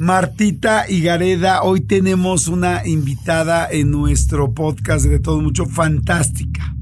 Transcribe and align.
Martita 0.00 0.86
Higareda, 0.88 1.62
hoy 1.62 1.82
tenemos 1.82 2.48
una 2.48 2.86
invitada 2.86 3.68
en 3.70 3.90
nuestro 3.90 4.54
podcast 4.54 5.04
de 5.04 5.18
Todo 5.18 5.42
Mucho, 5.42 5.66
fantástica. 5.66 6.74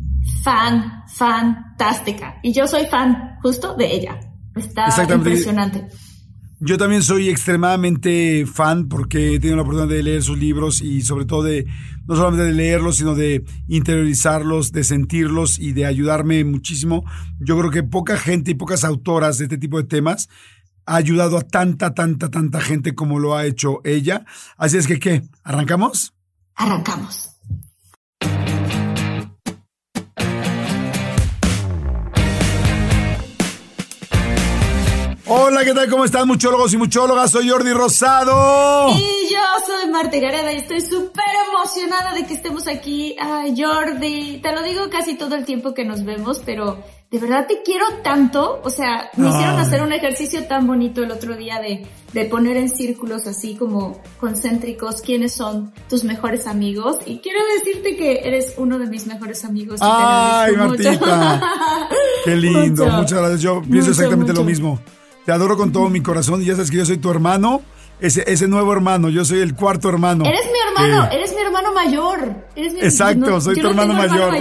Fan, 0.45 1.03
fantástica. 1.09 2.39
Y 2.45 2.53
yo 2.53 2.69
soy 2.69 2.87
fan 2.87 3.37
justo 3.43 3.75
de 3.75 3.93
ella. 3.93 4.21
Está 4.55 5.13
impresionante. 5.13 5.89
Yo 6.61 6.79
también 6.79 7.03
soy 7.03 7.29
extremadamente 7.29 8.47
fan 8.47 8.89
porque 8.89 9.35
he 9.35 9.41
tenido 9.41 9.57
la 9.57 9.63
oportunidad 9.63 9.97
de 9.97 10.03
leer 10.05 10.23
sus 10.23 10.39
libros 10.39 10.81
y 10.81 11.03
sobre 11.03 11.25
todo 11.25 11.43
de, 11.43 11.67
no 12.07 12.15
solamente 12.15 12.45
de 12.45 12.53
leerlos, 12.53 12.99
sino 12.99 13.17
de 13.17 13.45
interiorizarlos, 13.67 14.71
de 14.71 14.85
sentirlos 14.85 15.59
y 15.59 15.73
de 15.73 15.87
ayudarme 15.87 16.45
muchísimo. 16.45 17.05
Yo 17.41 17.59
creo 17.59 17.73
que 17.73 17.83
poca 17.83 18.17
gente 18.17 18.53
y 18.53 18.55
pocas 18.55 18.85
autoras 18.85 19.39
de 19.39 19.45
este 19.47 19.59
tipo 19.59 19.77
de 19.79 19.89
temas 19.89 20.29
ha 20.89 20.97
ayudado 20.97 21.37
a 21.37 21.43
tanta, 21.43 21.93
tanta, 21.93 22.31
tanta 22.31 22.61
gente 22.61 22.95
como 22.95 23.19
lo 23.19 23.37
ha 23.37 23.45
hecho 23.45 23.81
ella. 23.85 24.25
Así 24.57 24.79
es 24.79 24.87
que, 24.87 24.99
¿qué? 24.99 25.23
¿Arrancamos? 25.45 26.15
Arrancamos. 26.55 27.29
Hola, 35.27 35.63
¿qué 35.63 35.75
tal? 35.75 35.91
¿Cómo 35.91 36.07
están, 36.07 36.27
muchólogos 36.27 36.73
y 36.73 36.79
muchólogas? 36.79 37.33
Soy 37.33 37.51
Jordi 37.51 37.75
Rosado. 37.75 38.89
Y 38.95 39.31
yo 39.31 39.41
soy 39.67 39.91
Marta 39.91 40.17
Gareda 40.19 40.55
y 40.55 40.57
estoy 40.57 40.81
súper 40.81 41.25
emocionada 41.51 42.15
de 42.15 42.25
que 42.25 42.33
estemos 42.33 42.67
aquí. 42.67 43.15
Ay, 43.21 43.55
Jordi, 43.55 44.41
te 44.43 44.53
lo 44.53 44.63
digo 44.63 44.89
casi 44.89 45.19
todo 45.19 45.35
el 45.35 45.45
tiempo 45.45 45.75
que 45.75 45.85
nos 45.85 46.03
vemos, 46.07 46.41
pero 46.47 46.83
de 47.11 47.19
verdad 47.19 47.47
te 47.47 47.63
quiero 47.63 47.87
tanto. 48.03 48.61
O 48.63 48.71
sea, 48.71 49.11
me 49.17 49.29
hicieron 49.29 49.59
hacer 49.59 49.83
un 49.83 49.93
ejercicio 49.93 50.45
tan 50.45 50.67
bonito 50.67 51.03
el 51.03 51.11
otro 51.11 51.37
día 51.37 51.59
de, 51.61 51.87
de 52.13 52.25
poner 52.27 52.57
en 52.57 52.69
círculos 52.69 53.27
así 53.27 53.55
como 53.55 54.01
concéntricos 54.21 55.01
quiénes 55.01 55.33
son 55.33 55.73
tus 55.89 56.05
mejores 56.05 56.47
amigos. 56.47 56.99
Y 57.07 57.19
quiero 57.19 57.39
decirte 57.59 57.97
que 57.97 58.21
eres 58.25 58.55
uno 58.59 58.79
de 58.79 58.87
mis 58.87 59.07
mejores 59.07 59.45
amigos. 59.45 59.81
Ay, 59.83 60.55
Martita. 60.57 61.41
Qué 62.25 62.37
lindo. 62.37 62.87
Muchas 62.87 63.19
gracias. 63.19 63.41
Yo 63.41 63.63
pienso 63.63 63.91
exactamente 63.91 64.35
lo 64.35 64.45
mismo. 64.45 64.79
Te 65.25 65.33
adoro 65.33 65.57
con 65.57 65.73
todo 65.73 65.89
mi 65.89 66.03
corazón 66.03 66.43
y 66.43 66.47
ya 66.47 66.55
sabes 66.55 66.71
que 66.71 66.79
yo 66.79 66.87
soy 66.87 66.97
tu 66.97 67.11
hermano, 67.11 67.61
ese, 68.01 68.25
ese 68.27 68.49
nuevo 68.49 68.73
hermano, 68.73 69.11
yo 69.11 69.27
soy 69.27 69.41
el 69.41 69.55
cuarto 69.55 69.91
hermano. 69.91 70.25
Eres 70.25 70.47
mi 70.47 70.59
hermano, 70.59 71.11
eres 71.13 71.35
mi 71.35 71.43
hermano 71.43 71.48
mayor. 71.75 72.47
exacto, 72.57 73.41
soy 73.41 73.57
tu 73.57 73.69
hermano, 73.69 73.95
mayor. 73.95 74.35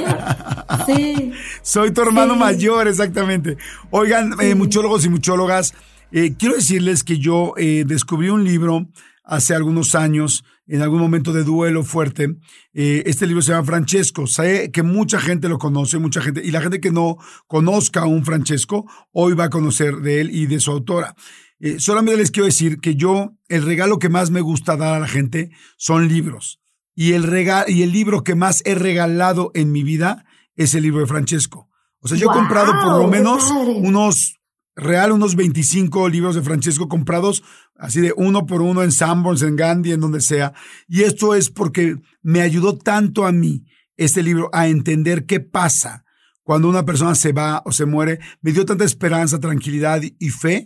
sí. 0.85 1.31
soy 1.61 1.91
tu 1.91 2.01
hermano 2.01 2.35
mayor, 2.35 2.87
exactamente. 2.87 3.57
Oigan, 3.91 4.33
eh, 4.39 4.55
muchólogos 4.55 5.05
y 5.05 5.09
muchólogas, 5.09 5.73
eh, 6.11 6.35
quiero 6.37 6.55
decirles 6.55 7.03
que 7.03 7.19
yo 7.19 7.53
eh, 7.57 7.83
descubrí 7.85 8.29
un 8.29 8.43
libro 8.43 8.87
hace 9.27 9.53
algunos 9.53 9.93
años, 9.93 10.43
en 10.67 10.81
algún 10.81 10.99
momento 10.99 11.33
de 11.33 11.43
duelo 11.43 11.83
fuerte. 11.83 12.37
Eh, 12.73 13.03
este 13.05 13.27
libro 13.27 13.41
se 13.41 13.51
llama 13.51 13.65
Francesco. 13.65 14.27
Sé 14.27 14.71
que 14.71 14.83
mucha 14.83 15.19
gente 15.19 15.49
lo 15.49 15.57
conoce, 15.57 15.97
mucha 15.97 16.21
gente, 16.21 16.41
y 16.43 16.51
la 16.51 16.61
gente 16.61 16.79
que 16.79 16.91
no 16.91 17.17
conozca 17.47 18.01
a 18.01 18.05
un 18.05 18.25
Francesco, 18.25 18.85
hoy 19.11 19.33
va 19.33 19.45
a 19.45 19.49
conocer 19.49 19.97
de 19.97 20.21
él 20.21 20.31
y 20.31 20.47
de 20.47 20.59
su 20.59 20.71
autora. 20.71 21.15
Eh, 21.59 21.79
solamente 21.79 22.17
les 22.17 22.31
quiero 22.31 22.45
decir 22.45 22.79
que 22.79 22.95
yo, 22.95 23.33
el 23.49 23.63
regalo 23.63 23.99
que 23.99 24.09
más 24.09 24.29
me 24.29 24.41
gusta 24.41 24.77
dar 24.77 24.95
a 24.95 24.99
la 24.99 25.07
gente 25.07 25.51
son 25.77 26.07
libros. 26.07 26.59
Y 26.99 27.13
el, 27.13 27.31
y 27.67 27.83
el 27.83 27.91
libro 27.91 28.23
que 28.23 28.33
más 28.33 28.63
he 28.65 28.73
regalado 28.73 29.51
en 29.53 29.71
mi 29.71 29.83
vida 29.83 30.25
es 30.55 30.73
el 30.73 30.81
libro 30.81 31.01
de 31.01 31.05
Francesco. 31.05 31.69
O 31.99 32.07
sea, 32.07 32.17
yo 32.17 32.31
he 32.31 32.33
comprado 32.33 32.73
por 32.81 32.99
lo 32.99 33.07
menos 33.07 33.51
unos 33.51 34.39
real 34.75 35.11
unos 35.11 35.35
25 35.35 36.09
libros 36.09 36.33
de 36.33 36.41
Francesco 36.41 36.87
comprados 36.87 37.43
así 37.75 38.01
de 38.01 38.15
uno 38.17 38.47
por 38.47 38.63
uno 38.63 38.81
en 38.81 38.91
Sanborns, 38.91 39.43
en 39.43 39.55
Gandhi, 39.55 39.91
en 39.91 39.99
donde 39.99 40.21
sea. 40.21 40.53
Y 40.87 41.03
esto 41.03 41.35
es 41.35 41.51
porque 41.51 41.97
me 42.23 42.41
ayudó 42.41 42.75
tanto 42.75 43.27
a 43.27 43.31
mí 43.31 43.65
este 43.95 44.23
libro 44.23 44.49
a 44.51 44.67
entender 44.67 45.27
qué 45.27 45.39
pasa 45.39 46.03
cuando 46.41 46.67
una 46.67 46.83
persona 46.83 47.13
se 47.13 47.31
va 47.31 47.61
o 47.63 47.71
se 47.71 47.85
muere. 47.85 48.17
Me 48.41 48.53
dio 48.53 48.65
tanta 48.65 48.85
esperanza, 48.85 49.39
tranquilidad 49.39 50.01
y 50.01 50.29
fe 50.29 50.63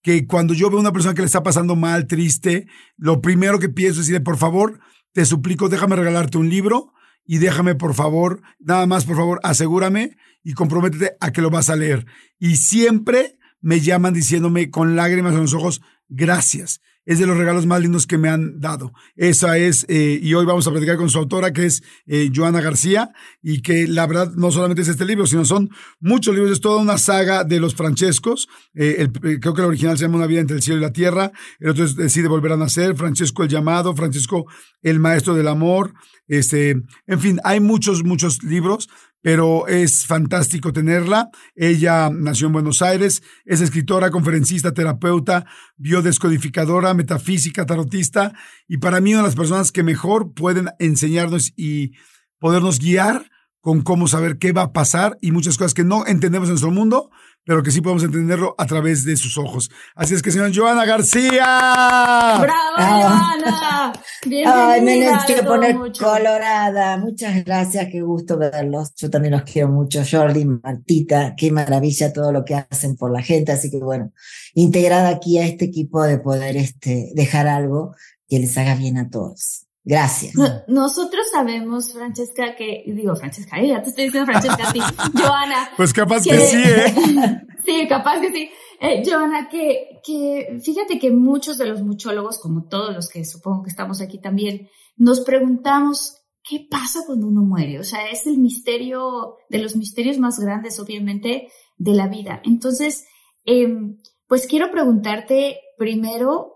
que 0.00 0.28
cuando 0.28 0.54
yo 0.54 0.70
veo 0.70 0.78
a 0.78 0.82
una 0.82 0.92
persona 0.92 1.14
que 1.14 1.22
le 1.22 1.26
está 1.26 1.42
pasando 1.42 1.74
mal, 1.74 2.06
triste, 2.06 2.68
lo 2.96 3.20
primero 3.20 3.58
que 3.58 3.68
pienso 3.68 4.00
es 4.00 4.06
decirle, 4.06 4.20
por 4.20 4.36
favor, 4.36 4.78
te 5.12 5.24
suplico, 5.24 5.68
déjame 5.68 5.96
regalarte 5.96 6.38
un 6.38 6.48
libro 6.48 6.92
y 7.24 7.38
déjame, 7.38 7.74
por 7.74 7.94
favor, 7.94 8.42
nada 8.58 8.86
más, 8.86 9.04
por 9.04 9.16
favor, 9.16 9.40
asegúrame 9.42 10.16
y 10.42 10.54
comprométete 10.54 11.16
a 11.20 11.32
que 11.32 11.42
lo 11.42 11.50
vas 11.50 11.70
a 11.70 11.76
leer. 11.76 12.06
Y 12.38 12.56
siempre 12.56 13.38
me 13.60 13.80
llaman 13.80 14.14
diciéndome 14.14 14.70
con 14.70 14.96
lágrimas 14.96 15.34
en 15.34 15.42
los 15.42 15.54
ojos, 15.54 15.82
gracias. 16.08 16.80
Es 17.04 17.18
de 17.18 17.26
los 17.26 17.36
regalos 17.36 17.66
más 17.66 17.80
lindos 17.80 18.06
que 18.06 18.18
me 18.18 18.28
han 18.28 18.60
dado. 18.60 18.92
Esa 19.16 19.58
es, 19.58 19.84
eh, 19.88 20.20
y 20.22 20.34
hoy 20.34 20.44
vamos 20.44 20.66
a 20.66 20.70
platicar 20.70 20.96
con 20.96 21.10
su 21.10 21.18
autora, 21.18 21.52
que 21.52 21.66
es 21.66 21.82
eh, 22.06 22.30
Joana 22.34 22.60
García, 22.60 23.10
y 23.42 23.62
que 23.62 23.88
la 23.88 24.06
verdad 24.06 24.32
no 24.34 24.50
solamente 24.50 24.82
es 24.82 24.88
este 24.88 25.04
libro, 25.04 25.26
sino 25.26 25.44
son 25.44 25.70
muchos 26.00 26.34
libros, 26.34 26.52
es 26.52 26.60
toda 26.60 26.80
una 26.80 26.98
saga 26.98 27.44
de 27.44 27.60
los 27.60 27.74
Francescos. 27.74 28.48
Eh, 28.74 29.08
creo 29.40 29.54
que 29.54 29.60
el 29.60 29.68
original 29.68 29.98
se 29.98 30.04
llama 30.04 30.18
Una 30.18 30.26
vida 30.26 30.40
entre 30.40 30.56
el 30.56 30.62
cielo 30.62 30.78
y 30.78 30.82
la 30.82 30.92
tierra, 30.92 31.32
el 31.58 31.70
otro 31.70 31.84
es 31.84 31.96
Decide 31.96 32.28
volver 32.28 32.52
a 32.52 32.56
nacer, 32.56 32.96
Francesco 32.96 33.42
el 33.42 33.48
llamado, 33.48 33.94
Francesco 33.94 34.46
el 34.82 34.98
maestro 34.98 35.34
del 35.34 35.48
amor, 35.48 35.94
este, 36.28 36.70
en 37.06 37.20
fin, 37.20 37.40
hay 37.44 37.60
muchos, 37.60 38.04
muchos 38.04 38.42
libros, 38.42 38.88
pero 39.22 39.68
es 39.68 40.04
fantástico 40.04 40.72
tenerla. 40.72 41.30
Ella 41.54 42.10
nació 42.12 42.48
en 42.48 42.52
Buenos 42.52 42.82
Aires, 42.82 43.22
es 43.44 43.60
escritora, 43.60 44.10
conferencista, 44.10 44.74
terapeuta, 44.74 45.46
biodescodificadora, 45.76 46.92
metafísica, 46.92 47.64
tarotista, 47.64 48.32
y 48.68 48.78
para 48.78 49.00
mí 49.00 49.14
una 49.14 49.22
de 49.22 49.28
las 49.28 49.36
personas 49.36 49.72
que 49.72 49.82
mejor 49.82 50.34
pueden 50.34 50.70
enseñarnos 50.78 51.52
y 51.56 51.92
podernos 52.38 52.80
guiar 52.80 53.30
con 53.60 53.82
cómo 53.82 54.08
saber 54.08 54.38
qué 54.38 54.52
va 54.52 54.62
a 54.62 54.72
pasar 54.72 55.16
y 55.20 55.30
muchas 55.30 55.56
cosas 55.56 55.72
que 55.72 55.84
no 55.84 56.04
entendemos 56.04 56.48
en 56.48 56.54
nuestro 56.54 56.72
mundo, 56.72 57.10
pero 57.44 57.62
que 57.62 57.70
sí 57.70 57.80
podemos 57.80 58.04
entenderlo 58.04 58.54
a 58.58 58.66
través 58.66 59.04
de 59.04 59.16
sus 59.16 59.36
ojos. 59.38 59.70
Así 59.94 60.14
es 60.14 60.22
que, 60.22 60.30
señora 60.30 60.52
Joana 60.54 60.84
García. 60.84 62.38
¡Bravo, 62.40 62.76
Joana! 62.76 63.92
Bienvenida. 64.24 64.70
Ay, 64.70 64.80
me 64.82 65.10
quiero 65.26 65.44
poner 65.44 65.76
colorada. 65.98 66.96
Muchas 66.96 67.44
gracias, 67.44 67.88
qué 67.90 68.02
gusto 68.02 68.38
verlos. 68.38 68.94
Yo 68.94 69.10
también 69.10 69.32
los 69.32 69.42
quiero 69.42 69.68
mucho. 69.68 70.02
Jordi, 70.08 70.44
Martita, 70.44 71.34
qué 71.36 71.50
maravilla 71.50 72.12
todo 72.12 72.30
lo 72.30 72.44
que 72.44 72.54
hacen 72.54 72.96
por 72.96 73.10
la 73.10 73.22
gente. 73.22 73.50
Así 73.50 73.70
que, 73.70 73.78
bueno, 73.78 74.12
integrada 74.54 75.08
aquí 75.08 75.38
a 75.38 75.46
este 75.46 75.64
equipo 75.64 76.02
de 76.04 76.18
poder 76.18 76.56
este, 76.56 77.10
dejar 77.14 77.48
algo 77.48 77.96
que 78.28 78.38
les 78.38 78.56
haga 78.56 78.76
bien 78.76 78.96
a 78.98 79.10
todos. 79.10 79.66
Gracias. 79.84 80.34
nosotros 80.68 81.26
sabemos, 81.32 81.92
Francesca, 81.92 82.54
que, 82.54 82.84
digo, 82.86 83.16
Francesca, 83.16 83.60
eh, 83.60 83.68
ya 83.68 83.82
te 83.82 83.90
estoy 83.90 84.04
diciendo 84.04 84.30
Francesca 84.30 84.68
a 84.68 84.72
ti, 84.72 84.80
Joana. 85.14 85.70
Pues 85.76 85.92
capaz 85.92 86.22
que, 86.22 86.38
sí, 86.38 86.62
¿eh? 86.64 86.94
sí, 87.64 87.86
capaz 87.88 88.20
que 88.20 88.30
sí. 88.30 88.50
Eh, 88.80 89.02
Joana, 89.04 89.48
que, 89.48 90.00
que 90.04 90.58
fíjate 90.62 90.98
que 90.98 91.10
muchos 91.10 91.58
de 91.58 91.66
los 91.66 91.82
muchólogos, 91.82 92.38
como 92.38 92.68
todos 92.68 92.94
los 92.94 93.08
que 93.08 93.24
supongo 93.24 93.64
que 93.64 93.70
estamos 93.70 94.00
aquí 94.00 94.20
también, 94.20 94.68
nos 94.96 95.20
preguntamos 95.20 96.22
qué 96.48 96.66
pasa 96.70 97.00
cuando 97.06 97.26
uno 97.26 97.42
muere. 97.42 97.80
O 97.80 97.84
sea, 97.84 98.08
es 98.08 98.26
el 98.26 98.38
misterio, 98.38 99.36
de 99.48 99.58
los 99.58 99.76
misterios 99.76 100.18
más 100.18 100.38
grandes, 100.38 100.78
obviamente, 100.78 101.48
de 101.76 101.92
la 101.92 102.08
vida. 102.08 102.40
Entonces, 102.44 103.04
em, 103.44 103.98
pues 104.28 104.46
quiero 104.46 104.70
preguntarte 104.70 105.60
primero, 105.76 106.54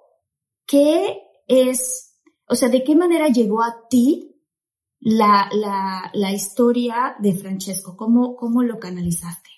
¿qué 0.67 1.19
es 1.49 2.16
o 2.49 2.55
sea, 2.55 2.69
¿de 2.69 2.85
qué 2.85 2.95
manera 2.95 3.29
llegó 3.29 3.63
a 3.63 3.89
ti 3.89 4.37
la, 5.01 5.49
la, 5.53 6.11
la 6.15 6.33
historia 6.33 7.17
de 7.19 7.35
Francesco? 7.35 7.97
¿Cómo, 7.97 8.37
¿Cómo 8.37 8.63
lo 8.63 8.79
canalizaste? 8.79 9.51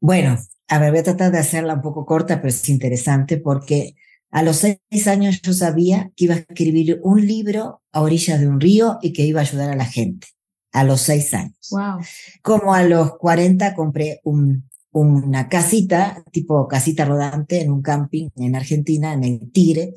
Bueno, 0.00 0.38
a 0.68 0.78
ver, 0.78 0.90
voy 0.90 1.00
a 1.00 1.04
tratar 1.04 1.32
de 1.32 1.38
hacerla 1.38 1.74
un 1.74 1.82
poco 1.82 2.04
corta, 2.04 2.36
pero 2.36 2.48
es 2.48 2.68
interesante 2.68 3.38
porque 3.38 3.94
a 4.30 4.42
los 4.42 4.56
seis 4.56 5.06
años 5.06 5.40
yo 5.42 5.52
sabía 5.52 6.12
que 6.16 6.26
iba 6.26 6.34
a 6.34 6.38
escribir 6.38 7.00
un 7.02 7.26
libro 7.26 7.82
a 7.92 8.02
orillas 8.02 8.40
de 8.40 8.48
un 8.48 8.60
río 8.60 8.98
y 9.00 9.12
que 9.12 9.22
iba 9.22 9.40
a 9.40 9.44
ayudar 9.44 9.70
a 9.70 9.76
la 9.76 9.86
gente. 9.86 10.28
A 10.72 10.84
los 10.84 11.00
seis 11.00 11.32
años. 11.32 11.56
Wow. 11.70 12.00
Como 12.42 12.74
a 12.74 12.82
los 12.82 13.16
cuarenta 13.16 13.74
compré 13.74 14.20
un, 14.24 14.68
una 14.92 15.48
casita, 15.48 16.22
tipo 16.32 16.68
casita 16.68 17.04
rodante 17.04 17.62
en 17.62 17.70
un 17.70 17.80
camping 17.80 18.28
en 18.36 18.56
Argentina, 18.56 19.12
en 19.12 19.24
el 19.24 19.52
Tigre, 19.52 19.94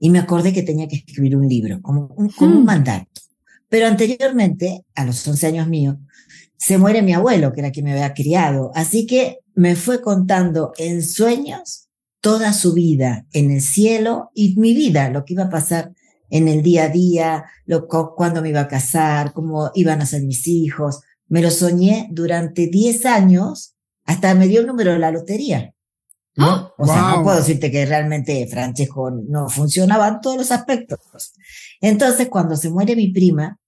y 0.00 0.10
me 0.10 0.18
acordé 0.18 0.52
que 0.52 0.64
tenía 0.64 0.88
que 0.88 0.96
escribir 0.96 1.36
un 1.36 1.46
libro, 1.46 1.80
como 1.82 2.12
un, 2.16 2.32
un 2.40 2.62
hmm. 2.62 2.64
mandato. 2.64 3.20
Pero 3.68 3.86
anteriormente, 3.86 4.84
a 4.96 5.04
los 5.04 5.26
11 5.28 5.46
años 5.46 5.68
míos, 5.68 5.96
se 6.56 6.78
muere 6.78 7.02
mi 7.02 7.12
abuelo, 7.12 7.52
que 7.52 7.60
era 7.60 7.70
quien 7.70 7.84
me 7.84 7.92
había 7.92 8.12
criado. 8.14 8.72
Así 8.74 9.06
que 9.06 9.38
me 9.54 9.76
fue 9.76 10.02
contando 10.02 10.72
en 10.78 11.02
sueños 11.02 11.88
toda 12.20 12.52
su 12.52 12.72
vida 12.72 13.26
en 13.32 13.50
el 13.50 13.60
cielo 13.60 14.30
y 14.34 14.56
mi 14.58 14.74
vida, 14.74 15.10
lo 15.10 15.24
que 15.24 15.34
iba 15.34 15.44
a 15.44 15.50
pasar 15.50 15.92
en 16.28 16.48
el 16.48 16.62
día 16.62 16.84
a 16.84 16.88
día, 16.88 17.44
lo, 17.66 17.86
cuándo 17.88 18.40
me 18.42 18.50
iba 18.50 18.60
a 18.60 18.68
casar, 18.68 19.32
cómo 19.32 19.70
iban 19.74 20.00
a 20.00 20.06
ser 20.06 20.22
mis 20.22 20.46
hijos. 20.46 21.00
Me 21.28 21.42
lo 21.42 21.50
soñé 21.50 22.08
durante 22.10 22.66
10 22.68 23.06
años, 23.06 23.74
hasta 24.04 24.34
me 24.34 24.48
dio 24.48 24.60
el 24.60 24.66
número 24.66 24.92
de 24.92 24.98
la 24.98 25.10
lotería. 25.10 25.74
¿No? 26.36 26.72
O 26.78 26.86
sea, 26.86 27.16
no 27.16 27.22
puedo 27.22 27.36
decirte 27.36 27.70
que 27.70 27.86
realmente 27.86 28.46
Francesco 28.46 29.10
no 29.10 29.48
funcionaba 29.48 30.08
en 30.08 30.20
todos 30.20 30.36
los 30.36 30.50
aspectos. 30.50 31.00
Entonces, 31.80 32.28
cuando 32.28 32.56
se 32.56 32.70
muere 32.70 32.96
mi 32.96 33.12
prima, 33.12 33.58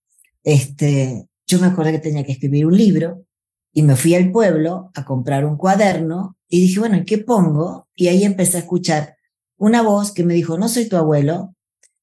este, 0.42 1.26
yo 1.46 1.58
me 1.58 1.66
acordé 1.66 1.92
que 1.92 1.98
tenía 1.98 2.24
que 2.24 2.32
escribir 2.32 2.66
un 2.66 2.76
libro 2.76 3.24
y 3.72 3.82
me 3.82 3.96
fui 3.96 4.14
al 4.14 4.30
pueblo 4.30 4.90
a 4.94 5.04
comprar 5.04 5.44
un 5.44 5.56
cuaderno 5.56 6.36
y 6.48 6.60
dije, 6.60 6.80
bueno, 6.80 6.96
¿en 6.96 7.04
qué 7.04 7.18
pongo? 7.18 7.88
Y 7.94 8.08
ahí 8.08 8.24
empecé 8.24 8.58
a 8.58 8.60
escuchar 8.60 9.16
una 9.56 9.82
voz 9.82 10.12
que 10.12 10.24
me 10.24 10.34
dijo, 10.34 10.58
no 10.58 10.68
soy 10.68 10.88
tu 10.88 10.96
abuelo, 10.96 11.54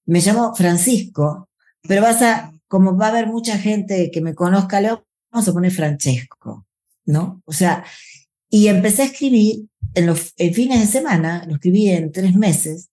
me 0.06 0.22
llamo 0.22 0.56
Francisco, 0.56 1.50
pero 1.88 2.02
vas 2.02 2.22
a, 2.22 2.52
como 2.68 2.98
va 2.98 3.08
a 3.08 3.10
haber 3.10 3.28
mucha 3.28 3.58
gente 3.58 4.10
que 4.12 4.22
me 4.22 4.34
conozca, 4.34 4.82
Leo, 4.82 5.06
vamos 5.32 5.48
a 5.48 5.54
poner 5.54 5.72
Francesco, 5.72 6.66
¿no? 7.06 7.42
O 7.46 7.52
sea, 7.52 7.84
y 8.50 8.68
empecé 8.68 9.04
a 9.04 9.06
escribir 9.06 9.68
en 9.94 10.06
los 10.06 10.34
fines 10.38 10.80
de 10.80 10.88
semana, 10.88 11.46
lo 11.48 11.56
escribí 11.56 11.90
en 11.90 12.12
tres 12.12 12.36
meses, 12.36 12.90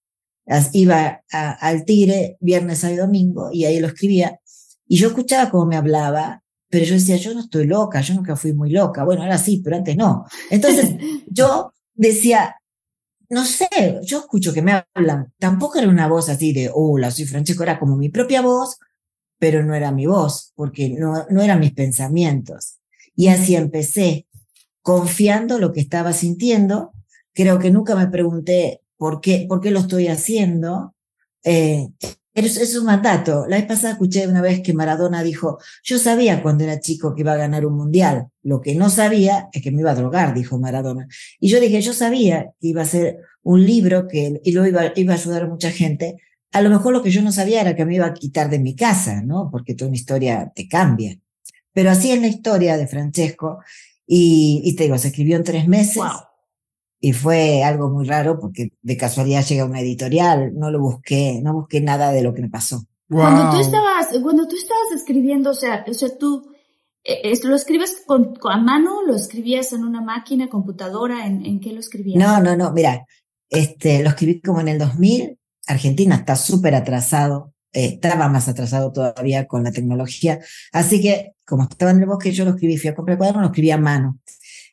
iba 0.73 1.23
al 1.31 1.85
Tigre 1.85 2.37
viernes, 2.41 2.79
sábado 2.79 2.97
y 2.97 3.01
domingo, 3.01 3.51
y 3.53 3.65
ahí 3.65 3.81
lo 3.81 3.89
escribía, 3.89 4.41
y 4.87 4.97
yo 4.97 5.09
escuchaba 5.09 5.51
cómo 5.51 5.67
me 5.67 5.77
hablaba, 5.77 6.43
pero 6.69 6.85
yo 6.85 6.95
decía, 6.95 7.17
yo 7.17 7.35
no 7.35 7.41
estoy 7.41 7.67
loca, 7.67 8.01
yo 8.01 8.15
nunca 8.15 8.37
fui 8.37 8.53
muy 8.53 8.71
loca, 8.71 9.05
bueno, 9.05 9.23
ahora 9.23 9.39
sí, 9.39 9.61
pero 9.63 9.77
antes 9.77 9.97
no. 9.97 10.27
Entonces, 10.51 10.97
yo 11.31 11.73
decía, 11.95 12.57
no 13.29 13.45
sé, 13.45 13.69
yo 14.03 14.21
escucho 14.21 14.53
que 14.53 14.63
me 14.63 14.85
hablan, 14.95 15.33
tampoco 15.39 15.79
era 15.79 15.89
una 15.89 16.09
voz 16.09 16.29
así 16.29 16.53
de, 16.53 16.71
hola, 16.73 17.11
soy 17.11 17.25
Francesco, 17.25 17.63
era 17.63 17.79
como 17.79 17.97
mi 17.97 18.09
propia 18.09 18.43
voz, 18.43 18.79
pero 19.39 19.65
no 19.65 19.75
era 19.75 19.93
mi 19.93 20.07
voz, 20.07 20.53
porque 20.55 20.91
no, 20.91 21.27
no 21.31 21.43
eran 21.43 21.61
mis 21.61 21.73
pensamientos. 21.73 22.79
Y 23.15 23.29
así 23.29 23.57
empecé, 23.57 24.26
confiando 24.87 25.59
lo 25.59 25.73
que 25.73 25.81
estaba 25.81 26.13
sintiendo. 26.13 26.93
Creo 27.35 27.59
que 27.59 27.73
nunca 27.73 27.97
me 27.97 28.07
pregunté 28.07 28.83
por 28.97 29.21
qué, 29.21 29.45
por 29.49 29.61
qué 29.61 29.73
lo 29.73 29.81
estoy 29.81 30.07
haciendo. 30.07 30.95
Eh, 31.43 31.89
es, 32.35 32.57
es, 32.57 32.79
un 32.79 32.87
mandato. 32.87 33.47
La 33.49 33.57
vez 33.57 33.67
pasada 33.67 33.95
escuché 33.95 34.29
una 34.29 34.41
vez 34.43 34.61
que 34.61 34.75
Maradona 34.75 35.25
dijo, 35.25 35.59
yo 35.83 35.99
sabía 35.99 36.41
cuando 36.41 36.63
era 36.63 36.79
chico 36.79 37.17
que 37.17 37.23
iba 37.23 37.33
a 37.33 37.37
ganar 37.37 37.67
un 37.67 37.77
mundial. 37.77 38.29
Lo 38.45 38.61
que 38.61 38.77
no 38.77 38.89
sabía 38.89 39.49
es 39.53 39.61
que 39.61 39.73
me 39.73 39.81
iba 39.81 39.91
a 39.91 39.97
drogar, 39.97 40.35
dijo 40.35 40.57
Maradona. 40.57 41.09
Y 41.41 41.49
yo 41.49 41.59
dije, 41.59 41.81
yo 41.81 41.93
sabía 41.93 42.53
que 42.61 42.69
iba 42.69 42.83
a 42.83 42.85
ser 42.85 43.19
un 43.43 43.67
libro 43.67 44.07
que 44.07 44.41
y 44.45 44.53
lo 44.53 44.65
iba, 44.69 44.93
iba 44.95 45.15
a 45.15 45.17
ayudar 45.17 45.43
a 45.43 45.49
mucha 45.49 45.73
gente, 45.73 46.23
a 46.53 46.63
lo 46.63 46.71
mejor 46.71 46.93
lo 46.93 47.03
que 47.03 47.11
yo 47.11 47.23
no 47.23 47.33
sabía 47.33 47.61
era 47.61 47.75
que 47.75 47.85
me 47.85 47.97
iba 47.97 48.07
a 48.07 48.15
quitar 48.15 48.49
de 48.51 48.61
mi 48.61 48.77
casa, 48.77 49.21
¿no? 49.21 49.51
Porque 49.51 49.75
toda 49.75 49.89
una 49.89 49.97
historia 49.97 50.53
te 50.55 50.69
cambia. 50.69 51.19
Pero 51.73 51.91
así 51.91 52.13
es 52.13 52.21
la 52.21 52.29
historia 52.29 52.77
de 52.77 52.87
Francesco. 52.87 53.59
Y, 54.07 54.63
y 54.65 54.77
te 54.77 54.85
digo, 54.85 54.99
se 54.99 55.09
escribió 55.09 55.37
en 55.37 55.45
tres 55.45 55.67
meses. 55.69 56.03
Y 57.01 57.13
fue 57.13 57.63
algo 57.63 57.91
muy 57.91 58.07
raro 58.07 58.39
porque 58.41 58.73
de 58.81 58.97
casualidad 58.97 59.45
llega 59.45 59.65
una 59.65 59.81
editorial, 59.81 60.53
no 60.55 60.71
lo 60.71 60.81
busqué, 60.81 61.41
no 61.43 61.53
busqué 61.53 61.81
nada 61.81 62.13
de 62.13 62.23
lo 62.23 62.33
que 62.33 62.43
me 62.43 62.49
pasó. 62.49 62.87
Cuando 63.09 63.51
tú 63.51 63.61
estabas, 63.61 64.09
cuando 64.23 64.49
tú 64.49 64.57
estabas 64.57 64.93
escribiendo, 64.95 65.51
o 65.51 65.55
sea, 65.55 65.85
o 65.87 65.95
sea, 65.95 66.09
tú 66.19 66.51
eh, 67.05 67.33
lo 67.45 67.55
escribes 67.55 68.03
con, 68.07 68.35
a 68.51 68.57
mano, 68.57 69.03
lo 69.07 69.15
escribías 69.15 69.73
en 69.73 69.85
una 69.85 70.01
máquina, 70.01 70.49
computadora, 70.49 71.27
¿en, 71.27 71.47
en 71.47 71.61
qué 71.61 71.73
lo 71.73 71.81
escribías? 71.81 72.19
No, 72.19 72.41
no, 72.41 72.57
no, 72.57 72.73
mira, 72.73 73.07
este, 73.49 74.03
lo 74.03 74.09
escribí 74.09 74.41
como 74.41 74.61
en 74.61 74.69
el 74.69 74.79
2000 74.79 75.39
Argentina 75.67 76.17
está 76.17 76.37
súper 76.37 76.75
atrasado, 76.75 77.53
eh, 77.73 77.87
estaba 77.95 78.29
más 78.29 78.49
atrasado 78.49 78.93
todavía 78.93 79.47
con 79.47 79.65
la 79.65 79.73
tecnología, 79.73 80.41
así 80.73 81.03
que 81.03 81.35
como 81.47 81.65
estaba 81.65 81.91
en 81.93 82.01
el 82.01 82.07
bosque 82.07 82.33
yo 82.33 82.45
lo 82.45 82.51
escribí, 82.53 82.77
fui 82.77 82.91
a 82.91 82.95
comprar 82.95 83.19
cuaderno, 83.19 83.41
lo 83.41 83.49
escribí 83.49 83.71
a 83.71 83.79
mano. 83.79 84.19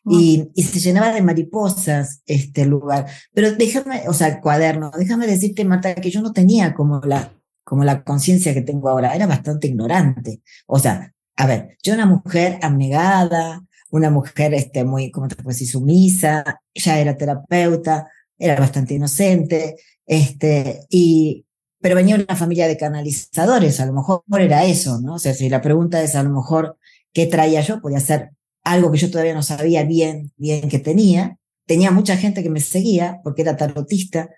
Y, 0.06 0.50
y, 0.54 0.64
se 0.64 0.80
llenaba 0.80 1.14
de 1.14 1.22
mariposas 1.22 2.22
este 2.26 2.66
lugar. 2.66 3.06
Pero 3.34 3.54
déjame, 3.54 4.04
o 4.10 4.14
sea, 4.14 4.28
el 4.28 4.42
cuaderno, 4.42 4.92
déjame 4.98 5.28
decirte, 5.28 5.64
Marta, 5.64 5.96
que 5.96 6.12
yo 6.12 6.22
no 6.22 6.34
tenía 6.34 6.74
como 6.74 7.00
la, 7.06 7.32
como 7.64 7.86
la 7.86 8.04
conciencia 8.04 8.54
que 8.54 8.62
tengo 8.62 8.90
ahora, 8.90 9.16
era 9.16 9.28
bastante 9.28 9.68
ignorante. 9.68 10.42
O 10.68 10.78
sea, 10.78 11.14
a 11.38 11.48
ver, 11.48 11.78
yo 11.82 11.94
una 11.94 12.06
mujer 12.06 12.60
abnegada, 12.62 13.66
una 13.92 14.10
mujer 14.10 14.54
este, 14.54 14.84
muy, 14.84 15.10
¿cómo 15.12 15.28
te 15.28 15.36
puedo 15.36 15.50
decir?, 15.50 15.70
sumisa, 15.70 16.60
ya 16.74 17.00
era 17.00 17.16
terapeuta, 17.16 18.08
era 18.38 18.60
bastante 18.60 18.96
inocente, 18.96 19.76
este, 20.06 20.82
y, 20.90 21.46
pero 21.84 21.96
venía 21.96 22.16
una 22.16 22.38
familia 22.38 22.70
de 22.70 22.78
canalizadores, 22.78 23.82
a 23.82 23.86
lo 23.86 23.92
mejor 23.92 24.24
era 24.40 24.64
eso, 24.64 25.02
¿no? 25.02 25.16
O 25.16 25.20
sea, 25.20 25.34
si 25.34 25.50
la 25.50 25.62
pregunta 25.62 26.02
es 26.02 26.16
a 26.16 26.24
lo 26.24 26.30
mejor 26.30 26.78
qué 27.12 27.26
traía 27.26 27.60
yo, 27.60 27.82
podía 27.82 28.00
ser 28.00 28.32
algo 28.64 28.90
que 28.90 29.00
yo 29.00 29.12
todavía 29.12 29.34
no 29.34 29.44
sabía 29.44 29.84
bien, 29.84 30.32
bien 30.38 30.70
que 30.70 30.80
tenía. 30.80 31.38
Tenía 31.66 31.92
mucha 31.92 32.16
gente 32.16 32.42
que 32.42 32.50
me 32.50 32.62
seguía 32.62 33.20
porque 33.22 33.42
era 33.42 33.58
tarotista. 33.58 34.30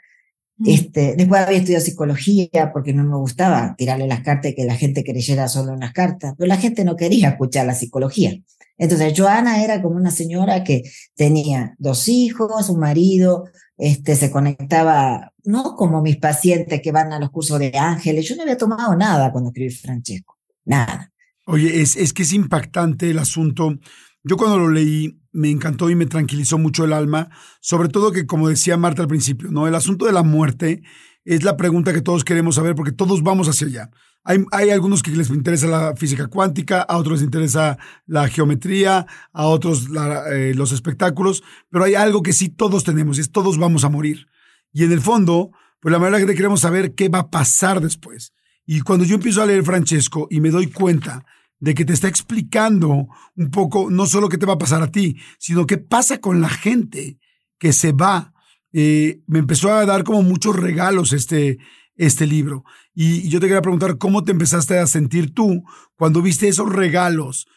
Mm. 0.57 0.69
Este, 0.69 1.15
después 1.15 1.39
había 1.39 1.59
estudiado 1.59 1.85
psicología 1.85 2.71
porque 2.73 2.93
no 2.93 3.03
me 3.03 3.15
gustaba 3.17 3.75
tirarle 3.77 4.07
las 4.07 4.21
cartas 4.21 4.51
y 4.51 4.55
que 4.55 4.65
la 4.65 4.75
gente 4.75 5.03
creyera 5.03 5.47
solo 5.47 5.73
en 5.73 5.81
las 5.81 5.93
cartas, 5.93 6.33
pero 6.35 6.47
la 6.47 6.57
gente 6.57 6.83
no 6.83 6.95
quería 6.95 7.29
escuchar 7.29 7.67
la 7.67 7.75
psicología. 7.75 8.33
Entonces, 8.79 9.13
Joana 9.15 9.63
era 9.63 9.83
como 9.83 9.97
una 9.97 10.09
señora 10.09 10.63
que 10.63 10.81
tenía 11.13 11.75
dos 11.77 12.07
hijos, 12.07 12.69
un 12.69 12.79
marido, 12.79 13.45
este, 13.77 14.15
se 14.15 14.31
conectaba, 14.31 15.31
no 15.45 15.75
como 15.75 16.01
mis 16.01 16.17
pacientes 16.17 16.81
que 16.81 16.91
van 16.91 17.13
a 17.13 17.19
los 17.19 17.29
cursos 17.29 17.59
de 17.59 17.71
ángeles, 17.77 18.27
yo 18.27 18.35
no 18.35 18.43
había 18.43 18.57
tomado 18.57 18.95
nada 18.95 19.31
cuando 19.31 19.49
escribí 19.49 19.71
Francesco, 19.71 20.37
nada. 20.65 21.11
Oye, 21.45 21.81
es, 21.81 21.95
es 21.95 22.13
que 22.13 22.23
es 22.23 22.33
impactante 22.33 23.09
el 23.09 23.19
asunto. 23.19 23.77
Yo 24.23 24.37
cuando 24.37 24.57
lo 24.57 24.69
leí 24.69 25.19
me 25.31 25.51
encantó 25.51 25.89
y 25.89 25.95
me 25.95 26.05
tranquilizó 26.05 26.57
mucho 26.57 26.85
el 26.85 26.93
alma, 26.93 27.29
sobre 27.59 27.89
todo 27.89 28.11
que, 28.11 28.25
como 28.25 28.49
decía 28.49 28.77
Marta 28.77 29.01
al 29.01 29.07
principio, 29.07 29.51
¿no? 29.51 29.67
El 29.67 29.75
asunto 29.75 30.05
de 30.05 30.13
la 30.13 30.23
muerte 30.23 30.81
es 31.25 31.43
la 31.43 31.57
pregunta 31.57 31.93
que 31.93 32.01
todos 32.01 32.23
queremos 32.23 32.55
saber 32.55 32.73
porque 32.73 32.91
todos 32.91 33.21
vamos 33.21 33.49
hacia 33.49 33.67
allá. 33.67 33.91
Hay, 34.23 34.43
hay, 34.51 34.69
algunos 34.71 35.03
que 35.03 35.11
les 35.11 35.29
interesa 35.29 35.67
la 35.67 35.95
física 35.95 36.27
cuántica, 36.27 36.81
a 36.81 36.97
otros 36.97 37.19
les 37.19 37.25
interesa 37.25 37.77
la 38.07 38.27
geometría, 38.27 39.05
a 39.33 39.45
otros 39.45 39.87
eh, 40.31 40.53
los 40.55 40.71
espectáculos, 40.71 41.43
pero 41.69 41.83
hay 41.83 41.93
algo 41.93 42.23
que 42.23 42.33
sí 42.33 42.49
todos 42.49 42.83
tenemos 42.83 43.17
y 43.17 43.21
es 43.21 43.31
todos 43.31 43.59
vamos 43.59 43.83
a 43.83 43.89
morir. 43.89 44.27
Y 44.75 44.83
en 44.83 44.91
el 44.91 44.99
fondo, 44.99 45.51
pues 45.79 45.93
la 45.93 45.99
manera 45.99 46.19
que 46.19 46.35
queremos 46.35 46.59
saber 46.59 46.95
qué 46.95 47.07
va 47.07 47.19
a 47.19 47.29
pasar 47.29 47.79
después. 47.79 48.33
Y 48.65 48.81
cuando 48.81 49.05
yo 49.05 49.15
empiezo 49.15 49.41
a 49.41 49.45
leer 49.45 49.63
Francesco 49.63 50.27
y 50.29 50.41
me 50.41 50.49
doy 50.49 50.67
cuenta 50.67 51.25
de 51.59 51.73
que 51.73 51.85
te 51.85 51.93
está 51.93 52.09
explicando 52.09 53.07
un 53.37 53.51
poco 53.51 53.89
no 53.89 54.05
solo 54.05 54.27
qué 54.27 54.37
te 54.37 54.45
va 54.45 54.55
a 54.55 54.57
pasar 54.57 54.83
a 54.83 54.91
ti, 54.91 55.15
sino 55.39 55.65
qué 55.65 55.77
pasa 55.77 56.19
con 56.19 56.41
la 56.41 56.49
gente 56.49 57.19
que 57.57 57.71
se 57.71 57.93
va 57.93 58.33
eh, 58.77 59.21
me 59.27 59.39
empezó 59.39 59.71
a 59.71 59.85
dar 59.85 60.03
como 60.03 60.21
muchos 60.21 60.53
regalos 60.53 61.13
este, 61.13 61.59
este 61.95 62.27
libro. 62.27 62.65
Y, 62.93 63.29
yo 63.29 63.39
te 63.39 63.47
quería 63.47 63.61
preguntar 63.61 63.97
cómo 63.97 64.25
te 64.25 64.33
empezaste 64.33 64.77
a 64.77 64.85
sentir 64.85 65.33
tú 65.33 65.63
cuando 65.95 66.21
viste 66.21 66.49
esos 66.49 66.69
regalos. 66.69 67.47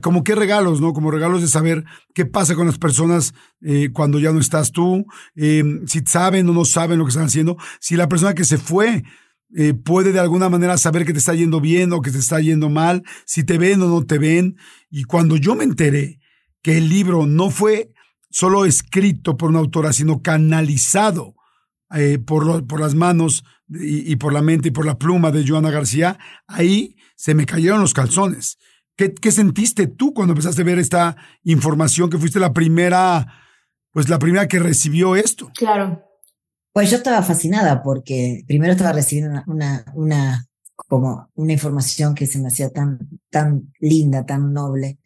Como 0.00 0.24
qué 0.24 0.34
regalos, 0.34 0.80
¿no? 0.80 0.92
Como 0.92 1.10
regalos 1.10 1.42
de 1.42 1.48
saber 1.48 1.84
qué 2.14 2.24
pasa 2.24 2.54
con 2.54 2.66
las 2.66 2.78
personas 2.78 3.34
eh, 3.60 3.90
cuando 3.92 4.18
ya 4.18 4.32
no 4.32 4.40
estás 4.40 4.72
tú, 4.72 5.06
eh, 5.34 5.64
si 5.86 6.00
saben 6.06 6.48
o 6.48 6.52
no 6.52 6.64
saben 6.64 6.98
lo 6.98 7.04
que 7.04 7.10
están 7.10 7.26
haciendo, 7.26 7.56
si 7.80 7.96
la 7.96 8.08
persona 8.08 8.34
que 8.34 8.44
se 8.44 8.58
fue 8.58 9.04
puede 9.84 10.12
de 10.12 10.18
alguna 10.18 10.48
manera 10.48 10.76
saber 10.76 11.06
que 11.06 11.12
te 11.12 11.20
está 11.20 11.32
yendo 11.32 11.60
bien 11.60 11.92
o 11.92 12.02
que 12.02 12.10
te 12.10 12.18
está 12.18 12.40
yendo 12.40 12.68
mal, 12.68 13.04
si 13.24 13.44
te 13.44 13.58
ven 13.58 13.80
o 13.80 13.86
no 13.86 14.04
te 14.04 14.18
ven. 14.18 14.56
Y 14.90 15.04
cuando 15.04 15.36
yo 15.36 15.54
me 15.54 15.64
enteré 15.64 16.18
que 16.62 16.78
el 16.78 16.88
libro 16.88 17.26
no 17.26 17.48
fue 17.48 17.92
solo 18.28 18.66
escrito 18.66 19.36
por 19.36 19.48
una 19.50 19.60
autora, 19.60 19.92
sino 19.92 20.20
canalizado 20.20 21.36
eh, 21.94 22.18
por, 22.18 22.66
por, 22.66 22.80
las 22.80 22.94
manos 22.94 23.44
y, 23.68 24.16
por 24.16 24.32
la 24.32 24.42
mente 24.42 24.68
y 24.68 24.70
por 24.72 24.84
la 24.84 24.98
pluma 24.98 25.30
de 25.30 25.46
Joana 25.46 25.70
García, 25.70 26.18
ahí 26.46 26.96
se 27.14 27.34
me 27.34 27.46
cayeron 27.46 27.80
los 27.80 27.94
calzones. 27.94 28.58
¿Qué, 28.96 29.14
¿Qué, 29.14 29.30
sentiste 29.30 29.86
tú 29.86 30.14
cuando 30.14 30.32
empezaste 30.32 30.62
a 30.62 30.64
ver 30.64 30.78
esta 30.78 31.16
información 31.44 32.08
que 32.10 32.18
fuiste 32.18 32.40
la 32.40 32.52
primera, 32.52 33.26
pues 33.92 34.08
la 34.08 34.18
primera 34.18 34.48
que 34.48 34.58
recibió 34.58 35.16
esto? 35.16 35.50
Claro. 35.54 36.02
Pues 36.72 36.90
yo 36.90 36.96
estaba 36.98 37.22
fascinada 37.22 37.82
porque 37.82 38.42
primero 38.46 38.72
estaba 38.72 38.92
recibiendo 38.92 39.42
una, 39.46 39.84
una, 39.94 40.46
como 40.76 41.30
una 41.34 41.52
información 41.52 42.14
que 42.14 42.26
se 42.26 42.38
me 42.38 42.48
hacía 42.48 42.70
tan, 42.70 42.98
tan 43.30 43.72
linda, 43.80 44.24
tan 44.26 44.52
noble, 44.52 44.98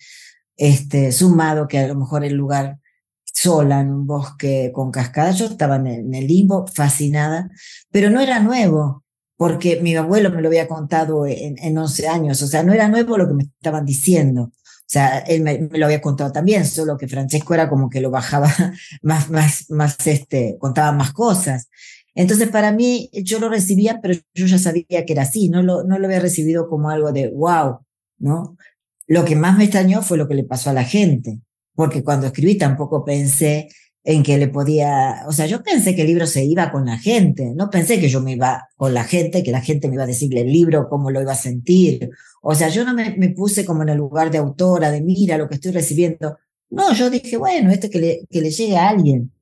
este, 0.56 1.12
sumado 1.12 1.68
que 1.68 1.78
a 1.78 1.88
lo 1.88 1.94
mejor 1.94 2.24
el 2.24 2.34
lugar 2.34 2.78
sola 3.24 3.80
en 3.80 3.90
un 3.90 4.06
bosque 4.06 4.70
con 4.74 4.90
cascadas. 4.90 5.38
Yo 5.38 5.46
estaba 5.46 5.76
en 5.76 6.14
el, 6.14 6.26
limbo, 6.26 6.66
fascinada, 6.66 7.50
pero 7.90 8.10
no 8.10 8.20
era 8.20 8.40
nuevo, 8.40 9.04
porque 9.40 9.80
mi 9.80 9.96
abuelo 9.96 10.30
me 10.30 10.42
lo 10.42 10.48
había 10.48 10.68
contado 10.68 11.24
en, 11.24 11.56
en 11.56 11.78
11 11.78 12.08
años, 12.08 12.42
o 12.42 12.46
sea, 12.46 12.62
no 12.62 12.74
era 12.74 12.88
nuevo 12.88 13.16
lo 13.16 13.26
que 13.26 13.32
me 13.32 13.44
estaban 13.44 13.86
diciendo. 13.86 14.42
O 14.52 14.52
sea, 14.84 15.20
él 15.20 15.40
me, 15.40 15.66
lo 15.78 15.86
había 15.86 16.02
contado 16.02 16.30
también, 16.30 16.66
solo 16.66 16.98
que 16.98 17.08
Francesco 17.08 17.54
era 17.54 17.66
como 17.66 17.88
que 17.88 18.02
lo 18.02 18.10
bajaba 18.10 18.52
más, 19.02 19.30
más, 19.30 19.70
más, 19.70 20.06
este, 20.06 20.58
contaba 20.58 20.92
más 20.92 21.14
cosas. 21.14 21.70
Entonces, 22.14 22.50
para 22.50 22.70
mí, 22.70 23.08
yo 23.14 23.38
lo 23.38 23.48
recibía, 23.48 24.02
pero 24.02 24.12
yo 24.34 24.44
ya 24.44 24.58
sabía 24.58 25.06
que 25.06 25.12
era 25.14 25.22
así, 25.22 25.48
no 25.48 25.62
lo, 25.62 25.84
no 25.84 25.98
lo 25.98 26.04
había 26.04 26.20
recibido 26.20 26.68
como 26.68 26.90
algo 26.90 27.10
de 27.10 27.30
wow, 27.30 27.78
¿no? 28.18 28.58
Lo 29.06 29.24
que 29.24 29.36
más 29.36 29.56
me 29.56 29.64
extrañó 29.64 30.02
fue 30.02 30.18
lo 30.18 30.28
que 30.28 30.34
le 30.34 30.44
pasó 30.44 30.68
a 30.68 30.74
la 30.74 30.84
gente 30.84 31.40
porque 31.80 32.04
cuando 32.04 32.26
escribí 32.26 32.58
tampoco 32.58 33.06
pensé 33.06 33.70
en 34.02 34.22
que 34.22 34.38
le 34.38 34.48
podía, 34.48 35.24
o 35.26 35.32
sea, 35.32 35.46
yo 35.46 35.62
pensé 35.62 35.94
que 35.94 36.02
el 36.02 36.08
libro 36.08 36.26
se 36.26 36.44
iba 36.44 36.70
con 36.72 36.86
la 36.86 36.98
gente, 36.98 37.52
no 37.54 37.68
pensé 37.68 38.00
que 38.00 38.08
yo 38.08 38.20
me 38.22 38.32
iba 38.32 38.68
con 38.76 38.94
la 38.94 39.04
gente, 39.04 39.42
que 39.42 39.52
la 39.52 39.60
gente 39.60 39.88
me 39.88 39.94
iba 39.94 40.04
a 40.04 40.06
decirle 40.06 40.40
el 40.40 40.52
libro, 40.52 40.88
cómo 40.88 41.10
lo 41.10 41.20
iba 41.20 41.32
a 41.32 41.36
sentir. 41.36 42.10
O 42.40 42.54
sea, 42.54 42.68
yo 42.68 42.84
no 42.84 42.94
me, 42.94 43.28
puse 43.30 43.64
como 43.66 43.82
en 43.82 43.90
el 43.90 43.98
lugar 43.98 44.30
de 44.30 44.38
autora, 44.38 44.90
de 44.90 45.02
mira 45.02 45.36
lo 45.36 45.48
que 45.48 45.56
estoy 45.56 45.72
recibiendo. 45.72 46.38
No, 46.70 46.94
yo 46.94 47.10
dije, 47.10 47.36
bueno, 47.36 47.70
este 47.70 47.90
que 47.90 47.98
le, 47.98 48.26
que 48.30 48.40
le 48.40 48.50
llegue 48.50 48.78
a 48.78 48.88
alguien. 48.88 49.32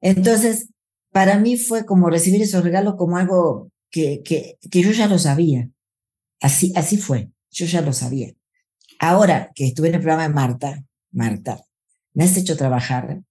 Entonces, 0.00 0.68
para 1.12 1.38
mí 1.38 1.56
fue 1.56 1.84
como 1.86 2.10
recibir 2.10 2.42
esos 2.42 2.64
regalos 2.64 2.96
como 2.96 3.16
algo 3.16 3.70
que, 3.90 4.22
que, 4.24 4.58
que 4.70 4.82
yo 4.82 4.90
ya 4.90 5.06
lo 5.06 5.18
sabía. 5.18 5.68
Así, 6.40 6.72
así 6.74 6.96
fue, 6.96 7.30
yo 7.50 7.66
ya 7.66 7.80
lo 7.80 7.92
sabía. 7.92 8.32
Ahora 8.98 9.52
que 9.54 9.66
estuve 9.66 9.88
en 9.88 9.94
el 9.94 10.00
programa 10.00 10.24
de 10.24 10.34
Marta, 10.34 10.84
Marta, 11.12 11.64
me 12.12 12.24
has 12.24 12.36
hecho 12.36 12.56
trabajar 12.56 13.22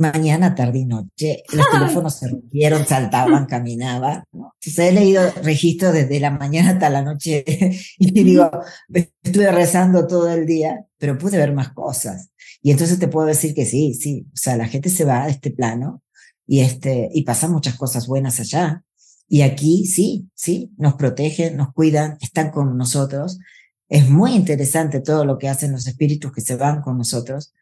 mañana, 0.00 0.54
tarde 0.54 0.80
y 0.80 0.84
noche. 0.86 1.44
Los 1.52 1.66
teléfonos 1.72 2.14
se 2.14 2.28
rompieron, 2.28 2.86
saltaban, 2.86 3.46
caminaban. 3.46 4.24
¿no? 4.32 4.54
he 4.60 4.92
leído 4.92 5.30
registros 5.42 5.92
desde 5.92 6.18
la 6.18 6.30
mañana 6.30 6.70
hasta 6.70 6.90
la 6.90 7.02
noche 7.02 7.44
y 7.98 8.10
digo, 8.10 8.50
estuve 8.92 9.52
rezando 9.52 10.06
todo 10.06 10.30
el 10.30 10.46
día, 10.46 10.86
pero 10.98 11.18
pude 11.18 11.36
ver 11.36 11.52
más 11.52 11.72
cosas. 11.72 12.30
Y 12.62 12.72
entonces 12.72 12.98
te 12.98 13.08
puedo 13.08 13.26
decir 13.26 13.54
que 13.54 13.64
sí, 13.64 13.94
sí. 13.94 14.26
O 14.32 14.36
sea, 14.36 14.56
la 14.56 14.66
gente 14.66 14.90
se 14.90 15.04
va 15.04 15.24
a 15.24 15.28
este 15.28 15.50
plano 15.50 16.02
y, 16.46 16.60
este, 16.60 17.08
y 17.12 17.22
pasan 17.22 17.52
muchas 17.52 17.76
cosas 17.76 18.06
buenas 18.06 18.40
allá. 18.40 18.82
Y 19.28 19.42
aquí 19.42 19.86
sí, 19.86 20.28
sí, 20.34 20.72
nos 20.76 20.94
protegen, 20.94 21.56
nos 21.56 21.72
cuidan, 21.72 22.18
están 22.20 22.50
con 22.50 22.76
nosotros. 22.76 23.38
Es 23.88 24.08
muy 24.08 24.34
interesante 24.34 25.00
todo 25.00 25.24
lo 25.24 25.38
que 25.38 25.48
hacen 25.48 25.72
los 25.72 25.86
espíritus 25.86 26.32
que 26.32 26.40
se 26.40 26.56
van 26.56 26.80
con 26.82 26.98
nosotros 26.98 27.52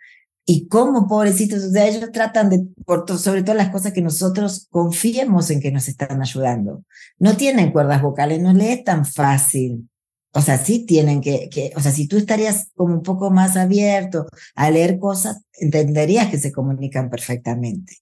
y 0.50 0.67
cómo, 0.67 1.07
pobrecitos, 1.07 1.62
o 1.62 1.71
sea, 1.71 1.87
ellos 1.87 2.11
tratan 2.11 2.49
de, 2.49 2.67
por 2.87 3.07
sobre 3.19 3.43
todas 3.43 3.59
las 3.59 3.69
cosas 3.69 3.93
que 3.93 4.00
nosotros 4.00 4.67
confiemos 4.71 5.50
en 5.50 5.61
que 5.61 5.71
nos 5.71 5.88
están 5.88 6.23
ayudando. 6.23 6.85
No 7.19 7.37
tienen 7.37 7.71
cuerdas 7.71 8.00
vocales, 8.00 8.40
no 8.40 8.55
le 8.55 8.73
es 8.73 8.83
tan 8.83 9.05
fácil. 9.05 9.90
O 10.33 10.40
sea, 10.40 10.57
sí 10.57 10.87
tienen 10.87 11.21
que, 11.21 11.50
que, 11.50 11.73
o 11.76 11.81
sea, 11.81 11.93
si 11.93 12.09
tú 12.09 12.17
estarías 12.17 12.71
como 12.75 12.95
un 12.95 13.02
poco 13.02 13.31
más 13.31 13.59
abierto 13.59 14.26
a 14.55 14.71
leer 14.71 14.99
cosas, 14.99 15.43
entenderías 15.52 16.31
que 16.31 16.38
se 16.38 16.50
comunican 16.50 17.11
perfectamente. 17.11 17.99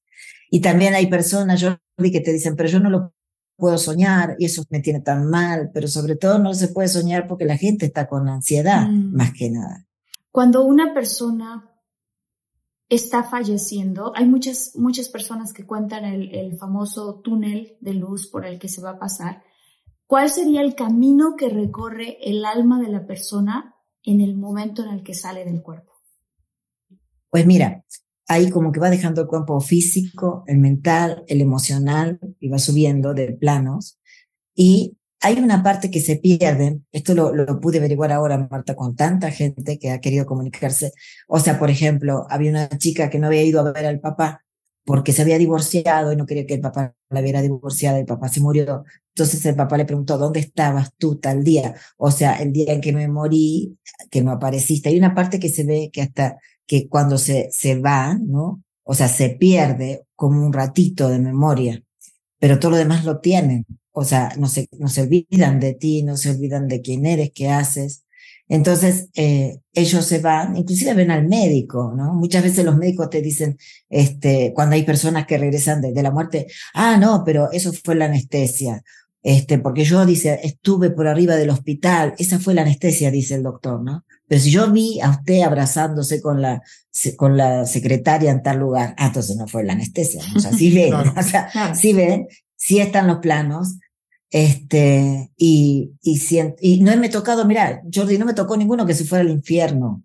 Y 0.48 0.60
también 0.60 0.94
hay 0.94 1.08
personas, 1.08 1.60
yo 1.60 1.76
vi 1.98 2.12
que 2.12 2.20
te 2.20 2.32
dicen, 2.32 2.54
pero 2.54 2.68
yo 2.68 2.78
no 2.78 2.90
lo 2.90 3.12
puedo 3.56 3.76
soñar 3.76 4.36
y 4.38 4.44
eso 4.44 4.62
me 4.70 4.78
tiene 4.78 5.00
tan 5.00 5.28
mal, 5.28 5.72
pero 5.74 5.88
sobre 5.88 6.14
todo 6.14 6.38
no 6.38 6.54
se 6.54 6.68
puede 6.68 6.86
soñar 6.86 7.26
porque 7.26 7.44
la 7.44 7.56
gente 7.56 7.86
está 7.86 8.06
con 8.06 8.28
ansiedad, 8.28 8.86
mm. 8.86 9.16
más 9.16 9.32
que 9.32 9.50
nada. 9.50 9.84
Cuando 10.30 10.62
una 10.62 10.94
persona 10.94 11.72
está 12.88 13.24
falleciendo. 13.24 14.12
Hay 14.14 14.26
muchas, 14.26 14.72
muchas 14.76 15.08
personas 15.08 15.52
que 15.52 15.66
cuentan 15.66 16.04
el, 16.04 16.34
el, 16.34 16.56
famoso 16.56 17.20
túnel 17.22 17.76
de 17.80 17.94
luz 17.94 18.28
por 18.28 18.46
el 18.46 18.58
que 18.58 18.68
se 18.68 18.80
va 18.80 18.90
a 18.90 18.98
pasar. 18.98 19.42
¿Cuál 20.06 20.30
sería 20.30 20.60
el 20.60 20.74
camino 20.74 21.34
que 21.36 21.48
recorre 21.48 22.18
el 22.22 22.44
alma 22.44 22.80
de 22.80 22.88
la 22.88 23.06
persona 23.06 23.74
en 24.04 24.20
el 24.20 24.36
momento 24.36 24.84
en 24.84 24.90
el 24.90 25.02
que 25.02 25.14
sale 25.14 25.44
del 25.44 25.62
cuerpo? 25.62 25.92
Pues 27.28 27.44
mira, 27.44 27.84
ahí 28.28 28.50
como 28.50 28.72
que 28.72 28.80
va 28.80 28.90
dejando 28.90 29.22
el 29.22 29.26
cuerpo 29.26 29.60
físico, 29.60 30.44
el 30.46 30.58
mental, 30.58 31.24
el 31.26 31.40
emocional, 31.40 32.20
y 32.38 32.48
va 32.48 32.58
subiendo 32.58 33.14
de 33.14 33.32
planos. 33.32 33.98
Y 34.54 34.96
hay 35.26 35.40
una 35.40 35.62
parte 35.62 35.90
que 35.90 36.00
se 36.00 36.16
pierde, 36.16 36.80
esto 36.92 37.12
lo, 37.14 37.34
lo, 37.34 37.60
pude 37.60 37.78
averiguar 37.78 38.12
ahora, 38.12 38.46
Marta, 38.48 38.76
con 38.76 38.94
tanta 38.94 39.32
gente 39.32 39.76
que 39.76 39.90
ha 39.90 40.00
querido 40.00 40.24
comunicarse. 40.24 40.92
O 41.26 41.40
sea, 41.40 41.58
por 41.58 41.68
ejemplo, 41.68 42.26
había 42.30 42.50
una 42.52 42.68
chica 42.68 43.10
que 43.10 43.18
no 43.18 43.26
había 43.26 43.42
ido 43.42 43.60
a 43.60 43.72
ver 43.72 43.86
al 43.86 43.98
papá 43.98 44.44
porque 44.84 45.12
se 45.12 45.22
había 45.22 45.36
divorciado 45.36 46.12
y 46.12 46.16
no 46.16 46.26
quería 46.26 46.46
que 46.46 46.54
el 46.54 46.60
papá 46.60 46.94
la 47.10 47.20
viera 47.20 47.42
divorciada, 47.42 47.98
el 47.98 48.06
papá 48.06 48.28
se 48.28 48.40
murió. 48.40 48.84
Entonces 49.16 49.44
el 49.46 49.56
papá 49.56 49.76
le 49.76 49.84
preguntó, 49.84 50.16
¿dónde 50.16 50.38
estabas 50.38 50.92
tú 50.96 51.16
tal 51.16 51.42
día? 51.42 51.74
O 51.96 52.12
sea, 52.12 52.36
el 52.36 52.52
día 52.52 52.72
en 52.72 52.80
que 52.80 52.92
me 52.92 53.08
morí, 53.08 53.76
que 54.12 54.22
no 54.22 54.30
apareciste. 54.30 54.90
Hay 54.90 54.98
una 54.98 55.12
parte 55.12 55.40
que 55.40 55.48
se 55.48 55.64
ve 55.64 55.90
que 55.92 56.02
hasta 56.02 56.38
que 56.68 56.88
cuando 56.88 57.18
se, 57.18 57.48
se 57.50 57.80
va, 57.80 58.14
¿no? 58.14 58.62
O 58.84 58.94
sea, 58.94 59.08
se 59.08 59.30
pierde 59.30 60.06
como 60.14 60.46
un 60.46 60.52
ratito 60.52 61.08
de 61.08 61.18
memoria, 61.18 61.82
pero 62.38 62.60
todo 62.60 62.70
lo 62.72 62.76
demás 62.76 63.04
lo 63.04 63.18
tienen 63.18 63.66
o 63.98 64.04
sea, 64.04 64.30
no 64.36 64.46
se, 64.46 64.68
no 64.78 64.88
se 64.88 65.00
olvidan 65.00 65.58
de 65.58 65.72
ti, 65.72 66.02
no 66.02 66.18
se 66.18 66.30
olvidan 66.30 66.68
de 66.68 66.82
quién 66.82 67.06
eres, 67.06 67.30
qué 67.34 67.48
haces. 67.48 68.04
Entonces, 68.46 69.08
eh, 69.14 69.60
ellos 69.72 70.04
se 70.04 70.18
van, 70.18 70.54
inclusive 70.54 70.92
ven 70.92 71.10
al 71.10 71.26
médico, 71.26 71.94
¿no? 71.96 72.12
Muchas 72.12 72.42
veces 72.42 72.66
los 72.66 72.76
médicos 72.76 73.08
te 73.08 73.22
dicen, 73.22 73.56
este, 73.88 74.52
cuando 74.54 74.74
hay 74.74 74.82
personas 74.82 75.26
que 75.26 75.38
regresan 75.38 75.80
de, 75.80 75.92
de 75.92 76.02
la 76.02 76.10
muerte, 76.10 76.46
ah, 76.74 76.98
no, 76.98 77.22
pero 77.24 77.50
eso 77.52 77.72
fue 77.72 77.94
la 77.94 78.04
anestesia. 78.04 78.82
Este, 79.22 79.58
porque 79.58 79.84
yo, 79.84 80.04
dice, 80.04 80.40
estuve 80.44 80.90
por 80.90 81.08
arriba 81.08 81.36
del 81.36 81.48
hospital, 81.48 82.14
esa 82.18 82.38
fue 82.38 82.52
la 82.52 82.62
anestesia, 82.62 83.10
dice 83.10 83.36
el 83.36 83.44
doctor, 83.44 83.82
¿no? 83.82 84.04
Pero 84.28 84.42
si 84.42 84.50
yo 84.50 84.70
vi 84.70 85.00
a 85.00 85.08
usted 85.08 85.40
abrazándose 85.40 86.20
con 86.20 86.42
la, 86.42 86.60
con 87.16 87.38
la 87.38 87.64
secretaria 87.64 88.30
en 88.30 88.42
tal 88.42 88.58
lugar, 88.58 88.94
ah, 88.98 89.06
entonces 89.06 89.36
no 89.36 89.48
fue 89.48 89.64
la 89.64 89.72
anestesia, 89.72 90.22
o 90.36 90.38
sea, 90.38 90.52
sí 90.52 90.70
ven, 90.74 90.92
o 91.16 91.22
sea, 91.22 91.74
sí 91.74 91.94
ven, 91.94 92.28
sí 92.56 92.78
están 92.78 93.06
los 93.06 93.18
planos, 93.18 93.78
este, 94.30 95.30
y, 95.36 95.92
y, 96.02 96.20
y 96.60 96.80
no 96.80 96.96
me 96.96 97.08
tocado, 97.08 97.44
mira, 97.44 97.82
Jordi, 97.92 98.18
no 98.18 98.26
me 98.26 98.34
tocó 98.34 98.56
ninguno 98.56 98.86
que 98.86 98.94
se 98.94 99.04
fuera 99.04 99.22
al 99.22 99.30
infierno. 99.30 100.04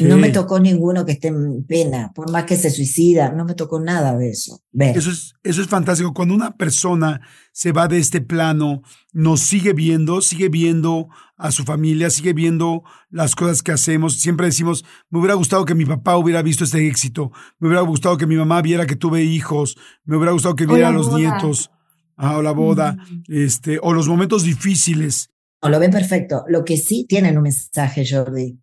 No 0.00 0.16
me 0.16 0.30
tocó 0.30 0.58
ninguno 0.58 1.06
que 1.06 1.12
esté 1.12 1.28
en 1.28 1.64
pena, 1.64 2.10
por 2.12 2.28
más 2.32 2.42
que 2.44 2.56
se 2.56 2.70
suicida, 2.70 3.30
no 3.30 3.44
me 3.44 3.54
tocó 3.54 3.78
nada 3.78 4.16
de 4.16 4.30
eso. 4.30 4.60
Eso 4.72 5.12
es, 5.12 5.34
eso 5.44 5.62
es 5.62 5.68
fantástico. 5.68 6.12
Cuando 6.12 6.34
una 6.34 6.56
persona 6.56 7.20
se 7.52 7.70
va 7.70 7.86
de 7.86 7.98
este 7.98 8.20
plano, 8.20 8.82
nos 9.12 9.42
sigue 9.42 9.74
viendo, 9.74 10.22
sigue 10.22 10.48
viendo 10.48 11.06
a 11.36 11.52
su 11.52 11.62
familia, 11.62 12.10
sigue 12.10 12.32
viendo 12.32 12.82
las 13.10 13.36
cosas 13.36 13.62
que 13.62 13.70
hacemos. 13.70 14.14
Siempre 14.14 14.46
decimos, 14.46 14.84
me 15.08 15.20
hubiera 15.20 15.34
gustado 15.34 15.64
que 15.64 15.76
mi 15.76 15.84
papá 15.84 16.16
hubiera 16.16 16.42
visto 16.42 16.64
este 16.64 16.84
éxito, 16.88 17.30
me 17.60 17.68
hubiera 17.68 17.82
gustado 17.82 18.16
que 18.16 18.26
mi 18.26 18.34
mamá 18.34 18.62
viera 18.62 18.86
que 18.86 18.96
tuve 18.96 19.22
hijos, 19.22 19.76
me 20.04 20.16
hubiera 20.16 20.32
gustado 20.32 20.56
que 20.56 20.66
viera 20.66 20.88
a 20.88 20.92
los 20.92 21.14
nietos 21.14 21.70
o 22.16 22.42
la 22.42 22.52
boda, 22.52 22.96
este, 23.28 23.78
o 23.82 23.92
los 23.92 24.08
momentos 24.08 24.42
difíciles. 24.42 25.30
No, 25.62 25.68
lo 25.68 25.78
ven 25.78 25.90
perfecto. 25.90 26.44
Lo 26.48 26.64
que 26.64 26.76
sí 26.76 27.06
tienen 27.08 27.36
un 27.36 27.44
mensaje, 27.44 28.04
Jordi, 28.08 28.58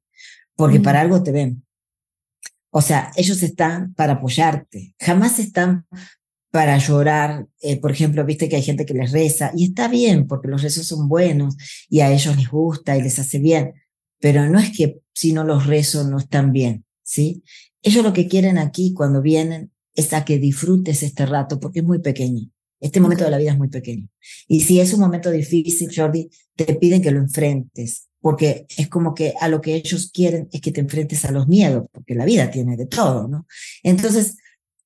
porque 0.55 0.79
para 0.79 1.01
algo 1.01 1.21
te 1.23 1.31
ven. 1.31 1.65
O 2.71 2.81
sea, 2.81 3.11
ellos 3.15 3.43
están 3.43 3.93
para 3.93 4.13
apoyarte, 4.13 4.95
jamás 4.99 5.37
están 5.39 5.85
para 6.51 6.77
llorar. 6.77 7.47
Eh, 7.61 7.79
por 7.79 7.91
ejemplo, 7.91 8.25
viste 8.25 8.49
que 8.49 8.55
hay 8.55 8.63
gente 8.63 8.85
que 8.85 8.93
les 8.93 9.11
reza, 9.11 9.51
y 9.55 9.65
está 9.65 9.87
bien, 9.87 10.27
porque 10.27 10.47
los 10.47 10.61
rezos 10.63 10.87
son 10.87 11.07
buenos 11.07 11.55
y 11.89 11.99
a 11.99 12.11
ellos 12.11 12.35
les 12.35 12.49
gusta 12.49 12.97
y 12.97 13.01
les 13.01 13.19
hace 13.19 13.39
bien, 13.39 13.73
pero 14.19 14.49
no 14.49 14.59
es 14.59 14.75
que 14.75 15.01
si 15.13 15.33
no 15.33 15.43
los 15.43 15.67
rezos 15.67 16.07
no 16.07 16.17
están 16.17 16.51
bien, 16.51 16.85
¿sí? 17.03 17.43
Ellos 17.83 18.03
lo 18.03 18.13
que 18.13 18.27
quieren 18.27 18.57
aquí 18.57 18.93
cuando 18.93 19.21
vienen 19.21 19.71
es 19.93 20.13
a 20.13 20.25
que 20.25 20.39
disfrutes 20.39 21.03
este 21.03 21.25
rato, 21.25 21.59
porque 21.59 21.79
es 21.79 21.85
muy 21.85 21.99
pequeño. 21.99 22.49
Este 22.83 22.99
momento 22.99 23.23
de 23.23 23.31
la 23.31 23.37
vida 23.37 23.51
es 23.51 23.57
muy 23.57 23.69
pequeño. 23.69 24.09
Y 24.47 24.61
si 24.61 24.81
es 24.81 24.93
un 24.93 24.99
momento 24.99 25.31
difícil, 25.31 25.89
Jordi, 25.95 26.29
te 26.55 26.75
piden 26.75 27.01
que 27.01 27.11
lo 27.11 27.19
enfrentes, 27.19 28.09
porque 28.19 28.65
es 28.77 28.89
como 28.89 29.15
que 29.15 29.33
a 29.39 29.47
lo 29.47 29.61
que 29.61 29.75
ellos 29.75 30.11
quieren 30.13 30.49
es 30.51 30.59
que 30.59 30.73
te 30.73 30.81
enfrentes 30.81 31.23
a 31.23 31.31
los 31.31 31.47
miedos, 31.47 31.85
porque 31.93 32.13
la 32.13 32.25
vida 32.25 32.51
tiene 32.51 32.75
de 32.75 32.85
todo, 32.85 33.29
¿no? 33.29 33.47
Entonces, 33.83 34.35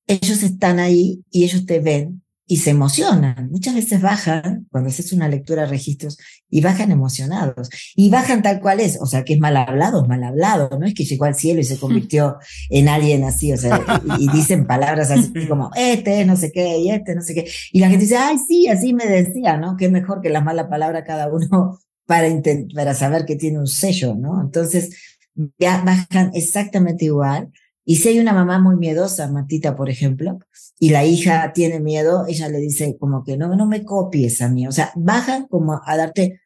ellos 0.06 0.44
están 0.44 0.78
ahí 0.78 1.24
y 1.32 1.42
ellos 1.42 1.66
te 1.66 1.80
ven 1.80 2.22
y 2.50 2.56
se 2.56 2.70
emocionan. 2.70 3.50
Muchas 3.50 3.74
veces 3.74 4.00
bajan, 4.00 4.66
cuando 4.70 4.88
haces 4.88 5.12
una 5.12 5.28
lectura 5.28 5.62
de 5.62 5.68
registros, 5.68 6.16
y 6.48 6.62
bajan 6.62 6.90
emocionados. 6.90 7.68
Y 7.94 8.08
bajan 8.08 8.42
tal 8.42 8.60
cual 8.60 8.80
es, 8.80 8.98
o 9.00 9.06
sea, 9.06 9.22
que 9.22 9.34
es 9.34 9.38
mal 9.38 9.54
hablado, 9.56 10.02
es 10.02 10.08
mal 10.08 10.24
hablado, 10.24 10.70
no 10.78 10.86
es 10.86 10.94
que 10.94 11.04
llegó 11.04 11.26
al 11.26 11.34
cielo 11.34 11.60
y 11.60 11.64
se 11.64 11.78
convirtió 11.78 12.38
en 12.70 12.88
alguien 12.88 13.22
así, 13.24 13.52
o 13.52 13.58
sea, 13.58 14.02
y, 14.18 14.28
dicen 14.32 14.66
palabras 14.66 15.10
así 15.10 15.30
como, 15.46 15.70
este 15.76 16.24
no 16.24 16.36
sé 16.36 16.50
qué, 16.50 16.78
y 16.78 16.90
este 16.90 17.14
no 17.14 17.20
sé 17.20 17.34
qué. 17.34 17.46
Y 17.70 17.80
la 17.80 17.90
gente 17.90 18.04
dice, 18.04 18.16
ay, 18.16 18.38
sí, 18.38 18.66
así 18.68 18.94
me 18.94 19.06
decía, 19.06 19.58
¿no? 19.58 19.76
Qué 19.76 19.90
mejor 19.90 20.22
que 20.22 20.30
la 20.30 20.40
mala 20.40 20.70
palabra 20.70 21.04
cada 21.04 21.30
uno 21.30 21.78
para, 22.06 22.28
para 22.74 22.94
saber 22.94 23.26
que 23.26 23.36
tiene 23.36 23.58
un 23.58 23.68
sello, 23.68 24.14
¿no? 24.14 24.40
Entonces, 24.40 24.96
ya 25.58 25.82
bajan 25.84 26.30
exactamente 26.32 27.04
igual 27.04 27.52
y 27.90 27.96
si 27.96 28.10
hay 28.10 28.18
una 28.18 28.34
mamá 28.34 28.58
muy 28.58 28.76
miedosa, 28.76 29.32
Matita, 29.32 29.74
por 29.74 29.88
ejemplo, 29.88 30.38
y 30.78 30.90
la 30.90 31.06
hija 31.06 31.54
tiene 31.54 31.80
miedo, 31.80 32.26
ella 32.28 32.50
le 32.50 32.58
dice 32.58 32.98
como 33.00 33.24
que 33.24 33.38
no, 33.38 33.56
no 33.56 33.66
me 33.66 33.82
copies 33.82 34.42
a 34.42 34.50
mí. 34.50 34.66
O 34.66 34.72
sea, 34.72 34.92
bajan 34.94 35.46
como 35.46 35.80
a 35.82 35.96
darte 35.96 36.42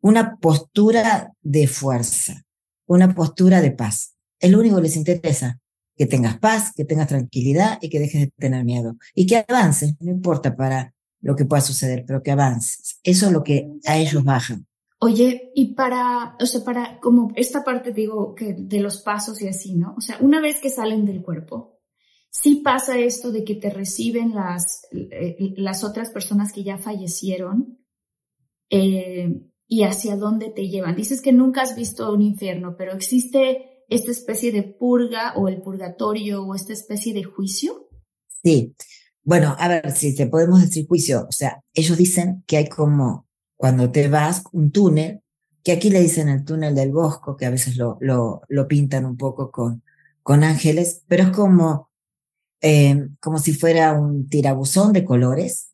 una 0.00 0.36
postura 0.36 1.32
de 1.42 1.66
fuerza, 1.66 2.44
una 2.86 3.12
postura 3.12 3.60
de 3.60 3.72
paz. 3.72 4.14
Es 4.38 4.52
lo 4.52 4.60
único 4.60 4.76
que 4.76 4.82
les 4.82 4.94
interesa, 4.94 5.58
que 5.96 6.06
tengas 6.06 6.38
paz, 6.38 6.70
que 6.76 6.84
tengas 6.84 7.08
tranquilidad 7.08 7.76
y 7.82 7.90
que 7.90 7.98
dejes 7.98 8.20
de 8.20 8.32
tener 8.38 8.64
miedo. 8.64 8.96
Y 9.16 9.26
que 9.26 9.44
avances, 9.48 9.96
no 9.98 10.12
importa 10.12 10.54
para 10.54 10.94
lo 11.20 11.34
que 11.34 11.44
pueda 11.44 11.60
suceder, 11.60 12.04
pero 12.06 12.22
que 12.22 12.30
avances. 12.30 13.00
Eso 13.02 13.26
es 13.26 13.32
lo 13.32 13.42
que 13.42 13.68
a 13.84 13.96
ellos 13.96 14.22
bajan. 14.22 14.64
Oye, 15.04 15.52
y 15.54 15.74
para, 15.74 16.34
o 16.40 16.46
sea, 16.46 16.64
para 16.64 16.98
como 16.98 17.30
esta 17.36 17.62
parte 17.62 17.92
digo 17.92 18.34
que 18.34 18.54
de 18.54 18.80
los 18.80 19.02
pasos 19.02 19.42
y 19.42 19.48
así, 19.48 19.74
¿no? 19.74 19.94
O 19.98 20.00
sea, 20.00 20.16
una 20.22 20.40
vez 20.40 20.60
que 20.60 20.70
salen 20.70 21.04
del 21.04 21.20
cuerpo, 21.20 21.78
sí 22.30 22.62
pasa 22.64 22.98
esto 22.98 23.30
de 23.30 23.44
que 23.44 23.54
te 23.54 23.68
reciben 23.68 24.34
las, 24.34 24.86
eh, 24.92 25.52
las 25.58 25.84
otras 25.84 26.08
personas 26.08 26.54
que 26.54 26.64
ya 26.64 26.78
fallecieron 26.78 27.84
eh, 28.70 29.42
y 29.68 29.82
hacia 29.82 30.16
dónde 30.16 30.48
te 30.48 30.70
llevan. 30.70 30.96
Dices 30.96 31.20
que 31.20 31.34
nunca 31.34 31.60
has 31.60 31.76
visto 31.76 32.10
un 32.10 32.22
infierno, 32.22 32.74
pero 32.78 32.94
existe 32.94 33.84
esta 33.90 34.10
especie 34.10 34.52
de 34.52 34.62
purga 34.62 35.34
o 35.36 35.48
el 35.48 35.60
purgatorio 35.60 36.46
o 36.46 36.54
esta 36.54 36.72
especie 36.72 37.12
de 37.12 37.24
juicio. 37.24 37.90
Sí, 38.42 38.74
bueno, 39.22 39.54
a 39.58 39.68
ver, 39.68 39.90
si 39.90 40.14
te 40.14 40.28
podemos 40.28 40.62
decir 40.62 40.86
juicio, 40.86 41.26
o 41.28 41.32
sea, 41.32 41.60
ellos 41.74 41.98
dicen 41.98 42.42
que 42.46 42.56
hay 42.56 42.70
como 42.70 43.23
cuando 43.64 43.90
te 43.90 44.08
vas 44.08 44.44
un 44.52 44.70
túnel, 44.72 45.22
que 45.62 45.72
aquí 45.72 45.88
le 45.88 46.02
dicen 46.02 46.28
el 46.28 46.44
túnel 46.44 46.74
del 46.74 46.92
bosco, 46.92 47.34
que 47.34 47.46
a 47.46 47.50
veces 47.50 47.78
lo, 47.78 47.96
lo, 48.02 48.42
lo 48.46 48.68
pintan 48.68 49.06
un 49.06 49.16
poco 49.16 49.50
con, 49.50 49.82
con 50.22 50.44
ángeles, 50.44 51.02
pero 51.08 51.22
es 51.22 51.30
como 51.30 51.88
eh, 52.60 53.08
como 53.20 53.38
si 53.38 53.54
fuera 53.54 53.94
un 53.94 54.28
tirabuzón 54.28 54.92
de 54.92 55.06
colores, 55.06 55.70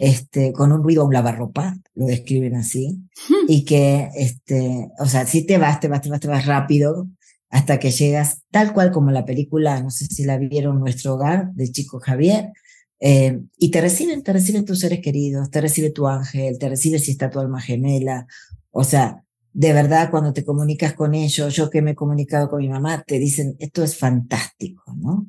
este, 0.00 0.54
con 0.54 0.72
un 0.72 0.82
ruido, 0.82 1.04
un 1.04 1.12
lavarropa, 1.12 1.76
lo 1.94 2.06
describen 2.06 2.56
así, 2.56 3.02
y 3.48 3.66
que, 3.66 4.08
este, 4.16 4.88
o 4.98 5.04
sea, 5.04 5.26
si 5.26 5.44
te 5.44 5.58
vas, 5.58 5.78
te 5.78 5.88
vas, 5.88 6.00
te 6.00 6.08
vas, 6.08 6.20
te 6.20 6.28
vas 6.28 6.46
rápido, 6.46 7.06
hasta 7.50 7.78
que 7.78 7.90
llegas 7.90 8.44
tal 8.50 8.72
cual 8.72 8.92
como 8.92 9.10
la 9.10 9.26
película, 9.26 9.82
no 9.82 9.90
sé 9.90 10.06
si 10.06 10.24
la 10.24 10.38
vieron, 10.38 10.80
Nuestro 10.80 11.16
Hogar, 11.16 11.52
de 11.52 11.70
Chico 11.70 12.00
Javier, 12.00 12.54
eh, 13.00 13.40
y 13.58 13.70
te 13.70 13.80
reciben, 13.80 14.22
te 14.22 14.32
reciben 14.32 14.64
tus 14.64 14.80
seres 14.80 15.00
queridos, 15.00 15.50
te 15.50 15.60
recibe 15.60 15.90
tu 15.90 16.06
ángel, 16.06 16.58
te 16.58 16.68
recibe 16.68 16.98
si 16.98 17.12
está 17.12 17.30
tu 17.30 17.38
alma 17.40 17.60
gemela, 17.60 18.26
o 18.70 18.84
sea, 18.84 19.22
de 19.52 19.72
verdad 19.72 20.10
cuando 20.10 20.32
te 20.32 20.44
comunicas 20.44 20.92
con 20.94 21.14
ellos, 21.14 21.54
yo 21.54 21.70
que 21.70 21.82
me 21.82 21.92
he 21.92 21.94
comunicado 21.94 22.48
con 22.48 22.60
mi 22.60 22.68
mamá, 22.68 23.02
te 23.06 23.18
dicen, 23.18 23.56
esto 23.58 23.82
es 23.82 23.96
fantástico, 23.96 24.82
¿no? 24.94 25.26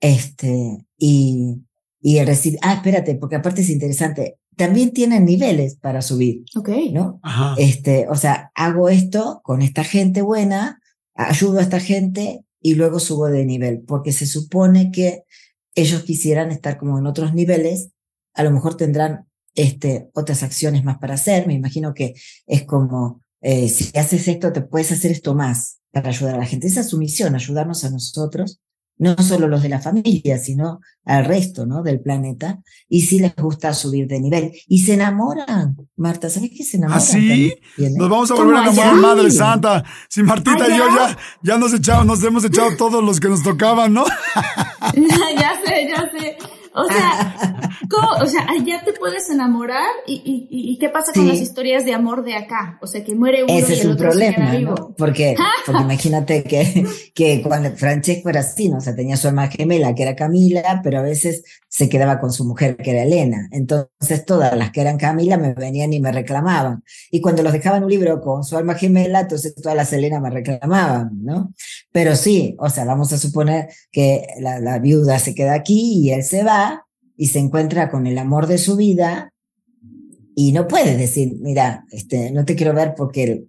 Este, 0.00 0.86
y, 0.98 1.62
y 2.00 2.22
recibir, 2.22 2.58
ah, 2.62 2.74
espérate, 2.74 3.14
porque 3.14 3.36
aparte 3.36 3.62
es 3.62 3.70
interesante, 3.70 4.38
también 4.56 4.92
tienen 4.92 5.24
niveles 5.24 5.76
para 5.76 6.02
subir. 6.02 6.44
Ok. 6.56 6.70
¿No? 6.92 7.20
Este, 7.58 8.08
o 8.08 8.14
sea, 8.14 8.50
hago 8.54 8.88
esto 8.88 9.40
con 9.42 9.62
esta 9.62 9.84
gente 9.84 10.22
buena, 10.22 10.80
ayudo 11.14 11.58
a 11.58 11.62
esta 11.62 11.80
gente 11.80 12.44
y 12.60 12.74
luego 12.74 12.98
subo 12.98 13.26
de 13.26 13.44
nivel, 13.44 13.82
porque 13.86 14.12
se 14.12 14.26
supone 14.26 14.90
que 14.90 15.22
ellos 15.76 16.02
quisieran 16.02 16.50
estar 16.50 16.78
como 16.78 16.98
en 16.98 17.06
otros 17.06 17.34
niveles, 17.34 17.90
a 18.34 18.42
lo 18.42 18.50
mejor 18.50 18.76
tendrán 18.76 19.26
este, 19.54 20.10
otras 20.14 20.42
acciones 20.42 20.82
más 20.82 20.98
para 20.98 21.14
hacer, 21.14 21.46
me 21.46 21.54
imagino 21.54 21.94
que 21.94 22.14
es 22.46 22.64
como, 22.64 23.22
eh, 23.40 23.68
si 23.68 23.96
haces 23.96 24.26
esto, 24.26 24.52
te 24.52 24.62
puedes 24.62 24.90
hacer 24.90 25.12
esto 25.12 25.34
más 25.34 25.78
para 25.92 26.08
ayudar 26.08 26.34
a 26.34 26.38
la 26.38 26.46
gente. 26.46 26.66
Esa 26.66 26.80
es 26.80 26.88
su 26.88 26.98
misión, 26.98 27.34
ayudarnos 27.34 27.84
a 27.84 27.90
nosotros 27.90 28.60
no 28.98 29.14
solo 29.18 29.48
los 29.48 29.62
de 29.62 29.68
la 29.68 29.80
familia, 29.80 30.38
sino 30.38 30.80
al 31.04 31.24
resto, 31.24 31.66
¿no? 31.66 31.82
Del 31.82 32.00
planeta, 32.00 32.60
y 32.88 33.02
sí 33.02 33.18
les 33.18 33.34
gusta 33.36 33.74
subir 33.74 34.06
de 34.06 34.20
nivel. 34.20 34.52
Y 34.66 34.80
se 34.80 34.94
enamoran, 34.94 35.76
Marta, 35.96 36.30
¿sabes 36.30 36.50
qué 36.56 36.64
se 36.64 36.78
enamoran? 36.78 37.02
¿Ah, 37.02 37.04
sí? 37.04 37.54
Nos 37.76 38.08
vamos 38.08 38.30
a 38.30 38.34
volver 38.34 38.56
a 38.56 38.62
enamorar, 38.62 38.94
Madre 38.94 39.30
Santa. 39.30 39.84
Si 40.08 40.22
Martita 40.22 40.68
y 40.68 40.76
yo 40.78 40.88
ya, 40.88 41.16
ya 41.42 41.58
nos 41.58 41.72
echamos, 41.74 42.06
nos 42.06 42.24
hemos 42.24 42.44
echado 42.44 42.76
todos 42.76 43.04
los 43.04 43.20
que 43.20 43.28
nos 43.28 43.42
tocaban, 43.42 43.92
¿no? 43.92 44.04
ya 44.94 45.60
sé, 45.64 45.88
ya 45.88 46.10
sé. 46.18 46.55
O 46.76 46.84
sea, 46.84 47.70
¿cómo? 47.90 48.22
o 48.22 48.26
sea, 48.26 48.46
ya 48.64 48.84
te 48.84 48.92
puedes 48.92 49.30
enamorar 49.30 49.88
y, 50.06 50.14
y, 50.14 50.72
y 50.72 50.78
qué 50.78 50.90
pasa 50.90 51.12
con 51.12 51.26
las 51.26 51.38
historias 51.38 51.86
de 51.86 51.94
amor 51.94 52.22
de 52.22 52.34
acá, 52.34 52.78
o 52.82 52.86
sea, 52.86 53.02
que 53.02 53.14
muere 53.14 53.44
uno 53.44 53.54
Ese 53.54 53.76
y 53.76 53.80
el 53.80 53.86
un 53.86 53.92
otro 53.94 54.10
problema, 54.10 54.52
¿no? 54.52 54.94
Porque, 54.96 55.36
porque 55.66 55.82
imagínate 55.82 56.42
que, 56.44 56.86
que 57.14 57.42
cuando 57.42 57.70
Francesco 57.72 58.28
era 58.28 58.40
así, 58.40 58.68
¿no? 58.68 58.76
o 58.76 58.80
sea, 58.80 58.94
tenía 58.94 59.16
su 59.16 59.26
alma 59.28 59.48
gemela 59.48 59.94
que 59.94 60.02
era 60.02 60.14
Camila, 60.14 60.80
pero 60.84 60.98
a 60.98 61.02
veces 61.02 61.44
se 61.76 61.90
quedaba 61.90 62.18
con 62.20 62.32
su 62.32 62.44
mujer 62.46 62.78
que 62.78 62.90
era 62.90 63.02
Elena. 63.02 63.48
Entonces 63.52 64.24
todas 64.24 64.56
las 64.56 64.70
que 64.70 64.80
eran 64.80 64.96
Camila 64.96 65.36
me 65.36 65.52
venían 65.52 65.92
y 65.92 66.00
me 66.00 66.10
reclamaban. 66.10 66.82
Y 67.10 67.20
cuando 67.20 67.42
los 67.42 67.52
dejaban 67.52 67.84
un 67.84 67.90
libro 67.90 68.20
con 68.22 68.44
su 68.44 68.56
alma 68.56 68.74
gemela, 68.74 69.20
entonces 69.20 69.54
todas 69.54 69.76
las 69.76 69.92
Elena 69.92 70.18
me 70.18 70.30
reclamaban, 70.30 71.10
¿no? 71.22 71.52
Pero 71.92 72.16
sí, 72.16 72.56
o 72.58 72.70
sea, 72.70 72.86
vamos 72.86 73.12
a 73.12 73.18
suponer 73.18 73.68
que 73.92 74.26
la, 74.40 74.58
la 74.58 74.78
viuda 74.78 75.18
se 75.18 75.34
queda 75.34 75.52
aquí 75.52 76.00
y 76.00 76.12
él 76.12 76.22
se 76.22 76.44
va, 76.44 76.65
y 77.16 77.28
se 77.28 77.38
encuentra 77.38 77.90
con 77.90 78.06
el 78.06 78.18
amor 78.18 78.46
de 78.46 78.58
su 78.58 78.76
vida 78.76 79.32
y 80.34 80.52
no 80.52 80.68
puede 80.68 80.96
decir, 80.96 81.36
mira, 81.40 81.86
este, 81.90 82.30
no 82.30 82.44
te 82.44 82.56
quiero 82.56 82.74
ver 82.74 82.94
porque 82.96 83.46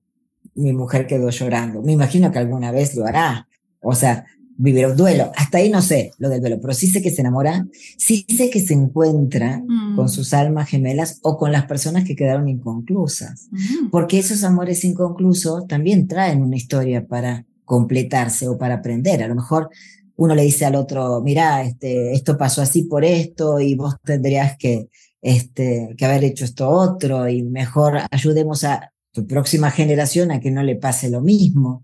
mi 0.56 0.73
mujer 0.73 1.06
quedó 1.06 1.30
llorando. 1.30 1.82
Me 1.82 1.91
imagino 1.91 2.32
que 2.32 2.39
alguna 2.39 2.71
vez 2.71 2.95
lo 2.95 3.06
hará. 3.06 3.47
O 3.82 3.93
sea, 3.93 4.25
vivir 4.58 4.88
un 4.88 4.97
duelo. 4.97 5.32
Hasta 5.36 5.60
ahí 5.60 5.69
no 5.69 5.82
sé 5.82 6.12
lo 6.17 6.30
del 6.30 6.41
duelo, 6.41 6.60
pero 6.60 6.73
sí 6.73 6.88
sé 6.88 7.01
que 7.01 7.12
se 7.12 7.21
enamora, 7.21 7.67
sí 7.97 8.25
sé 8.36 8.49
que 8.49 8.60
se 8.60 8.73
encuentra 8.73 9.62
con 9.95 10.06
mm. 10.06 10.10
sus 10.10 10.34
almas 10.34 10.67
gemelas 10.67 11.19
o 11.21 11.38
con 11.38 11.51
las 11.51 11.65
personas 11.65 12.03
que 12.03 12.15
quedaron 12.15 12.49
inconclusas. 12.49 13.49
Porque 13.91 14.19
esos 14.19 14.43
amores 14.43 14.84
inconclusos 14.84 15.67
también 15.67 16.08
traen 16.08 16.41
una 16.41 16.56
historia 16.56 17.06
para 17.06 17.45
completarse 17.65 18.47
o 18.47 18.58
para 18.58 18.75
aprender. 18.75 19.21
A 19.21 19.27
lo 19.27 19.36
mejor 19.36 19.69
uno 20.17 20.36
le 20.36 20.43
dice 20.43 20.65
al 20.65 20.75
otro, 20.75 21.21
mira, 21.21 21.62
este, 21.62 22.13
esto 22.13 22.38
pasó 22.38 22.62
así 22.62 22.84
por 22.84 23.06
esto 23.06 23.60
y 23.60 23.75
vos 23.75 23.95
tendrías 24.03 24.58
que, 24.58 24.89
este, 25.21 25.93
que 25.97 26.06
haber 26.06 26.23
hecho 26.23 26.43
esto 26.43 26.69
otro 26.69 27.30
y 27.30 27.43
mejor 27.43 27.99
ayudemos 28.12 28.63
a 28.63 28.91
tu 29.12 29.25
próxima 29.27 29.71
generación 29.71 30.32
a 30.32 30.39
que 30.39 30.51
no 30.51 30.63
le 30.63 30.75
pase 30.75 31.10
lo 31.10 31.21
mismo. 31.21 31.84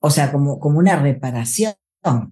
O 0.00 0.10
sea, 0.10 0.32
como, 0.32 0.58
como 0.58 0.78
una 0.78 0.96
reparación, 0.96 1.74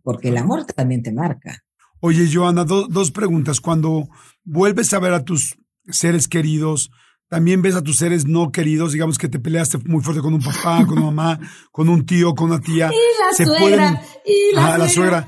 porque 0.02 0.28
el 0.28 0.38
amor 0.38 0.64
también 0.64 1.02
te 1.02 1.12
marca. 1.12 1.62
Oye, 2.00 2.28
Joana, 2.32 2.64
dos 2.64 3.10
preguntas. 3.10 3.60
Cuando 3.60 4.08
vuelves 4.44 4.92
a 4.92 4.98
ver 4.98 5.12
a 5.12 5.24
tus 5.24 5.56
seres 5.88 6.28
queridos, 6.28 6.90
también 7.28 7.60
ves 7.60 7.74
a 7.74 7.82
tus 7.82 7.96
seres 7.96 8.26
no 8.26 8.50
queridos, 8.50 8.92
digamos 8.92 9.18
que 9.18 9.28
te 9.28 9.38
peleaste 9.38 9.78
muy 9.84 10.02
fuerte 10.02 10.22
con 10.22 10.32
un 10.32 10.40
papá, 10.40 10.84
con 10.86 10.98
una 10.98 11.10
mamá, 11.10 11.40
con 11.70 11.88
un 11.88 12.06
tío, 12.06 12.34
con 12.34 12.50
una 12.50 12.60
tía. 12.60 12.90
Y 12.90 13.20
la 13.20 13.36
se 13.36 13.44
suegra. 13.44 13.60
Pueden, 13.60 13.98
y 14.24 14.54
la, 14.54 14.88
suegra. 14.88 15.26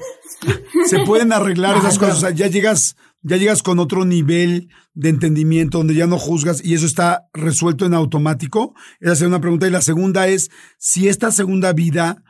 Se 0.86 1.00
pueden 1.00 1.32
arreglar 1.32 1.76
esas 1.76 1.98
cosas. 1.98 2.16
O 2.16 2.20
sea, 2.20 2.30
ya 2.30 2.46
llegas, 2.46 2.96
ya 3.20 3.36
llegas 3.36 3.62
con 3.62 3.78
otro 3.78 4.06
nivel 4.06 4.70
de 4.94 5.10
entendimiento 5.10 5.78
donde 5.78 5.94
ya 5.94 6.06
no 6.06 6.18
juzgas 6.18 6.64
y 6.64 6.74
eso 6.74 6.86
está 6.86 7.28
resuelto 7.34 7.84
en 7.84 7.92
automático. 7.92 8.74
Esa 9.00 9.12
es 9.12 9.22
una 9.22 9.40
pregunta. 9.40 9.66
Y 9.66 9.70
la 9.70 9.82
segunda 9.82 10.26
es 10.26 10.50
si 10.78 11.08
esta 11.08 11.30
segunda 11.30 11.74
vida, 11.74 12.24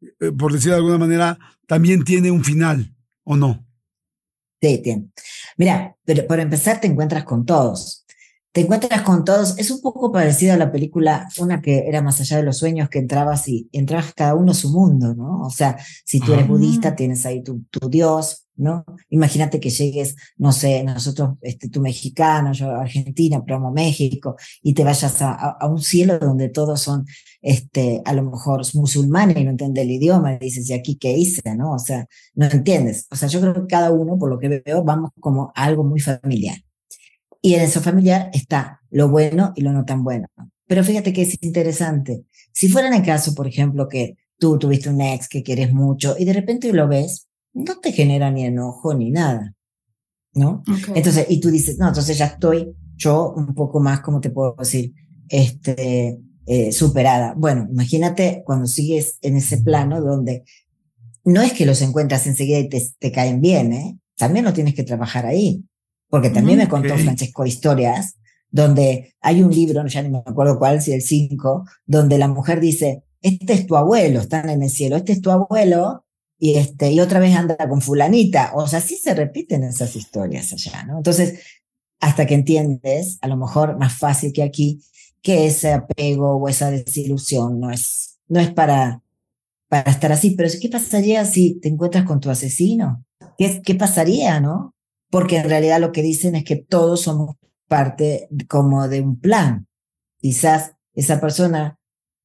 eh, 0.00 0.30
por 0.30 0.52
decir 0.52 0.70
de 0.70 0.76
alguna 0.76 0.98
manera, 0.98 1.38
también 1.66 2.04
tiene 2.04 2.30
un 2.30 2.44
final 2.44 2.94
o 3.24 3.36
no. 3.36 3.66
Sí, 4.60 4.80
tiene. 4.82 5.10
Mira, 5.56 5.96
pero 6.04 6.24
por 6.26 6.38
empezar 6.38 6.80
te 6.80 6.86
encuentras 6.86 7.24
con 7.24 7.44
todos 7.44 8.04
te 8.58 8.64
encuentras 8.64 9.02
con 9.02 9.24
todos. 9.24 9.56
Es 9.56 9.70
un 9.70 9.80
poco 9.80 10.10
parecido 10.10 10.52
a 10.52 10.56
la 10.56 10.72
película, 10.72 11.28
una 11.38 11.62
que 11.62 11.86
era 11.86 12.02
más 12.02 12.20
allá 12.20 12.38
de 12.38 12.42
los 12.42 12.58
sueños, 12.58 12.88
que 12.88 12.98
entrabas 12.98 13.46
y 13.46 13.68
entrabas 13.70 14.12
cada 14.14 14.34
uno 14.34 14.50
a 14.50 14.54
su 14.54 14.72
mundo, 14.72 15.14
¿no? 15.14 15.42
O 15.42 15.50
sea, 15.50 15.76
si 16.04 16.18
tú 16.18 16.32
eres 16.32 16.46
ah. 16.46 16.48
budista, 16.48 16.96
tienes 16.96 17.24
ahí 17.24 17.40
tu, 17.44 17.62
tu 17.70 17.88
Dios, 17.88 18.48
¿no? 18.56 18.84
Imagínate 19.10 19.60
que 19.60 19.70
llegues, 19.70 20.16
no 20.38 20.50
sé, 20.50 20.82
nosotros, 20.82 21.36
este, 21.40 21.68
tú 21.68 21.80
mexicano, 21.80 22.52
yo 22.52 22.70
argentina, 22.72 23.44
promo 23.44 23.70
México, 23.70 24.34
y 24.60 24.74
te 24.74 24.82
vayas 24.82 25.22
a, 25.22 25.34
a, 25.34 25.68
un 25.68 25.80
cielo 25.80 26.18
donde 26.18 26.48
todos 26.48 26.80
son, 26.80 27.06
este, 27.40 28.02
a 28.04 28.12
lo 28.12 28.24
mejor 28.24 28.62
musulmanes 28.74 29.36
y 29.36 29.44
no 29.44 29.50
entiendes 29.50 29.84
el 29.84 29.92
idioma, 29.92 30.34
y 30.34 30.38
dices, 30.38 30.68
¿y 30.68 30.72
aquí 30.72 30.96
qué 30.96 31.12
hice? 31.12 31.54
¿No? 31.54 31.74
O 31.74 31.78
sea, 31.78 32.08
no 32.34 32.46
entiendes. 32.46 33.06
O 33.12 33.14
sea, 33.14 33.28
yo 33.28 33.40
creo 33.40 33.54
que 33.54 33.66
cada 33.68 33.92
uno, 33.92 34.18
por 34.18 34.28
lo 34.28 34.40
que 34.40 34.60
veo, 34.64 34.82
vamos 34.82 35.12
como 35.20 35.52
a 35.54 35.64
algo 35.64 35.84
muy 35.84 36.00
familiar. 36.00 36.56
Y 37.48 37.54
en 37.54 37.62
eso 37.62 37.80
familiar 37.80 38.28
está 38.34 38.82
lo 38.90 39.08
bueno 39.08 39.54
y 39.56 39.62
lo 39.62 39.72
no 39.72 39.86
tan 39.86 40.04
bueno. 40.04 40.26
Pero 40.66 40.84
fíjate 40.84 41.14
que 41.14 41.22
es 41.22 41.42
interesante. 41.42 42.24
Si 42.52 42.68
fuera 42.68 42.88
en 42.88 42.92
el 42.92 43.02
caso, 43.02 43.34
por 43.34 43.46
ejemplo, 43.46 43.88
que 43.88 44.18
tú 44.36 44.58
tuviste 44.58 44.90
un 44.90 45.00
ex 45.00 45.30
que 45.30 45.42
quieres 45.42 45.72
mucho 45.72 46.14
y 46.18 46.26
de 46.26 46.34
repente 46.34 46.70
lo 46.74 46.86
ves, 46.88 47.26
no 47.54 47.78
te 47.80 47.92
genera 47.92 48.30
ni 48.30 48.44
enojo 48.44 48.92
ni 48.92 49.10
nada. 49.10 49.54
¿No? 50.34 50.62
Entonces, 50.94 51.24
y 51.30 51.40
tú 51.40 51.50
dices, 51.50 51.78
no, 51.78 51.88
entonces 51.88 52.18
ya 52.18 52.26
estoy 52.26 52.70
yo 52.96 53.32
un 53.34 53.54
poco 53.54 53.80
más, 53.80 54.00
como 54.00 54.20
te 54.20 54.28
puedo 54.28 54.54
decir? 54.58 54.92
Este, 55.30 56.20
eh, 56.44 56.70
superada. 56.70 57.32
Bueno, 57.34 57.66
imagínate 57.70 58.42
cuando 58.44 58.66
sigues 58.66 59.16
en 59.22 59.38
ese 59.38 59.56
plano 59.62 60.02
donde 60.02 60.44
no 61.24 61.40
es 61.40 61.54
que 61.54 61.64
los 61.64 61.80
encuentras 61.80 62.26
enseguida 62.26 62.58
y 62.58 62.68
te, 62.68 62.86
te 62.98 63.10
caen 63.10 63.40
bien, 63.40 63.72
¿eh? 63.72 63.98
También 64.18 64.44
lo 64.44 64.52
tienes 64.52 64.74
que 64.74 64.84
trabajar 64.84 65.24
ahí 65.24 65.64
porque 66.08 66.30
también 66.30 66.58
me 66.58 66.68
contó 66.68 66.96
Francesco 66.96 67.46
historias 67.46 68.16
donde 68.50 69.14
hay 69.20 69.42
un 69.42 69.50
libro, 69.50 69.86
ya 69.86 70.02
no 70.02 70.10
me 70.10 70.18
acuerdo 70.18 70.58
cuál, 70.58 70.80
si 70.80 70.92
el 70.92 71.02
5, 71.02 71.64
donde 71.84 72.18
la 72.18 72.28
mujer 72.28 72.60
dice, 72.60 73.02
este 73.20 73.52
es 73.52 73.66
tu 73.66 73.76
abuelo, 73.76 74.20
están 74.20 74.48
en 74.48 74.62
el 74.62 74.70
cielo, 74.70 74.96
este 74.96 75.12
es 75.12 75.20
tu 75.20 75.30
abuelo, 75.30 76.06
y 76.38 76.54
este, 76.54 76.92
y 76.92 77.00
otra 77.00 77.18
vez 77.18 77.36
anda 77.36 77.56
con 77.68 77.82
fulanita. 77.82 78.52
O 78.54 78.66
sea, 78.66 78.80
sí 78.80 78.96
se 78.96 79.14
repiten 79.14 79.64
esas 79.64 79.96
historias 79.96 80.52
allá, 80.52 80.84
¿no? 80.84 80.98
Entonces, 80.98 81.40
hasta 82.00 82.26
que 82.26 82.34
entiendes, 82.34 83.18
a 83.20 83.28
lo 83.28 83.36
mejor 83.36 83.76
más 83.76 83.98
fácil 83.98 84.32
que 84.32 84.44
aquí, 84.44 84.80
que 85.20 85.46
ese 85.46 85.72
apego 85.72 86.36
o 86.36 86.48
esa 86.48 86.70
desilusión 86.70 87.58
no 87.58 87.70
es, 87.70 88.18
no 88.28 88.38
es 88.40 88.52
para, 88.52 89.02
para 89.68 89.90
estar 89.90 90.12
así. 90.12 90.30
Pero 90.30 90.48
¿qué 90.60 90.68
pasaría 90.68 91.24
si 91.24 91.58
te 91.60 91.68
encuentras 91.68 92.04
con 92.04 92.20
tu 92.20 92.30
asesino? 92.30 93.04
¿qué, 93.36 93.62
¿qué 93.62 93.74
pasaría, 93.74 94.40
no? 94.40 94.74
Porque 95.10 95.36
en 95.36 95.48
realidad 95.48 95.80
lo 95.80 95.92
que 95.92 96.02
dicen 96.02 96.34
es 96.34 96.44
que 96.44 96.56
todos 96.56 97.02
somos 97.02 97.36
parte 97.66 98.28
como 98.48 98.88
de 98.88 99.00
un 99.00 99.18
plan. 99.18 99.66
Quizás 100.18 100.72
esa 100.94 101.20
persona 101.20 101.78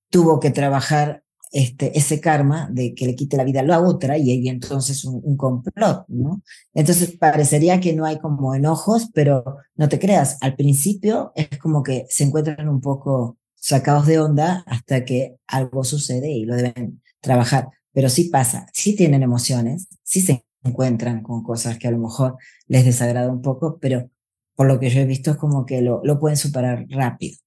tuvo 0.10 0.40
que 0.40 0.52
trabajar 0.52 1.24
este, 1.54 1.96
ese 1.96 2.20
karma 2.20 2.68
de 2.72 2.96
que 2.96 3.06
le 3.06 3.16
quite 3.16 3.38
la 3.38 3.44
vida 3.44 3.60
a 3.60 3.64
la 3.64 3.80
otra 3.80 4.18
y 4.18 4.32
hay 4.32 4.50
entonces 4.50 5.06
un, 5.06 5.38
complot, 5.38 6.06
¿no? 6.08 6.42
Entonces 6.74 7.16
parecería 7.16 7.80
que 7.80 7.94
no 7.94 8.06
hay 8.06 8.18
como 8.18 8.56
enojos, 8.56 9.10
pero 9.14 9.58
no 9.76 9.88
te 9.88 10.00
creas, 10.00 10.40
al 10.42 10.56
principio 10.56 11.32
es 11.36 11.50
como 11.60 11.84
que 11.84 12.08
se 12.10 12.24
encuentran 12.24 12.68
un 12.68 12.82
poco 12.82 13.38
sacados 13.54 14.08
de 14.08 14.18
onda 14.18 14.64
hasta 14.66 15.06
que 15.06 15.36
algo 15.46 15.84
sucede 15.84 16.32
y 16.32 16.46
lo 16.46 16.56
deben 16.56 17.04
trabajar. 17.22 17.70
Pero 17.92 18.10
sí 18.10 18.30
pasa, 18.30 18.66
sí 18.74 18.96
tienen 18.96 19.22
emociones, 19.22 19.88
sí 20.02 20.22
se 20.22 20.46
encuentran 20.64 21.22
con 21.22 21.44
cosas 21.44 21.78
que 21.78 21.88
a 21.88 21.92
lo 21.92 22.00
mejor 22.00 22.38
les 22.68 22.86
desagrada 22.86 23.32
un 23.32 23.42
poco, 23.42 23.78
pero 23.80 24.10
por 24.56 24.68
lo 24.68 24.80
que 24.80 24.90
yo 24.90 25.02
he 25.02 25.06
visto 25.06 25.32
es 25.32 25.38
como 25.38 25.66
que 25.66 25.82
lo, 25.82 26.02
lo 26.04 26.20
pueden 26.20 26.38
superar 26.38 26.86
rápido. 26.90 27.38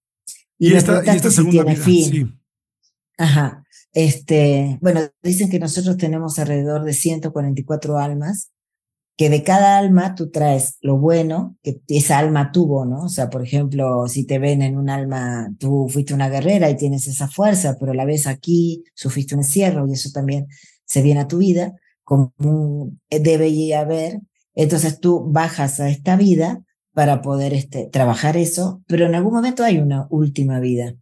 Y, 0.59 0.75
esta, 0.75 1.03
segunda 1.31 1.65
vida, 1.65 1.85
Sí. 1.85 2.27
Ajá. 3.19 3.65
Este, 3.93 4.79
bueno, 4.83 5.01
dicen 5.23 5.49
que 5.49 5.59
nosotros 5.59 5.97
tenemos 5.97 6.39
alrededor 6.39 6.85
de 6.85 6.93
144 6.93 7.99
almas, 7.99 8.51
que 9.17 9.31
de 9.31 9.43
cada 9.43 9.79
alma 9.79 10.15
tú 10.15 10.31
traes 10.31 10.77
lo 10.83 10.99
bueno 10.99 11.57
que 11.63 11.81
esa 11.89 12.19
alma 12.19 12.53
tuvo, 12.53 12.85
¿no? 12.85 13.05
O 13.05 13.09
sea, 13.09 13.31
por 13.31 13.43
ejemplo, 13.43 14.07
si 14.09 14.27
te 14.27 14.39
ven 14.39 14.61
en 14.61 14.77
un 14.77 14.91
alma, 14.91 15.51
tú 15.59 15.89
fuiste 15.89 16.13
una 16.13 16.29
guerrera 16.29 16.69
y 16.69 16.77
tienes 16.77 17.09
esa 17.09 17.27
fuerza, 17.27 17.77
pero 17.81 17.95
la 17.95 18.05
ves 18.05 18.27
aquí, 18.27 18.85
sufriste 18.95 19.35
un 19.35 19.41
encierro 19.41 19.89
y 19.89 19.93
eso 19.93 20.11
también 20.13 20.47
se 20.85 21.01
viene 21.01 21.21
a 21.21 21.29
tu 21.29 21.39
vida, 21.39 21.75
como 22.07 22.93
debe 23.11 23.75
haber. 23.75 24.21
Entonces 24.55 25.01
tú 25.01 25.27
bajas 25.29 25.81
a 25.81 25.91
esta 25.91 26.17
vida 26.17 26.63
para 26.95 27.21
poder 27.21 27.53
este, 27.53 27.89
trabajar 27.93 28.37
eso, 28.37 28.81
pero 28.87 29.07
en 29.07 29.15
algún 29.17 29.35
momento 29.35 29.65
hay 29.65 29.79
una 29.79 30.07
última 30.09 30.61
vida. 30.61 30.95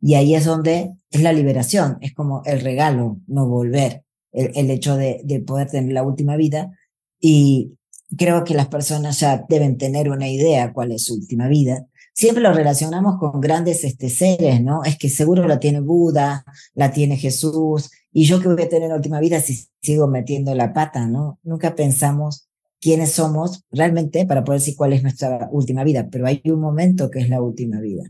Y 0.00 0.14
ahí 0.14 0.34
es 0.34 0.44
donde 0.44 0.92
es 1.10 1.22
la 1.22 1.32
liberación, 1.32 1.96
es 2.00 2.12
como 2.12 2.42
el 2.44 2.60
regalo, 2.60 3.18
no 3.26 3.48
volver, 3.48 4.04
el, 4.32 4.70
hecho 4.70 4.96
de, 4.96 5.22
de, 5.24 5.40
poder 5.40 5.68
tener 5.68 5.92
la 5.92 6.02
última 6.02 6.36
vida. 6.36 6.70
Y 7.18 7.78
creo 8.16 8.44
que 8.44 8.54
las 8.54 8.68
personas 8.68 9.20
ya 9.20 9.44
deben 9.48 9.78
tener 9.78 10.10
una 10.10 10.28
idea 10.28 10.72
cuál 10.72 10.92
es 10.92 11.06
su 11.06 11.14
última 11.14 11.48
vida. 11.48 11.86
Siempre 12.12 12.42
lo 12.42 12.52
relacionamos 12.52 13.18
con 13.18 13.40
grandes 13.40 13.84
este, 13.84 14.10
seres, 14.10 14.62
¿no? 14.62 14.84
Es 14.84 14.98
que 14.98 15.08
seguro 15.08 15.48
la 15.48 15.58
tiene 15.58 15.80
Buda, 15.80 16.44
la 16.74 16.92
tiene 16.92 17.16
Jesús, 17.16 17.90
y 18.12 18.24
yo 18.24 18.40
que 18.40 18.48
voy 18.48 18.62
a 18.62 18.68
tener 18.68 18.90
la 18.90 18.96
última 18.96 19.20
vida 19.20 19.40
si 19.40 19.66
sigo 19.80 20.06
metiendo 20.06 20.54
la 20.54 20.72
pata, 20.72 21.06
¿no? 21.06 21.38
Nunca 21.42 21.74
pensamos 21.74 22.48
quiénes 22.80 23.12
somos 23.12 23.64
realmente 23.70 24.26
para 24.26 24.44
poder 24.44 24.60
decir 24.60 24.76
cuál 24.76 24.92
es 24.92 25.02
nuestra 25.02 25.48
última 25.50 25.84
vida, 25.84 26.08
pero 26.10 26.26
hay 26.26 26.42
un 26.44 26.60
momento 26.60 27.10
que 27.10 27.20
es 27.20 27.28
la 27.28 27.40
última 27.40 27.80
vida. 27.80 28.02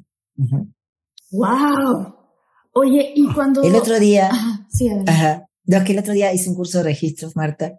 ¡Wow! 1.30 2.14
Oye, 2.74 3.12
y 3.14 3.32
cuando... 3.32 3.62
El 3.62 3.74
otro 3.74 4.00
día... 4.00 4.28
Ajá, 4.30 4.66
sí, 4.70 4.90
ajá, 5.06 5.46
no, 5.64 5.84
que 5.84 5.92
el 5.92 5.98
otro 5.98 6.14
día 6.14 6.32
hice 6.32 6.48
un 6.48 6.56
curso 6.56 6.78
de 6.78 6.84
registros, 6.84 7.36
Marta, 7.36 7.78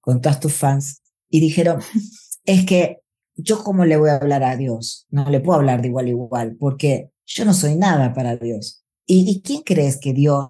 con 0.00 0.20
todos 0.20 0.40
tus 0.40 0.54
fans, 0.54 1.02
y 1.28 1.40
dijeron, 1.40 1.80
es 2.44 2.64
que 2.64 3.00
yo 3.36 3.62
cómo 3.62 3.84
le 3.84 3.96
voy 3.96 4.10
a 4.10 4.16
hablar 4.16 4.42
a 4.42 4.56
Dios, 4.56 5.06
no 5.10 5.28
le 5.28 5.40
puedo 5.40 5.58
hablar 5.58 5.82
de 5.82 5.88
igual 5.88 6.06
a 6.06 6.10
igual, 6.10 6.56
porque 6.58 7.12
yo 7.26 7.44
no 7.44 7.52
soy 7.54 7.76
nada 7.76 8.14
para 8.14 8.36
Dios. 8.36 8.84
¿Y, 9.06 9.40
quién 9.42 9.62
crees 9.62 9.98
que 9.98 10.12
Dios, 10.12 10.48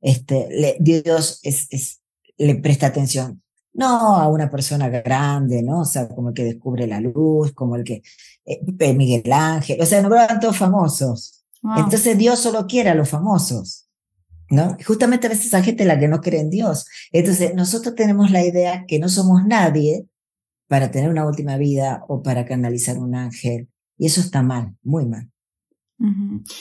este, 0.00 0.48
le, 0.50 0.76
Dios 0.80 1.40
es, 1.42 1.66
es, 1.70 2.00
le 2.36 2.56
presta 2.56 2.86
atención? 2.86 3.42
No 3.72 4.16
a 4.16 4.28
una 4.28 4.50
persona 4.50 4.88
grande, 4.88 5.62
¿no? 5.62 5.80
O 5.80 5.84
sea, 5.84 6.08
como 6.08 6.30
el 6.30 6.34
que 6.34 6.44
descubre 6.44 6.86
la 6.86 7.00
luz, 7.00 7.52
como 7.52 7.76
el 7.76 7.84
que, 7.84 8.02
eh, 8.46 8.94
Miguel 8.94 9.30
Ángel, 9.32 9.80
o 9.80 9.86
sea, 9.86 10.00
no 10.00 10.14
eran 10.14 10.40
todos 10.40 10.56
famosos. 10.56 11.44
Entonces 11.76 12.16
Dios 12.16 12.38
solo 12.38 12.66
quiere 12.66 12.90
a 12.90 12.94
los 12.94 13.08
famosos, 13.08 13.88
¿no? 14.50 14.76
Justamente 14.86 15.26
a 15.26 15.30
veces 15.30 15.52
hay 15.52 15.64
gente 15.64 15.84
la 15.84 15.98
que 15.98 16.06
no 16.06 16.20
cree 16.20 16.40
en 16.40 16.50
Dios. 16.50 16.86
Entonces 17.10 17.54
nosotros 17.54 17.94
tenemos 17.96 18.30
la 18.30 18.44
idea 18.44 18.84
que 18.86 19.00
no 19.00 19.08
somos 19.08 19.44
nadie 19.44 20.06
para 20.68 20.90
tener 20.90 21.10
una 21.10 21.26
última 21.26 21.56
vida 21.56 22.04
o 22.08 22.22
para 22.22 22.44
canalizar 22.44 22.98
un 22.98 23.14
ángel. 23.14 23.68
Y 23.98 24.06
eso 24.06 24.20
está 24.20 24.42
mal, 24.42 24.76
muy 24.82 25.06
mal. 25.06 25.30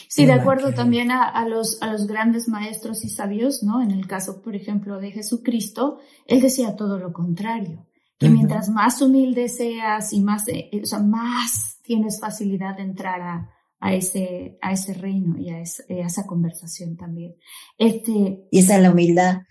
Sí, 0.08 0.26
de 0.26 0.34
acuerdo 0.34 0.74
también 0.74 1.12
a, 1.12 1.45
los, 1.48 1.82
a 1.82 1.91
los 1.91 2.08
grandes 2.08 2.48
maestros 2.48 3.04
y 3.04 3.10
sabios, 3.10 3.63
¿no? 3.63 3.82
En 3.82 3.91
el 3.91 4.08
caso, 4.08 4.41
por 4.41 4.56
ejemplo, 4.56 5.00
de 5.00 5.12
Jesucristo, 5.12 6.00
él 6.26 6.41
decía 6.41 6.76
todo 6.76 6.98
lo 7.00 7.12
contrario, 7.12 7.86
que 8.17 8.30
mientras 8.30 8.69
más 8.69 9.02
humilde 9.02 9.50
seas 9.50 10.13
y 10.13 10.21
más, 10.21 10.48
eh, 10.48 10.69
o 10.82 10.86
sea, 10.86 11.00
más 11.00 11.80
tienes 11.84 12.19
facilidad 12.19 12.78
de 12.78 12.84
entrar 12.84 13.21
a, 13.21 13.50
a 13.80 13.93
ese, 13.93 14.58
a 14.62 14.71
ese 14.71 14.93
reino 14.93 15.38
y 15.38 15.50
a, 15.50 15.62
esa 15.62 16.26
conversación 16.26 16.95
también. 16.95 17.36
Este, 17.78 18.48
y 18.50 18.60
esa 18.60 18.78
es 18.78 18.82
la 18.82 18.91
humildad 18.91 19.41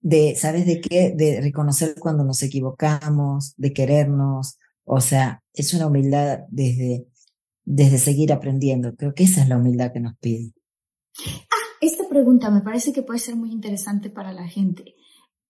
de, 0.00 0.34
¿sabes 0.34 0.66
de 0.66 0.80
qué? 0.80 1.12
De 1.14 1.40
reconocer 1.40 1.94
cuando 1.98 2.24
nos 2.24 2.42
equivocamos, 2.42 3.54
de 3.56 3.72
querernos, 3.72 4.58
o 4.84 5.00
sea, 5.00 5.42
es 5.52 5.74
una 5.74 5.88
humildad 5.88 6.40
desde, 6.48 7.06
desde 7.66 7.98
seguir 7.98 8.32
aprendiendo. 8.32 8.94
Creo 8.96 9.12
que 9.12 9.24
esa 9.24 9.42
es 9.42 9.48
la 9.48 9.58
humildad 9.58 9.92
que 9.92 10.00
nos 10.00 10.16
pide. 10.18 10.54
Ah, 11.26 11.66
esta 11.80 12.08
pregunta 12.08 12.50
me 12.50 12.62
parece 12.62 12.92
que 12.92 13.02
puede 13.02 13.18
ser 13.18 13.36
muy 13.36 13.50
interesante 13.52 14.08
para 14.08 14.32
la 14.32 14.48
gente. 14.48 14.94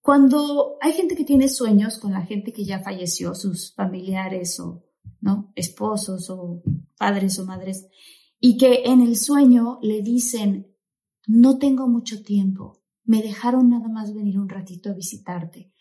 Cuando 0.00 0.76
hay 0.80 0.92
gente 0.92 1.14
que 1.14 1.24
tiene 1.24 1.48
sueños 1.48 1.98
con 1.98 2.12
la 2.12 2.22
gente 2.22 2.52
que 2.52 2.64
ya 2.64 2.80
falleció, 2.80 3.34
sus 3.34 3.74
familiares 3.74 4.58
o 4.60 4.84
¿no? 5.20 5.52
esposos 5.54 6.30
o 6.30 6.62
padres 6.96 7.38
o 7.38 7.44
madres, 7.44 7.86
y 8.40 8.56
que 8.56 8.84
en 8.84 9.02
el 9.02 9.16
sueño 9.16 9.78
le 9.82 10.02
dicen, 10.02 10.74
no 11.26 11.58
tengo 11.58 11.88
mucho 11.88 12.22
tiempo, 12.22 12.82
me 13.04 13.22
dejaron 13.22 13.68
nada 13.68 13.88
más 13.88 14.14
venir 14.14 14.38
un 14.38 14.48
ratito 14.48 14.90
a 14.90 14.94
visitarte. 14.94 15.72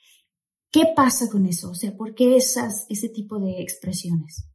¿Qué 0.71 0.85
pasa 0.95 1.29
con 1.29 1.45
eso? 1.45 1.69
O 1.69 1.75
sea, 1.75 1.95
¿por 1.95 2.15
qué 2.15 2.35
esas, 2.35 2.85
ese 2.89 3.09
tipo 3.09 3.39
de 3.39 3.61
expresiones? 3.61 4.49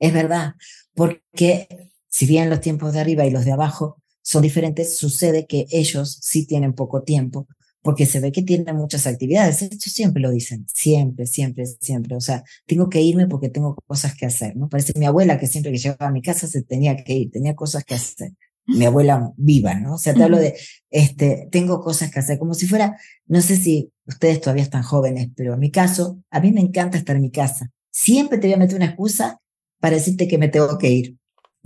Es 0.00 0.12
verdad, 0.12 0.54
porque 0.94 1.68
si 2.08 2.26
bien 2.26 2.50
los 2.50 2.60
tiempos 2.60 2.92
de 2.92 3.00
arriba 3.00 3.24
y 3.24 3.30
los 3.30 3.44
de 3.44 3.52
abajo 3.52 4.02
son 4.22 4.42
diferentes, 4.42 4.98
sucede 4.98 5.46
que 5.46 5.66
ellos 5.70 6.18
sí 6.20 6.46
tienen 6.46 6.72
poco 6.72 7.02
tiempo 7.02 7.46
porque 7.82 8.06
se 8.06 8.20
ve 8.20 8.32
que 8.32 8.42
tienen 8.42 8.76
muchas 8.76 9.06
actividades. 9.06 9.62
Ellos 9.62 9.80
siempre 9.82 10.22
lo 10.22 10.30
dicen, 10.30 10.66
siempre, 10.72 11.26
siempre, 11.26 11.64
siempre. 11.66 12.16
O 12.16 12.20
sea, 12.20 12.44
tengo 12.66 12.88
que 12.88 13.00
irme 13.00 13.26
porque 13.26 13.48
tengo 13.48 13.74
cosas 13.86 14.14
que 14.14 14.26
hacer, 14.26 14.56
¿no? 14.56 14.68
Parece 14.68 14.92
mi 14.98 15.06
abuela 15.06 15.38
que 15.38 15.46
siempre 15.46 15.72
que 15.72 15.78
llegaba 15.78 16.08
a 16.08 16.12
mi 16.12 16.22
casa 16.22 16.46
se 16.46 16.62
tenía 16.62 16.96
que 16.96 17.14
ir, 17.14 17.30
tenía 17.30 17.54
cosas 17.54 17.84
que 17.84 17.94
hacer. 17.94 18.32
Mi 18.66 18.84
abuela 18.84 19.32
viva, 19.36 19.74
¿no? 19.74 19.94
O 19.94 19.98
sea, 19.98 20.14
te 20.14 20.22
hablo 20.22 20.38
de, 20.38 20.54
este, 20.90 21.48
tengo 21.50 21.80
cosas 21.80 22.10
que 22.10 22.20
hacer, 22.20 22.38
como 22.38 22.54
si 22.54 22.66
fuera, 22.66 22.96
no 23.26 23.40
sé 23.40 23.56
si 23.56 23.90
ustedes 24.06 24.40
todavía 24.40 24.62
están 24.62 24.82
jóvenes, 24.82 25.28
pero 25.34 25.54
en 25.54 25.60
mi 25.60 25.70
caso, 25.70 26.22
a 26.30 26.40
mí 26.40 26.52
me 26.52 26.60
encanta 26.60 26.96
estar 26.96 27.16
en 27.16 27.22
mi 27.22 27.30
casa. 27.30 27.70
Siempre 27.90 28.38
te 28.38 28.46
voy 28.46 28.54
a 28.54 28.58
meter 28.58 28.76
una 28.76 28.86
excusa 28.86 29.39
para 29.80 29.96
decirte 29.96 30.28
que 30.28 30.38
me 30.38 30.48
tengo 30.48 30.78
que 30.78 30.90
ir, 30.90 31.16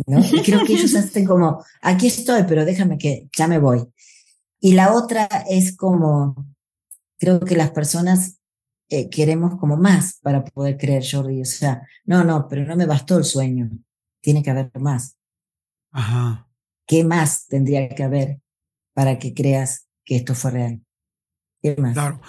¿no? 0.07 0.21
Y 0.21 0.43
creo 0.43 0.65
que 0.65 0.75
ellos 0.75 0.95
hacen 0.97 1.27
como, 1.27 1.65
aquí 1.83 2.07
estoy, 2.07 2.45
pero 2.49 2.65
déjame 2.65 2.97
que 2.97 3.29
ya 3.37 3.47
me 3.47 3.59
voy. 3.59 3.85
Y 4.61 4.73
la 4.73 4.95
otra 4.95 5.27
es 5.51 5.77
como, 5.77 6.47
creo 7.19 7.41
que 7.41 7.57
las 7.57 7.71
personas 7.71 8.39
eh, 8.89 9.09
queremos 9.11 9.59
como 9.59 9.77
más 9.77 10.21
para 10.23 10.45
poder 10.45 10.77
creer, 10.79 11.05
Jordi. 11.11 11.43
O 11.43 11.45
sea, 11.45 11.87
no, 12.05 12.23
no, 12.25 12.47
pero 12.49 12.65
no 12.65 12.77
me 12.77 12.87
bastó 12.87 13.19
el 13.19 13.25
sueño. 13.25 13.71
Tiene 14.21 14.43
que 14.43 14.51
haber 14.51 14.71
más. 14.79 15.19
Ajá. 15.91 16.49
¿Qué 16.87 17.05
más 17.05 17.47
tendría 17.47 17.89
que 17.89 18.03
haber 18.03 18.41
para 18.93 19.19
que 19.19 19.35
creas 19.35 19.89
que 20.05 20.17
esto 20.17 20.35
fue 20.35 20.51
real? 20.51 20.85
¿Qué 21.63 21.77
más? 21.77 21.95
Claro. 21.95 22.21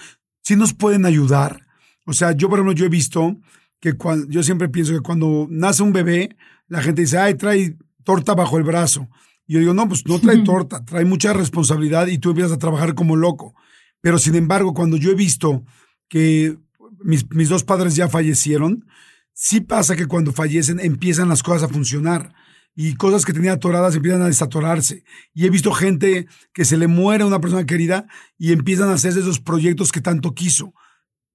Si 0.42 0.56
nos 0.56 0.74
pueden 0.74 1.04
ayudar. 1.06 1.66
O 2.06 2.12
sea, 2.12 2.32
yo, 2.32 2.48
por 2.48 2.58
ejemplo, 2.58 2.74
yo 2.74 2.86
he 2.86 2.90
visto 2.90 3.36
que 3.80 3.94
cuando, 3.94 4.26
yo 4.28 4.42
siempre 4.42 4.68
pienso 4.68 4.92
que 4.92 5.00
cuando 5.00 5.46
nace 5.50 5.82
un 5.82 5.92
bebé, 5.92 6.36
la 6.68 6.82
gente 6.82 7.02
dice, 7.02 7.18
ay, 7.18 7.34
trae 7.34 7.76
torta 8.04 8.34
bajo 8.34 8.58
el 8.58 8.64
brazo. 8.64 9.08
Y 9.46 9.54
yo 9.54 9.60
digo, 9.60 9.74
no, 9.74 9.88
pues 9.88 10.06
no 10.06 10.18
trae 10.20 10.38
torta, 10.38 10.84
trae 10.84 11.04
mucha 11.04 11.32
responsabilidad 11.32 12.06
y 12.06 12.18
tú 12.18 12.30
empiezas 12.30 12.52
a 12.52 12.58
trabajar 12.58 12.94
como 12.94 13.16
loco. 13.16 13.54
Pero 14.00 14.18
sin 14.18 14.34
embargo, 14.34 14.74
cuando 14.74 14.96
yo 14.96 15.10
he 15.10 15.14
visto 15.14 15.64
que 16.08 16.56
mis, 17.00 17.28
mis 17.30 17.48
dos 17.48 17.64
padres 17.64 17.96
ya 17.96 18.08
fallecieron, 18.08 18.86
sí 19.32 19.60
pasa 19.60 19.96
que 19.96 20.06
cuando 20.06 20.32
fallecen 20.32 20.80
empiezan 20.80 21.28
las 21.28 21.42
cosas 21.42 21.64
a 21.64 21.72
funcionar 21.72 22.32
y 22.74 22.94
cosas 22.94 23.24
que 23.24 23.32
tenía 23.32 23.54
atoradas 23.54 23.96
empiezan 23.96 24.22
a 24.22 24.26
desatorarse. 24.26 25.02
Y 25.32 25.46
he 25.46 25.50
visto 25.50 25.72
gente 25.72 26.26
que 26.52 26.66
se 26.66 26.76
le 26.76 26.86
muere 26.86 27.24
a 27.24 27.26
una 27.26 27.40
persona 27.40 27.64
querida 27.64 28.06
y 28.38 28.52
empiezan 28.52 28.90
a 28.90 28.94
hacer 28.94 29.12
esos 29.12 29.40
proyectos 29.40 29.92
que 29.92 30.02
tanto 30.02 30.34
quiso. 30.34 30.74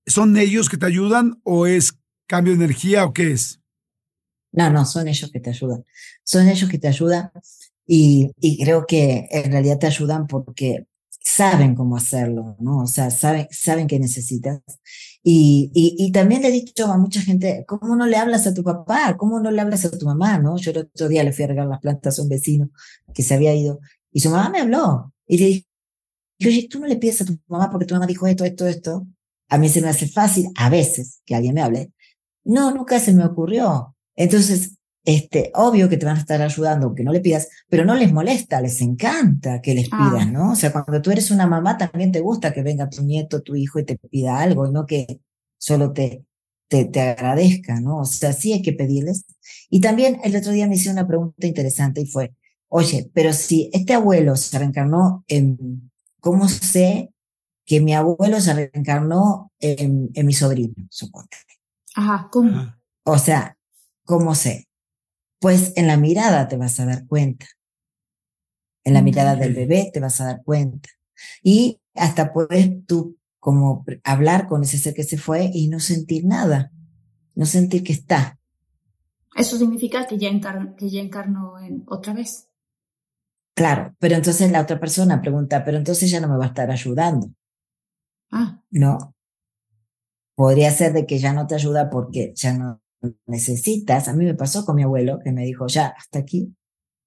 ¿Son 0.05 0.37
ellos 0.37 0.69
que 0.69 0.77
te 0.77 0.85
ayudan 0.85 1.39
o 1.43 1.65
es 1.65 1.97
cambio 2.31 2.55
de 2.55 2.63
energía 2.63 3.03
o 3.03 3.11
qué 3.11 3.33
es? 3.33 3.59
No, 4.53 4.69
no, 4.69 4.85
son 4.85 5.09
ellos 5.09 5.29
que 5.33 5.41
te 5.41 5.49
ayudan. 5.49 5.83
Son 6.23 6.47
ellos 6.47 6.69
que 6.69 6.79
te 6.79 6.87
ayudan 6.87 7.29
y, 7.85 8.31
y, 8.39 8.63
creo 8.63 8.85
que 8.85 9.27
en 9.31 9.51
realidad 9.51 9.79
te 9.79 9.87
ayudan 9.87 10.27
porque 10.27 10.87
saben 11.19 11.75
cómo 11.75 11.97
hacerlo, 11.97 12.55
¿no? 12.59 12.83
O 12.83 12.87
sea, 12.87 13.11
saben, 13.11 13.47
saben 13.51 13.87
que 13.87 13.99
necesitas. 13.99 14.61
Y, 15.21 15.71
y, 15.73 16.09
también 16.13 16.41
le 16.41 16.47
he 16.47 16.51
dicho 16.51 16.85
a 16.87 16.97
mucha 16.97 17.19
gente, 17.19 17.65
¿cómo 17.67 17.97
no 17.97 18.05
le 18.07 18.15
hablas 18.15 18.47
a 18.47 18.53
tu 18.53 18.63
papá? 18.63 19.17
¿Cómo 19.17 19.41
no 19.41 19.51
le 19.51 19.59
hablas 19.59 19.83
a 19.83 19.91
tu 19.91 20.05
mamá? 20.05 20.37
¿No? 20.37 20.57
Yo 20.57 20.71
el 20.71 20.77
otro 20.77 21.09
día 21.09 21.25
le 21.25 21.33
fui 21.33 21.43
a 21.43 21.47
regar 21.47 21.67
las 21.67 21.81
plantas 21.81 22.17
a 22.17 22.21
un 22.21 22.29
vecino 22.29 22.69
que 23.13 23.23
se 23.23 23.33
había 23.33 23.53
ido 23.53 23.81
y 24.09 24.21
su 24.21 24.29
mamá 24.29 24.49
me 24.49 24.61
habló 24.61 25.13
y 25.27 25.37
le 25.37 25.45
dije, 25.47 25.67
oye, 26.45 26.67
tú 26.69 26.79
no 26.79 26.87
le 26.87 26.95
pides 26.95 27.21
a 27.21 27.25
tu 27.25 27.37
mamá 27.47 27.69
porque 27.69 27.85
tu 27.85 27.93
mamá 27.93 28.07
dijo 28.07 28.25
esto, 28.25 28.45
esto, 28.45 28.67
esto. 28.67 29.07
A 29.49 29.57
mí 29.57 29.67
se 29.67 29.81
me 29.81 29.89
hace 29.89 30.07
fácil, 30.07 30.47
a 30.55 30.69
veces, 30.69 31.21
que 31.25 31.35
alguien 31.35 31.55
me 31.55 31.61
hable. 31.61 31.91
No, 32.43 32.71
nunca 32.71 32.99
se 32.99 33.13
me 33.13 33.25
ocurrió. 33.25 33.95
Entonces, 34.15 34.77
este, 35.03 35.51
obvio 35.55 35.89
que 35.89 35.97
te 35.97 36.05
van 36.05 36.17
a 36.17 36.19
estar 36.19 36.41
ayudando 36.41 36.87
aunque 36.87 37.03
no 37.03 37.11
le 37.11 37.21
pidas, 37.21 37.49
pero 37.67 37.85
no 37.85 37.95
les 37.95 38.11
molesta, 38.13 38.61
les 38.61 38.81
encanta 38.81 39.61
que 39.61 39.73
les 39.73 39.85
pidas, 39.85 40.21
ah. 40.21 40.25
¿no? 40.25 40.51
O 40.51 40.55
sea, 40.55 40.71
cuando 40.71 41.01
tú 41.01 41.11
eres 41.11 41.31
una 41.31 41.47
mamá 41.47 41.77
también 41.77 42.11
te 42.11 42.19
gusta 42.19 42.53
que 42.53 42.61
venga 42.61 42.89
tu 42.89 43.03
nieto, 43.03 43.41
tu 43.41 43.55
hijo 43.55 43.79
y 43.79 43.85
te 43.85 43.97
pida 43.97 44.39
algo 44.39 44.67
y 44.67 44.71
no 44.71 44.85
que 44.85 45.21
solo 45.57 45.91
te, 45.91 46.25
te, 46.67 46.85
te 46.85 47.01
agradezca, 47.01 47.79
¿no? 47.79 47.99
O 47.99 48.05
sea, 48.05 48.33
sí 48.33 48.53
hay 48.53 48.61
que 48.61 48.73
pedirles. 48.73 49.25
Y 49.69 49.81
también 49.81 50.19
el 50.23 50.35
otro 50.35 50.51
día 50.51 50.67
me 50.67 50.75
hice 50.75 50.91
una 50.91 51.07
pregunta 51.07 51.47
interesante 51.47 52.01
y 52.01 52.05
fue, 52.05 52.33
oye, 52.69 53.09
pero 53.13 53.33
si 53.33 53.69
este 53.73 53.93
abuelo 53.93 54.35
se 54.35 54.57
reencarnó 54.59 55.25
en, 55.27 55.91
¿cómo 56.19 56.47
sé 56.47 57.11
que 57.65 57.81
mi 57.81 57.93
abuelo 57.93 58.39
se 58.39 58.53
reencarnó 58.53 59.51
en, 59.59 60.11
en 60.13 60.25
mi 60.25 60.33
sobrino, 60.33 60.75
suponte? 60.89 61.37
Ajá, 61.95 62.29
¿cómo? 62.31 62.75
O 63.03 63.17
sea, 63.17 63.57
¿cómo 64.05 64.35
sé? 64.35 64.67
Pues 65.39 65.73
en 65.75 65.87
la 65.87 65.97
mirada 65.97 66.47
te 66.47 66.57
vas 66.57 66.79
a 66.79 66.85
dar 66.85 67.07
cuenta. 67.07 67.47
En 68.83 68.93
la 68.93 69.01
mirada 69.01 69.35
del 69.35 69.53
bebé 69.53 69.91
te 69.93 69.99
vas 69.99 70.21
a 70.21 70.25
dar 70.25 70.43
cuenta. 70.43 70.89
Y 71.43 71.79
hasta 71.95 72.33
puedes 72.33 72.85
tú 72.85 73.17
como 73.39 73.83
hablar 74.03 74.47
con 74.47 74.63
ese 74.63 74.77
ser 74.77 74.93
que 74.93 75.03
se 75.03 75.17
fue 75.17 75.49
y 75.53 75.67
no 75.67 75.79
sentir 75.79 76.25
nada, 76.25 76.71
no 77.35 77.45
sentir 77.45 77.83
que 77.83 77.93
está. 77.93 78.39
Eso 79.35 79.57
significa 79.57 80.05
que 80.05 80.17
ya, 80.17 80.29
que 80.77 80.89
ya 80.89 81.01
encarnó 81.01 81.59
en 81.59 81.83
otra 81.87 82.13
vez. 82.13 82.49
Claro, 83.55 83.95
pero 83.99 84.15
entonces 84.15 84.51
la 84.51 84.61
otra 84.61 84.79
persona 84.79 85.21
pregunta, 85.21 85.63
pero 85.63 85.77
entonces 85.77 86.09
ya 86.09 86.19
no 86.19 86.27
me 86.27 86.37
va 86.37 86.45
a 86.45 86.49
estar 86.49 86.69
ayudando. 86.69 87.31
Ah. 88.31 88.61
No. 88.69 89.15
Podría 90.41 90.71
ser 90.71 90.91
de 90.91 91.05
que 91.05 91.19
ya 91.19 91.33
no 91.33 91.45
te 91.45 91.53
ayuda 91.53 91.91
porque 91.91 92.33
ya 92.35 92.57
no 92.57 92.81
necesitas. 93.27 94.07
A 94.07 94.13
mí 94.13 94.25
me 94.25 94.33
pasó 94.33 94.65
con 94.65 94.75
mi 94.75 94.81
abuelo 94.81 95.19
que 95.23 95.31
me 95.31 95.45
dijo, 95.45 95.67
ya, 95.67 95.93
hasta 95.95 96.17
aquí, 96.17 96.55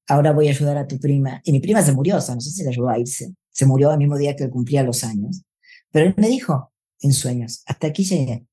ahora 0.06 0.30
voy 0.30 0.46
a 0.46 0.50
ayudar 0.52 0.78
a 0.78 0.86
tu 0.86 1.00
prima. 1.00 1.40
Y 1.42 1.50
mi 1.50 1.58
prima 1.58 1.82
se 1.82 1.90
murió, 1.90 2.18
o 2.18 2.20
sea, 2.20 2.36
no 2.36 2.40
sé 2.40 2.50
si 2.50 2.62
le 2.62 2.68
ayudó 2.68 2.90
a 2.90 2.98
irse. 3.00 3.34
Se 3.50 3.66
murió 3.66 3.90
el 3.90 3.98
mismo 3.98 4.16
día 4.16 4.36
que 4.36 4.48
cumplía 4.48 4.84
los 4.84 5.02
años. 5.02 5.42
Pero 5.90 6.06
él 6.06 6.14
me 6.16 6.28
dijo, 6.28 6.72
en 7.00 7.12
sueños, 7.12 7.64
hasta 7.66 7.88
aquí 7.88 8.04
llegué. 8.04 8.46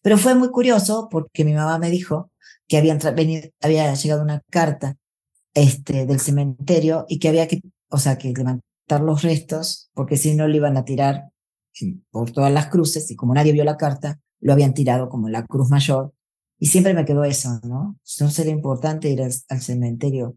Pero 0.00 0.16
fue 0.16 0.34
muy 0.34 0.50
curioso 0.50 1.08
porque 1.10 1.44
mi 1.44 1.52
mamá 1.52 1.78
me 1.78 1.90
dijo 1.90 2.30
que 2.68 2.78
había, 2.78 2.96
venido, 3.14 3.50
había 3.60 3.92
llegado 3.92 4.22
una 4.22 4.40
carta 4.48 4.96
este, 5.52 6.06
del 6.06 6.20
cementerio 6.20 7.04
y 7.06 7.18
que 7.18 7.28
había 7.28 7.48
que, 7.48 7.60
o 7.90 7.98
sea, 7.98 8.16
que 8.16 8.32
levantar 8.32 9.02
los 9.02 9.20
restos 9.20 9.90
porque 9.92 10.16
si 10.16 10.34
no 10.34 10.48
le 10.48 10.56
iban 10.56 10.78
a 10.78 10.86
tirar 10.86 11.32
por 12.10 12.30
todas 12.30 12.52
las 12.52 12.68
cruces 12.68 13.10
y 13.10 13.16
como 13.16 13.34
nadie 13.34 13.52
vio 13.52 13.64
la 13.64 13.76
carta, 13.76 14.20
lo 14.40 14.52
habían 14.52 14.74
tirado 14.74 15.08
como 15.08 15.28
la 15.28 15.44
cruz 15.46 15.70
mayor 15.70 16.12
y 16.62 16.66
siempre 16.66 16.94
me 16.94 17.04
quedó 17.04 17.24
eso, 17.24 17.60
¿no? 17.64 17.98
No 18.20 18.30
sería 18.30 18.52
importante 18.52 19.10
ir 19.10 19.20
al, 19.20 19.60
cementerio 19.60 20.36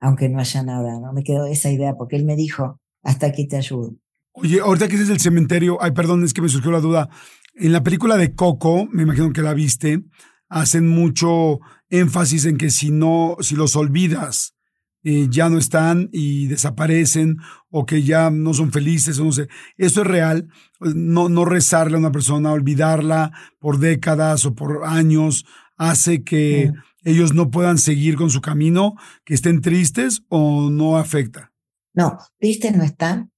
aunque 0.00 0.28
no 0.28 0.38
haya 0.38 0.62
nada, 0.62 0.98
¿no? 1.00 1.12
Me 1.12 1.22
quedó 1.22 1.46
esa 1.46 1.70
idea 1.70 1.94
porque 1.94 2.16
él 2.16 2.24
me 2.24 2.34
dijo, 2.34 2.80
hasta 3.02 3.26
aquí 3.26 3.46
te 3.46 3.56
ayudo. 3.56 3.94
Oye, 4.32 4.60
ahorita 4.60 4.88
que 4.88 4.94
dices 4.96 5.10
el 5.10 5.20
cementerio, 5.20 5.78
ay, 5.82 5.92
perdón, 5.92 6.24
es 6.24 6.32
que 6.32 6.42
me 6.42 6.48
surgió 6.48 6.70
la 6.70 6.80
duda. 6.80 7.10
En 7.54 7.72
la 7.72 7.82
película 7.82 8.16
de 8.16 8.34
Coco, 8.34 8.86
me 8.90 9.02
imagino 9.02 9.32
que 9.32 9.42
la 9.42 9.54
viste, 9.54 10.02
hacen 10.48 10.88
mucho 10.88 11.60
énfasis 11.90 12.46
en 12.46 12.56
que 12.56 12.70
si 12.70 12.90
no, 12.90 13.36
si 13.40 13.54
los 13.54 13.76
olvidas, 13.76 14.55
eh, 15.08 15.28
ya 15.30 15.48
no 15.48 15.56
están 15.56 16.08
y 16.10 16.48
desaparecen 16.48 17.36
o 17.70 17.86
que 17.86 18.02
ya 18.02 18.28
no 18.28 18.52
son 18.54 18.72
felices 18.72 19.20
o 19.20 19.24
no 19.24 19.30
sé. 19.30 19.46
Eso 19.76 20.00
es 20.00 20.06
real. 20.08 20.48
No, 20.80 21.28
no 21.28 21.44
rezarle 21.44 21.94
a 21.94 22.00
una 22.00 22.10
persona, 22.10 22.50
olvidarla 22.50 23.30
por 23.60 23.78
décadas 23.78 24.44
o 24.46 24.56
por 24.56 24.80
años 24.84 25.46
hace 25.76 26.24
que 26.24 26.72
ellos 27.04 27.34
no 27.34 27.52
puedan 27.52 27.78
seguir 27.78 28.16
con 28.16 28.30
su 28.30 28.40
camino, 28.40 28.96
que 29.24 29.34
estén 29.34 29.60
tristes 29.60 30.24
o 30.28 30.70
no 30.70 30.96
afecta? 30.96 31.52
No, 31.94 32.18
tristes 32.40 32.76
no 32.76 32.82
están. 32.82 33.30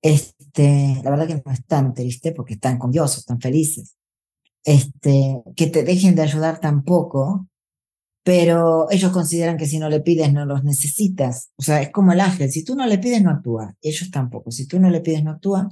Este, 0.00 0.98
la 1.04 1.10
verdad 1.10 1.26
que 1.26 1.42
no 1.44 1.52
están 1.52 1.92
tristes 1.92 2.32
porque 2.34 2.54
están 2.54 2.78
con 2.78 2.90
Dios, 2.90 3.18
están 3.18 3.38
felices. 3.38 3.98
Este, 4.64 5.42
que 5.56 5.66
te 5.66 5.82
dejen 5.82 6.14
de 6.14 6.22
ayudar 6.22 6.58
tampoco, 6.58 7.50
pero 8.26 8.90
ellos 8.90 9.12
consideran 9.12 9.56
que 9.56 9.66
si 9.66 9.78
no 9.78 9.88
le 9.88 10.00
pides 10.00 10.32
no 10.32 10.44
los 10.44 10.64
necesitas. 10.64 11.52
O 11.54 11.62
sea, 11.62 11.80
es 11.80 11.90
como 11.90 12.10
el 12.10 12.18
ángel, 12.18 12.50
si 12.50 12.64
tú 12.64 12.74
no 12.74 12.84
le 12.84 12.98
pides 12.98 13.22
no 13.22 13.30
actúa, 13.30 13.76
ellos 13.80 14.10
tampoco, 14.10 14.50
si 14.50 14.66
tú 14.66 14.80
no 14.80 14.90
le 14.90 15.00
pides 15.00 15.22
no 15.22 15.30
actúan. 15.30 15.68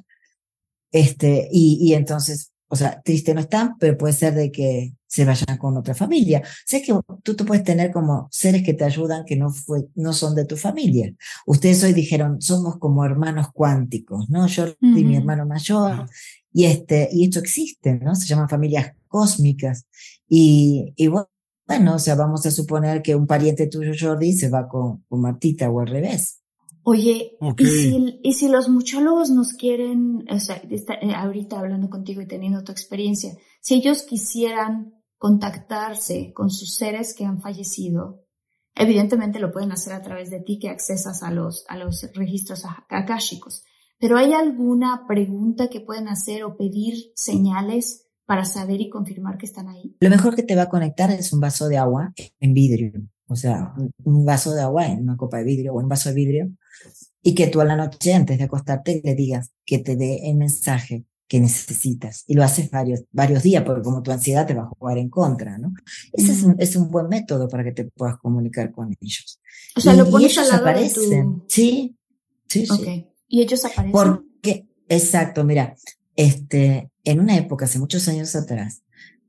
Este, 0.92 1.48
y, 1.50 1.78
y 1.80 1.94
entonces 1.94 2.52
o 2.68 2.76
sea, 2.76 3.00
triste 3.02 3.34
no 3.34 3.40
están, 3.40 3.76
pero 3.78 3.96
puede 3.96 4.12
ser 4.12 4.34
de 4.34 4.50
que 4.50 4.94
se 5.06 5.24
vayan 5.24 5.58
con 5.58 5.76
otra 5.76 5.94
familia. 5.94 6.42
Sé 6.64 6.82
que 6.82 6.92
tú, 7.22 7.34
tú 7.34 7.44
puedes 7.44 7.62
tener 7.62 7.92
como 7.92 8.28
seres 8.30 8.62
que 8.62 8.74
te 8.74 8.84
ayudan 8.84 9.24
que 9.24 9.36
no, 9.36 9.50
fue, 9.50 9.86
no 9.94 10.12
son 10.12 10.34
de 10.34 10.44
tu 10.44 10.56
familia. 10.56 11.12
Ustedes 11.46 11.84
hoy 11.84 11.92
dijeron, 11.92 12.40
somos 12.40 12.78
como 12.78 13.04
hermanos 13.04 13.48
cuánticos, 13.52 14.28
¿no? 14.30 14.46
Yo 14.46 14.66
y 14.80 15.04
mi 15.04 15.16
hermano 15.16 15.46
mayor, 15.46 16.08
y, 16.52 16.64
este, 16.64 17.08
y 17.12 17.24
esto 17.24 17.38
existe, 17.40 17.94
¿no? 17.94 18.14
Se 18.14 18.26
llaman 18.26 18.48
familias 18.48 18.92
cósmicas. 19.08 19.86
Y, 20.28 20.92
y 20.96 21.08
bueno, 21.08 21.28
o 21.66 21.98
sea, 21.98 22.14
vamos 22.14 22.44
a 22.46 22.50
suponer 22.50 23.02
que 23.02 23.14
un 23.14 23.26
pariente 23.26 23.66
tuyo, 23.66 23.92
Jordi, 23.98 24.32
se 24.32 24.48
va 24.48 24.68
con, 24.68 25.04
con 25.08 25.20
Martita 25.20 25.70
o 25.70 25.80
al 25.80 25.86
revés. 25.86 26.40
Oye, 26.86 27.38
¿y, 27.56 27.66
si, 27.66 28.20
¿y 28.22 28.32
si 28.34 28.48
los 28.48 28.68
muchólogos 28.68 29.30
nos 29.30 29.54
quieren, 29.54 30.26
o 30.30 30.38
sea, 30.38 30.56
eh, 30.56 31.14
ahorita 31.16 31.58
hablando 31.58 31.88
contigo 31.88 32.20
y 32.20 32.26
teniendo 32.26 32.62
tu 32.62 32.72
experiencia, 32.72 33.34
si 33.62 33.76
ellos 33.76 34.02
quisieran 34.02 34.92
contactarse 35.16 36.34
con 36.34 36.50
sus 36.50 36.74
seres 36.74 37.14
que 37.14 37.24
han 37.24 37.40
fallecido, 37.40 38.26
evidentemente 38.74 39.38
lo 39.38 39.50
pueden 39.50 39.72
hacer 39.72 39.94
a 39.94 40.02
través 40.02 40.28
de 40.28 40.40
ti 40.40 40.58
que 40.58 40.68
accesas 40.68 41.22
a 41.22 41.30
los, 41.30 41.64
a 41.68 41.78
los 41.78 42.06
registros 42.12 42.64
akáshicos. 42.90 43.64
Pero 43.98 44.18
¿hay 44.18 44.34
alguna 44.34 45.06
pregunta 45.08 45.68
que 45.68 45.80
pueden 45.80 46.08
hacer 46.08 46.44
o 46.44 46.58
pedir 46.58 47.12
señales 47.14 48.03
para 48.26 48.44
saber 48.44 48.80
y 48.80 48.88
confirmar 48.88 49.38
que 49.38 49.46
están 49.46 49.68
ahí? 49.68 49.96
Lo 50.00 50.10
mejor 50.10 50.34
que 50.34 50.42
te 50.42 50.56
va 50.56 50.62
a 50.62 50.68
conectar 50.68 51.10
es 51.10 51.32
un 51.32 51.40
vaso 51.40 51.68
de 51.68 51.78
agua 51.78 52.12
en 52.40 52.54
vidrio. 52.54 52.92
O 53.26 53.36
sea, 53.36 53.74
un 54.04 54.24
vaso 54.24 54.52
de 54.54 54.62
agua 54.62 54.86
en 54.86 55.02
una 55.02 55.16
copa 55.16 55.38
de 55.38 55.44
vidrio 55.44 55.72
o 55.72 55.80
un 55.80 55.88
vaso 55.88 56.10
de 56.10 56.14
vidrio 56.14 56.50
y 57.22 57.34
que 57.34 57.46
tú 57.46 57.60
a 57.60 57.64
la 57.64 57.76
noche 57.76 58.12
antes 58.12 58.36
de 58.36 58.44
acostarte 58.44 59.00
le 59.02 59.14
digas 59.14 59.50
que 59.64 59.78
te 59.78 59.96
dé 59.96 60.28
el 60.28 60.36
mensaje 60.36 61.06
que 61.26 61.40
necesitas 61.40 62.24
y 62.26 62.34
lo 62.34 62.44
haces 62.44 62.70
varios, 62.70 63.04
varios 63.10 63.42
días 63.42 63.64
porque 63.64 63.82
como 63.82 64.02
tu 64.02 64.12
ansiedad 64.12 64.46
te 64.46 64.52
va 64.52 64.64
a 64.64 64.68
jugar 64.68 64.98
en 64.98 65.08
contra, 65.08 65.56
¿no? 65.56 65.72
Ese 66.12 66.32
es, 66.32 66.42
un, 66.42 66.56
es 66.58 66.76
un 66.76 66.90
buen 66.90 67.08
método 67.08 67.48
para 67.48 67.64
que 67.64 67.72
te 67.72 67.84
puedas 67.84 68.18
comunicar 68.18 68.70
con 68.72 68.94
ellos. 69.00 69.40
O 69.74 69.80
sea, 69.80 69.94
lo 69.94 70.08
pones 70.08 70.36
al 70.36 70.48
lado 70.48 70.60
aparecen. 70.60 71.42
Sí, 71.48 71.96
sí, 72.46 72.66
sí. 72.66 73.06
Y 73.28 73.40
ellos 73.40 73.64
aparecen. 73.64 73.92
Porque, 73.92 74.68
exacto, 74.86 75.44
mira, 75.44 75.74
este, 76.16 76.90
en 77.04 77.20
una 77.20 77.36
época, 77.36 77.64
hace 77.64 77.78
muchos 77.78 78.08
años 78.08 78.34
atrás, 78.36 78.82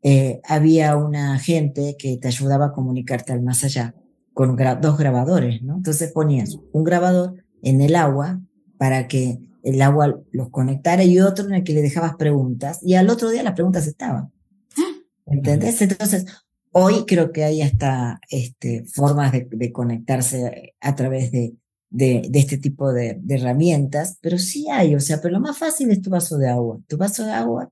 eh, 0.03 0.39
había 0.43 0.97
una 0.97 1.39
gente 1.39 1.95
que 1.97 2.17
te 2.17 2.27
ayudaba 2.27 2.67
a 2.67 2.71
comunicarte 2.73 3.33
al 3.33 3.41
más 3.41 3.63
allá 3.63 3.95
con 4.33 4.57
dos 4.81 4.97
grabadores, 4.97 5.63
¿no? 5.63 5.77
Entonces 5.77 6.11
ponías 6.11 6.59
un 6.73 6.83
grabador 6.83 7.43
en 7.63 7.81
el 7.81 7.95
agua 7.95 8.41
para 8.77 9.07
que 9.07 9.39
el 9.63 9.81
agua 9.81 10.19
los 10.31 10.49
conectara 10.49 11.03
y 11.03 11.19
otro 11.19 11.45
en 11.45 11.55
el 11.55 11.63
que 11.63 11.73
le 11.73 11.81
dejabas 11.81 12.15
preguntas 12.17 12.79
y 12.83 12.95
al 12.95 13.09
otro 13.09 13.29
día 13.29 13.43
las 13.43 13.53
preguntas 13.53 13.87
estaban. 13.87 14.31
¿Entendés? 15.25 15.81
Entonces, 15.81 16.25
hoy 16.71 17.05
creo 17.07 17.31
que 17.31 17.43
hay 17.43 17.61
hasta 17.61 18.19
este, 18.29 18.85
formas 18.85 19.31
de, 19.31 19.71
conectarse 19.71 20.75
a 20.81 20.95
través 20.95 21.31
de, 21.31 21.55
de, 21.95 22.29
este 22.33 22.57
tipo 22.57 22.91
de, 22.91 23.17
de, 23.21 23.35
herramientas, 23.35 24.17
pero 24.21 24.37
sí 24.37 24.69
hay, 24.69 24.95
o 24.95 24.99
sea, 24.99 25.21
pero 25.21 25.33
lo 25.35 25.39
más 25.39 25.57
fácil 25.57 25.89
es 25.91 26.01
tu 26.01 26.09
vaso 26.09 26.37
de 26.37 26.49
agua, 26.49 26.79
tu 26.87 26.97
vaso 26.97 27.25
de 27.25 27.31
agua 27.31 27.69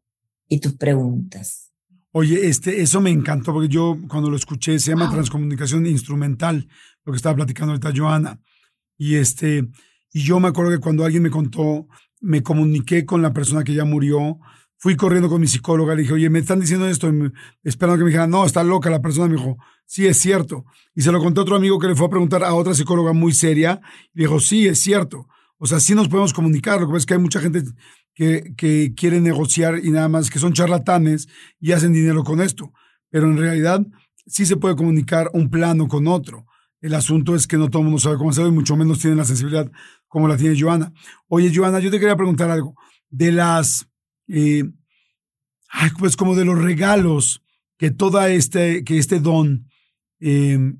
y 0.47 0.59
tus 0.59 0.73
preguntas. 0.73 1.71
Oye, 2.11 2.47
este, 2.47 2.81
eso 2.81 3.01
me 3.01 3.09
encantó 3.09 3.53
porque 3.53 3.67
yo 3.67 3.97
cuando 4.07 4.29
lo 4.29 4.37
escuché 4.37 4.79
se 4.79 4.91
llama 4.91 5.09
transcomunicación 5.11 5.85
instrumental, 5.85 6.67
lo 7.03 7.11
que 7.11 7.17
estaba 7.17 7.35
platicando 7.35 7.73
ahorita 7.73 7.91
Joana. 7.95 8.39
Y 8.97 9.15
este, 9.15 9.67
y 10.13 10.21
yo 10.21 10.39
me 10.39 10.47
acuerdo 10.47 10.71
que 10.71 10.77
cuando 10.77 11.03
alguien 11.03 11.23
me 11.23 11.31
contó, 11.31 11.87
me 12.21 12.43
comuniqué 12.43 13.05
con 13.05 13.21
la 13.21 13.33
persona 13.33 13.63
que 13.63 13.73
ya 13.73 13.83
murió, 13.83 14.39
fui 14.83 14.97
corriendo 14.97 15.29
con 15.29 15.39
mi 15.39 15.47
psicóloga, 15.47 15.95
le 15.95 16.01
dije, 16.01 16.11
oye, 16.11 16.29
me 16.29 16.39
están 16.39 16.59
diciendo 16.59 16.85
esto, 16.89 17.09
esperando 17.63 17.97
que 17.97 18.03
me 18.03 18.09
dijera, 18.09 18.27
no, 18.27 18.45
está 18.45 18.65
loca 18.65 18.89
la 18.89 19.01
persona, 19.01 19.29
me 19.29 19.37
dijo, 19.37 19.57
sí, 19.85 20.05
es 20.05 20.17
cierto. 20.17 20.65
Y 20.93 21.03
se 21.03 21.09
lo 21.13 21.21
conté 21.21 21.39
a 21.39 21.43
otro 21.43 21.55
amigo 21.55 21.79
que 21.79 21.87
le 21.87 21.95
fue 21.95 22.07
a 22.07 22.09
preguntar 22.09 22.43
a 22.43 22.53
otra 22.53 22.73
psicóloga 22.73 23.13
muy 23.13 23.31
seria, 23.31 23.79
y 24.13 24.19
dijo, 24.19 24.41
sí, 24.41 24.67
es 24.67 24.81
cierto. 24.81 25.29
O 25.57 25.67
sea, 25.67 25.79
sí 25.79 25.95
nos 25.95 26.09
podemos 26.09 26.33
comunicar. 26.33 26.81
Lo 26.81 26.87
que 26.87 26.91
pasa 26.91 26.97
es 26.97 27.05
que 27.05 27.13
hay 27.13 27.21
mucha 27.21 27.39
gente 27.39 27.63
que, 28.13 28.53
que 28.57 28.93
quiere 28.93 29.21
negociar 29.21 29.79
y 29.81 29.89
nada 29.89 30.09
más 30.09 30.29
que 30.29 30.37
son 30.37 30.51
charlatanes 30.51 31.29
y 31.61 31.71
hacen 31.71 31.93
dinero 31.93 32.25
con 32.25 32.41
esto. 32.41 32.73
Pero 33.09 33.27
en 33.27 33.37
realidad 33.37 33.87
sí 34.27 34.45
se 34.45 34.57
puede 34.57 34.75
comunicar 34.75 35.29
un 35.31 35.49
plano 35.49 35.87
con 35.87 36.09
otro. 36.09 36.45
El 36.81 36.93
asunto 36.93 37.35
es 37.35 37.47
que 37.47 37.55
no 37.55 37.69
todo 37.69 37.83
el 37.83 37.85
mundo 37.85 38.01
sabe 38.01 38.17
cómo 38.17 38.31
hacerlo 38.31 38.49
y 38.49 38.53
mucho 38.53 38.75
menos 38.75 38.99
tiene 38.99 39.15
la 39.15 39.23
sensibilidad 39.23 39.71
como 40.09 40.27
la 40.27 40.35
tiene 40.35 40.59
Joana. 40.59 40.91
Oye, 41.29 41.49
Joana, 41.55 41.79
yo 41.79 41.89
te 41.89 42.01
quería 42.01 42.17
preguntar 42.17 42.51
algo. 42.51 42.75
De 43.09 43.31
las, 43.31 43.87
eh, 44.27 44.63
pues 45.99 46.15
como 46.15 46.35
de 46.35 46.45
los 46.45 46.61
regalos 46.61 47.41
que 47.77 47.91
toda 47.91 48.29
este, 48.29 48.83
que 48.83 48.97
este 48.97 49.19
don 49.19 49.67
eh, 50.19 50.73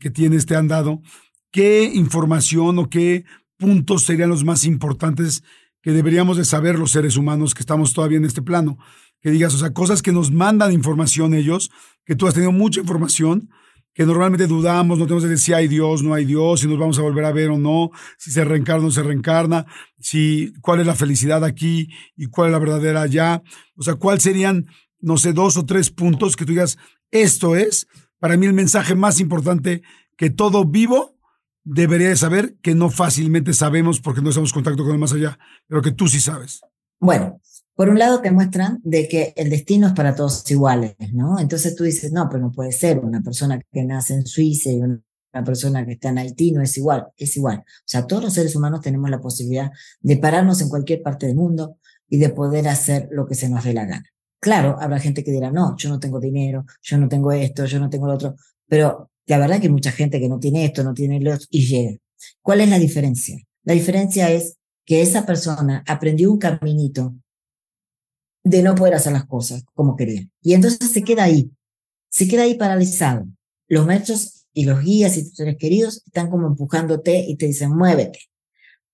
que 0.00 0.10
tienes 0.10 0.46
te 0.46 0.56
han 0.56 0.68
dado, 0.68 1.02
¿qué 1.50 1.84
información 1.84 2.78
o 2.78 2.90
qué 2.90 3.24
puntos 3.56 4.04
serían 4.04 4.28
los 4.28 4.44
más 4.44 4.64
importantes 4.64 5.42
que 5.82 5.92
deberíamos 5.92 6.36
de 6.36 6.44
saber 6.44 6.78
los 6.78 6.90
seres 6.90 7.16
humanos 7.16 7.54
que 7.54 7.60
estamos 7.60 7.94
todavía 7.94 8.18
en 8.18 8.24
este 8.24 8.42
plano? 8.42 8.78
Que 9.20 9.30
digas, 9.30 9.54
o 9.54 9.58
sea, 9.58 9.72
cosas 9.72 10.02
que 10.02 10.12
nos 10.12 10.30
mandan 10.30 10.72
información 10.72 11.34
ellos, 11.34 11.70
que 12.04 12.14
tú 12.14 12.26
has 12.26 12.34
tenido 12.34 12.52
mucha 12.52 12.80
información, 12.80 13.50
que 13.94 14.04
normalmente 14.04 14.46
dudamos, 14.46 14.98
no 14.98 15.04
tenemos 15.04 15.22
que 15.22 15.30
decir 15.30 15.44
si 15.44 15.52
hay 15.52 15.68
Dios, 15.68 16.02
no 16.02 16.14
hay 16.14 16.24
Dios, 16.24 16.60
si 16.60 16.66
nos 16.66 16.78
vamos 16.78 16.98
a 16.98 17.02
volver 17.02 17.24
a 17.24 17.32
ver 17.32 17.50
o 17.50 17.58
no, 17.58 17.90
si 18.18 18.32
se 18.32 18.44
reencarna 18.44 18.82
o 18.82 18.86
no 18.86 18.90
se 18.90 19.02
reencarna, 19.02 19.66
si 20.00 20.52
cuál 20.60 20.80
es 20.80 20.86
la 20.86 20.96
felicidad 20.96 21.44
aquí 21.44 21.88
y 22.16 22.26
cuál 22.26 22.48
es 22.48 22.52
la 22.52 22.58
verdadera 22.58 23.02
allá. 23.02 23.42
O 23.76 23.82
sea, 23.82 23.94
cuáles 23.94 24.24
serían, 24.24 24.66
no 25.00 25.16
sé, 25.16 25.32
dos 25.32 25.56
o 25.56 25.64
tres 25.64 25.90
puntos 25.90 26.36
que 26.36 26.44
tú 26.44 26.52
digas, 26.52 26.76
esto 27.10 27.54
es 27.54 27.86
para 28.18 28.36
mí 28.36 28.46
el 28.46 28.52
mensaje 28.52 28.94
más 28.94 29.20
importante 29.20 29.82
que 30.16 30.30
todo 30.30 30.64
vivo 30.64 31.16
debería 31.62 32.08
de 32.08 32.16
saber, 32.16 32.56
que 32.62 32.74
no 32.74 32.90
fácilmente 32.90 33.52
sabemos 33.52 34.00
porque 34.00 34.22
no 34.22 34.30
estamos 34.30 34.50
en 34.50 34.54
contacto 34.54 34.82
con 34.82 34.92
el 34.92 34.98
más 34.98 35.12
allá, 35.12 35.38
pero 35.66 35.82
que 35.82 35.92
tú 35.92 36.08
sí 36.08 36.20
sabes. 36.20 36.60
Bueno, 36.98 37.40
por 37.74 37.88
un 37.88 37.98
lado 37.98 38.20
te 38.20 38.30
muestran 38.30 38.80
de 38.84 39.08
que 39.08 39.32
el 39.36 39.50
destino 39.50 39.88
es 39.88 39.92
para 39.94 40.14
todos 40.14 40.48
iguales, 40.50 40.94
¿no? 41.12 41.38
Entonces 41.40 41.74
tú 41.74 41.84
dices, 41.84 42.12
no, 42.12 42.28
pero 42.28 42.40
no 42.40 42.52
puede 42.52 42.72
ser, 42.72 43.00
una 43.00 43.20
persona 43.20 43.60
que 43.72 43.84
nace 43.84 44.14
en 44.14 44.26
Suiza 44.26 44.70
y 44.70 44.80
una 44.80 45.00
persona 45.44 45.84
que 45.84 45.92
está 45.92 46.10
en 46.10 46.18
Haití 46.18 46.52
no 46.52 46.62
es 46.62 46.76
igual, 46.76 47.08
es 47.16 47.36
igual. 47.36 47.58
O 47.58 47.84
sea, 47.84 48.06
todos 48.06 48.22
los 48.22 48.32
seres 48.34 48.54
humanos 48.54 48.80
tenemos 48.80 49.10
la 49.10 49.20
posibilidad 49.20 49.72
de 50.00 50.16
pararnos 50.16 50.60
en 50.60 50.68
cualquier 50.68 51.02
parte 51.02 51.26
del 51.26 51.34
mundo 51.34 51.78
y 52.08 52.18
de 52.18 52.28
poder 52.28 52.68
hacer 52.68 53.08
lo 53.10 53.26
que 53.26 53.34
se 53.34 53.48
nos 53.48 53.64
dé 53.64 53.74
la 53.74 53.86
gana. 53.86 54.06
Claro, 54.38 54.76
habrá 54.78 55.00
gente 55.00 55.24
que 55.24 55.32
dirá, 55.32 55.50
no, 55.50 55.74
yo 55.76 55.88
no 55.88 55.98
tengo 55.98 56.20
dinero, 56.20 56.66
yo 56.82 56.98
no 56.98 57.08
tengo 57.08 57.32
esto, 57.32 57.64
yo 57.64 57.80
no 57.80 57.90
tengo 57.90 58.06
lo 58.06 58.14
otro, 58.14 58.36
pero 58.68 59.10
la 59.26 59.38
verdad 59.38 59.58
que 59.58 59.66
hay 59.66 59.72
mucha 59.72 59.90
gente 59.90 60.20
que 60.20 60.28
no 60.28 60.38
tiene 60.38 60.64
esto, 60.64 60.84
no 60.84 60.94
tiene 60.94 61.18
lo 61.20 61.32
otro 61.34 61.46
y 61.50 61.66
llega. 61.66 61.96
¿Cuál 62.42 62.60
es 62.60 62.68
la 62.68 62.78
diferencia? 62.78 63.38
La 63.64 63.74
diferencia 63.74 64.30
es 64.30 64.58
que 64.84 65.02
esa 65.02 65.24
persona 65.24 65.82
aprendió 65.86 66.30
un 66.30 66.38
caminito 66.38 67.14
de 68.44 68.62
no 68.62 68.74
poder 68.74 68.94
hacer 68.94 69.12
las 69.12 69.26
cosas 69.26 69.64
como 69.74 69.96
quería. 69.96 70.28
Y 70.42 70.52
entonces 70.52 70.90
se 70.90 71.02
queda 71.02 71.24
ahí, 71.24 71.50
se 72.10 72.28
queda 72.28 72.42
ahí 72.42 72.54
paralizado. 72.54 73.26
Los 73.66 73.86
maestros 73.86 74.46
y 74.52 74.66
los 74.66 74.84
guías 74.84 75.16
y 75.16 75.24
tus 75.24 75.34
seres 75.34 75.56
queridos 75.58 76.02
están 76.06 76.30
como 76.30 76.46
empujándote 76.46 77.18
y 77.26 77.36
te 77.36 77.46
dicen, 77.46 77.74
muévete. 77.74 78.20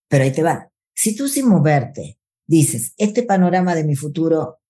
Pero 0.08 0.24
ahí 0.24 0.32
te 0.32 0.42
va. 0.42 0.70
Si 0.94 1.14
tú 1.14 1.28
sin 1.28 1.48
moverte 1.48 2.18
dices, 2.46 2.94
este 2.96 3.24
panorama 3.24 3.74
de 3.74 3.84
mi 3.84 3.96
futuro, 3.96 4.60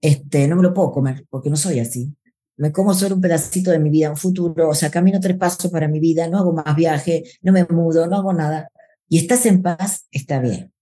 este, 0.00 0.46
no 0.46 0.56
me 0.56 0.62
lo 0.62 0.74
puedo 0.74 0.92
comer 0.92 1.26
porque 1.30 1.50
no 1.50 1.56
soy 1.56 1.80
así. 1.80 2.14
Me 2.58 2.72
como 2.72 2.94
solo 2.94 3.16
un 3.16 3.20
pedacito 3.20 3.70
de 3.70 3.78
mi 3.78 3.90
vida, 3.90 4.10
un 4.10 4.16
futuro, 4.16 4.70
o 4.70 4.74
sea, 4.74 4.90
camino 4.90 5.20
tres 5.20 5.36
pasos 5.36 5.70
para 5.70 5.88
mi 5.88 6.00
vida, 6.00 6.28
no 6.28 6.38
hago 6.38 6.52
más 6.52 6.74
viaje, 6.74 7.24
no 7.42 7.52
me 7.52 7.64
mudo, 7.64 8.06
no 8.06 8.16
hago 8.16 8.32
nada. 8.32 8.70
Y 9.08 9.18
estás 9.18 9.44
en 9.46 9.62
paz, 9.62 10.06
está 10.10 10.40
bien. 10.40 10.72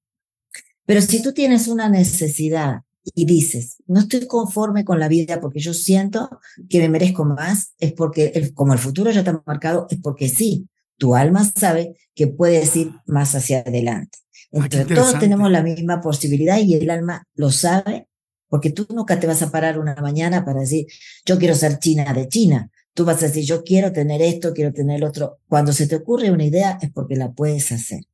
Pero 0.87 1.01
si 1.01 1.23
tú 1.23 1.33
tienes 1.33 1.67
una 1.67 1.89
necesidad 1.89 2.83
y 3.15 3.27
dices, 3.27 3.77
no 3.87 4.01
estoy 4.01 4.27
conforme 4.27 4.85
con 4.85 4.99
la 4.99 5.09
vida 5.09 5.41
porque 5.41 5.61
yo 5.61 5.75
siento 5.75 6.31
que 6.69 6.79
me 6.79 6.89
merezco 6.89 7.25
más, 7.25 7.75
es 7.79 7.93
porque, 7.93 8.53
como 8.55 8.73
el 8.73 8.79
futuro 8.79 9.11
ya 9.11 9.21
está 9.21 9.43
marcado, 9.47 9.87
es 9.91 9.99
porque 10.01 10.29
sí, 10.29 10.69
tu 10.97 11.15
alma 11.15 11.45
sabe 11.55 11.97
que 12.15 12.29
puedes 12.29 12.75
ir 12.77 12.93
más 13.07 13.35
hacia 13.35 13.61
adelante. 13.61 14.19
Ah, 14.53 14.65
Entonces, 14.71 14.87
todos 14.95 15.19
tenemos 15.19 15.51
la 15.51 15.63
misma 15.63 16.01
posibilidad 16.01 16.59
y 16.59 16.75
el 16.75 16.89
alma 16.89 17.27
lo 17.35 17.51
sabe, 17.51 18.09
porque 18.49 18.71
tú 18.71 18.87
nunca 18.91 19.19
te 19.19 19.27
vas 19.27 19.43
a 19.43 19.51
parar 19.51 19.79
una 19.79 19.97
mañana 19.97 20.45
para 20.45 20.61
decir, 20.61 20.87
yo 21.27 21.39
quiero 21.39 21.55
ser 21.55 21.79
China 21.79 22.13
de 22.13 22.29
China. 22.29 22.71
Tú 22.95 23.05
vas 23.05 23.21
a 23.23 23.27
decir, 23.27 23.45
yo 23.45 23.65
quiero 23.65 23.93
tener 23.93 24.23
esto, 24.23 24.55
quiero 24.55 24.73
tener 24.73 24.99
el 24.99 25.05
otro. 25.05 25.39
Cuando 25.49 25.73
se 25.73 25.89
te 25.89 25.97
ocurre 25.97 26.31
una 26.31 26.45
idea 26.45 26.79
es 26.81 26.91
porque 26.93 27.17
la 27.17 27.33
puedes 27.33 27.73
hacer. 27.73 28.05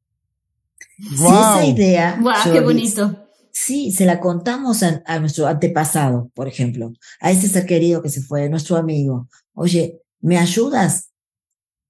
Si 0.99 1.15
esa 1.15 1.65
idea. 1.67 2.19
¡Wow! 2.23 2.53
¡Qué 2.53 2.61
bonito! 2.61 3.30
Sí, 3.63 3.93
se 3.93 4.07
la 4.07 4.21
contamos 4.21 4.83
a, 4.83 5.21
nuestro 5.21 5.47
antepasado, 5.47 6.31
por 6.35 6.49
ejemplo, 6.49 6.95
a 7.21 7.31
ese 7.31 7.47
ser 7.47 7.67
querido 7.67 8.01
que 8.01 8.09
se 8.09 8.23
fue, 8.23 8.49
nuestro 8.49 8.77
amigo. 8.77 9.29
Oye, 9.53 10.01
¿me 10.21 10.39
ayudas? 10.39 11.11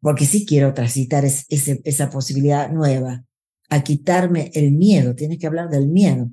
Porque 0.00 0.26
sí 0.26 0.44
quiero 0.44 0.74
transitar 0.74 1.24
esa 1.24 2.10
posibilidad 2.10 2.72
nueva, 2.72 3.24
a 3.68 3.84
quitarme 3.84 4.50
el 4.54 4.72
miedo. 4.72 5.14
Tienes 5.14 5.38
que 5.38 5.46
hablar 5.46 5.70
del 5.70 5.86
miedo. 5.86 6.32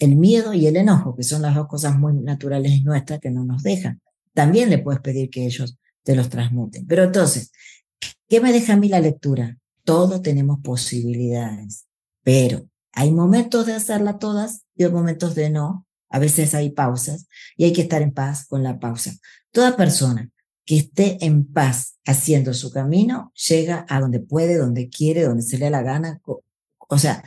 El 0.00 0.16
miedo 0.16 0.52
y 0.52 0.66
el 0.66 0.76
enojo, 0.76 1.14
que 1.14 1.22
son 1.22 1.42
las 1.42 1.54
dos 1.54 1.68
cosas 1.68 1.96
muy 1.96 2.14
naturales 2.14 2.82
nuestras 2.82 3.20
que 3.20 3.30
no 3.30 3.44
nos 3.44 3.62
dejan. 3.62 4.00
También 4.34 4.68
le 4.68 4.78
puedes 4.78 5.00
pedir 5.00 5.30
que 5.30 5.46
ellos 5.46 5.78
te 6.02 6.16
los 6.16 6.28
transmuten. 6.28 6.88
Pero 6.88 7.04
entonces, 7.04 7.52
¿qué 8.28 8.40
me 8.40 8.52
deja 8.52 8.72
a 8.72 8.76
mí 8.76 8.88
la 8.88 8.98
lectura? 8.98 9.56
Todos 9.84 10.22
tenemos 10.22 10.58
posibilidades, 10.60 11.86
pero 12.24 12.68
hay 12.92 13.10
momentos 13.10 13.66
de 13.66 13.74
hacerla 13.74 14.18
todas 14.18 14.64
y 14.76 14.84
hay 14.84 14.90
momentos 14.90 15.34
de 15.34 15.50
no. 15.50 15.86
A 16.10 16.18
veces 16.18 16.54
hay 16.54 16.70
pausas 16.70 17.26
y 17.56 17.64
hay 17.64 17.72
que 17.72 17.82
estar 17.82 18.02
en 18.02 18.12
paz 18.12 18.46
con 18.46 18.62
la 18.62 18.78
pausa. 18.78 19.12
Toda 19.50 19.76
persona 19.76 20.30
que 20.66 20.76
esté 20.76 21.24
en 21.24 21.50
paz 21.50 21.98
haciendo 22.04 22.52
su 22.52 22.70
camino 22.70 23.32
llega 23.48 23.86
a 23.88 23.98
donde 23.98 24.20
puede, 24.20 24.58
donde 24.58 24.90
quiere, 24.90 25.22
donde 25.22 25.42
se 25.42 25.56
le 25.58 25.64
da 25.66 25.70
la 25.70 25.82
gana. 25.82 26.20
O 26.78 26.98
sea, 26.98 27.24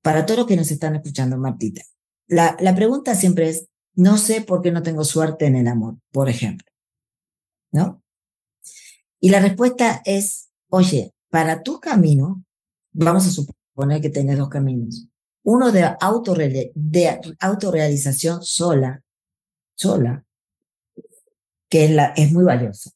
para 0.00 0.24
todos 0.24 0.38
los 0.38 0.46
que 0.46 0.56
nos 0.56 0.70
están 0.70 0.94
escuchando, 0.94 1.36
Martita, 1.38 1.82
la, 2.28 2.56
la 2.60 2.74
pregunta 2.74 3.16
siempre 3.16 3.48
es, 3.48 3.66
no 3.94 4.16
sé 4.16 4.42
por 4.42 4.62
qué 4.62 4.70
no 4.70 4.84
tengo 4.84 5.04
suerte 5.04 5.46
en 5.46 5.56
el 5.56 5.66
amor, 5.66 5.96
por 6.12 6.28
ejemplo. 6.28 6.70
¿No? 7.72 8.02
Y 9.20 9.30
la 9.30 9.40
respuesta 9.40 10.00
es, 10.04 10.50
oye, 10.68 11.12
para 11.30 11.64
tu 11.64 11.80
camino, 11.80 12.44
vamos 12.92 13.26
a 13.26 13.30
suponer 13.30 13.57
poner 13.78 14.00
que 14.00 14.10
tenés 14.10 14.36
dos 14.36 14.48
caminos. 14.48 15.06
Uno 15.44 15.70
de, 15.70 15.82
de 16.74 17.20
autorrealización 17.38 18.42
sola, 18.42 19.04
sola, 19.76 20.24
que 21.70 21.84
es, 21.84 21.90
la, 21.92 22.06
es 22.16 22.32
muy 22.32 22.42
valiosa. 22.42 22.90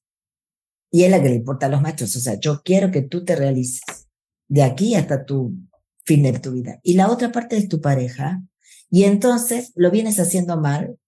Y 0.91 1.05
es 1.05 1.11
la 1.13 1.23
que 1.23 1.29
le 1.29 1.37
importa 1.37 1.67
a 1.67 1.69
los 1.69 1.81
maestros. 1.81 2.17
O 2.17 2.21
sea, 2.21 2.35
yo 2.35 2.63
quiero 2.65 2.91
que 2.91 3.03
tú 3.03 3.25
te 3.25 3.37
realices 3.37 4.09
de 4.49 4.65
aquí 4.65 4.97
hasta 4.97 5.25
tu 5.25 5.55
fin 6.05 6.25
de 6.25 6.37
tu 6.41 6.51
vida. 6.51 6.81
Y 6.83 6.95
la 6.95 7.13
otra 7.13 7.31
parte 7.31 7.57
es 7.57 7.69
tu 7.69 7.81
pareja. 7.81 8.43
Y 8.91 9.05
entonces 9.05 9.71
lo 9.77 9.93
vienes 9.93 10.19
haciendo 10.19 10.61
mal, 10.61 10.99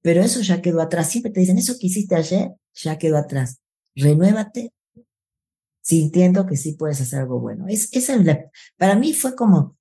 pero 0.00 0.22
eso 0.22 0.40
ya 0.40 0.62
quedó 0.62 0.80
atrás. 0.80 1.10
Siempre 1.10 1.32
te 1.32 1.40
dicen, 1.40 1.58
eso 1.58 1.76
que 1.78 1.88
hiciste 1.88 2.16
ayer 2.16 2.52
ya 2.72 2.96
quedó 2.96 3.18
atrás. 3.18 3.60
Renuévate 3.94 4.72
sintiendo 5.88 6.44
que 6.44 6.58
sí 6.58 6.72
puedes 6.72 7.00
hacer 7.00 7.20
algo 7.20 7.40
bueno. 7.40 7.64
Es, 7.66 7.88
es 7.94 8.12
para 8.76 8.94
mí 8.94 9.14
fue 9.14 9.34
como 9.34 9.74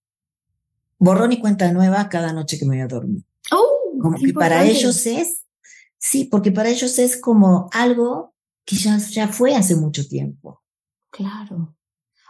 borrón 0.97 1.33
y 1.33 1.39
cuenta 1.41 1.69
nueva 1.73 2.07
cada 2.07 2.31
noche 2.31 2.57
que 2.57 2.65
me 2.65 2.77
voy 2.77 2.83
a 2.83 2.87
dormir. 2.87 3.25
Oh, 3.51 3.99
como 4.01 4.17
que 4.17 4.31
para 4.31 4.63
ellos 4.63 5.05
es, 5.05 5.43
sí, 5.97 6.23
porque 6.23 6.53
para 6.53 6.69
ellos 6.69 6.97
es 6.97 7.19
como 7.19 7.69
algo 7.73 8.33
que 8.63 8.77
ya, 8.77 8.97
ya 8.97 9.27
fue 9.27 9.53
hace 9.53 9.75
mucho 9.75 10.07
tiempo. 10.07 10.63
Claro. 11.09 11.75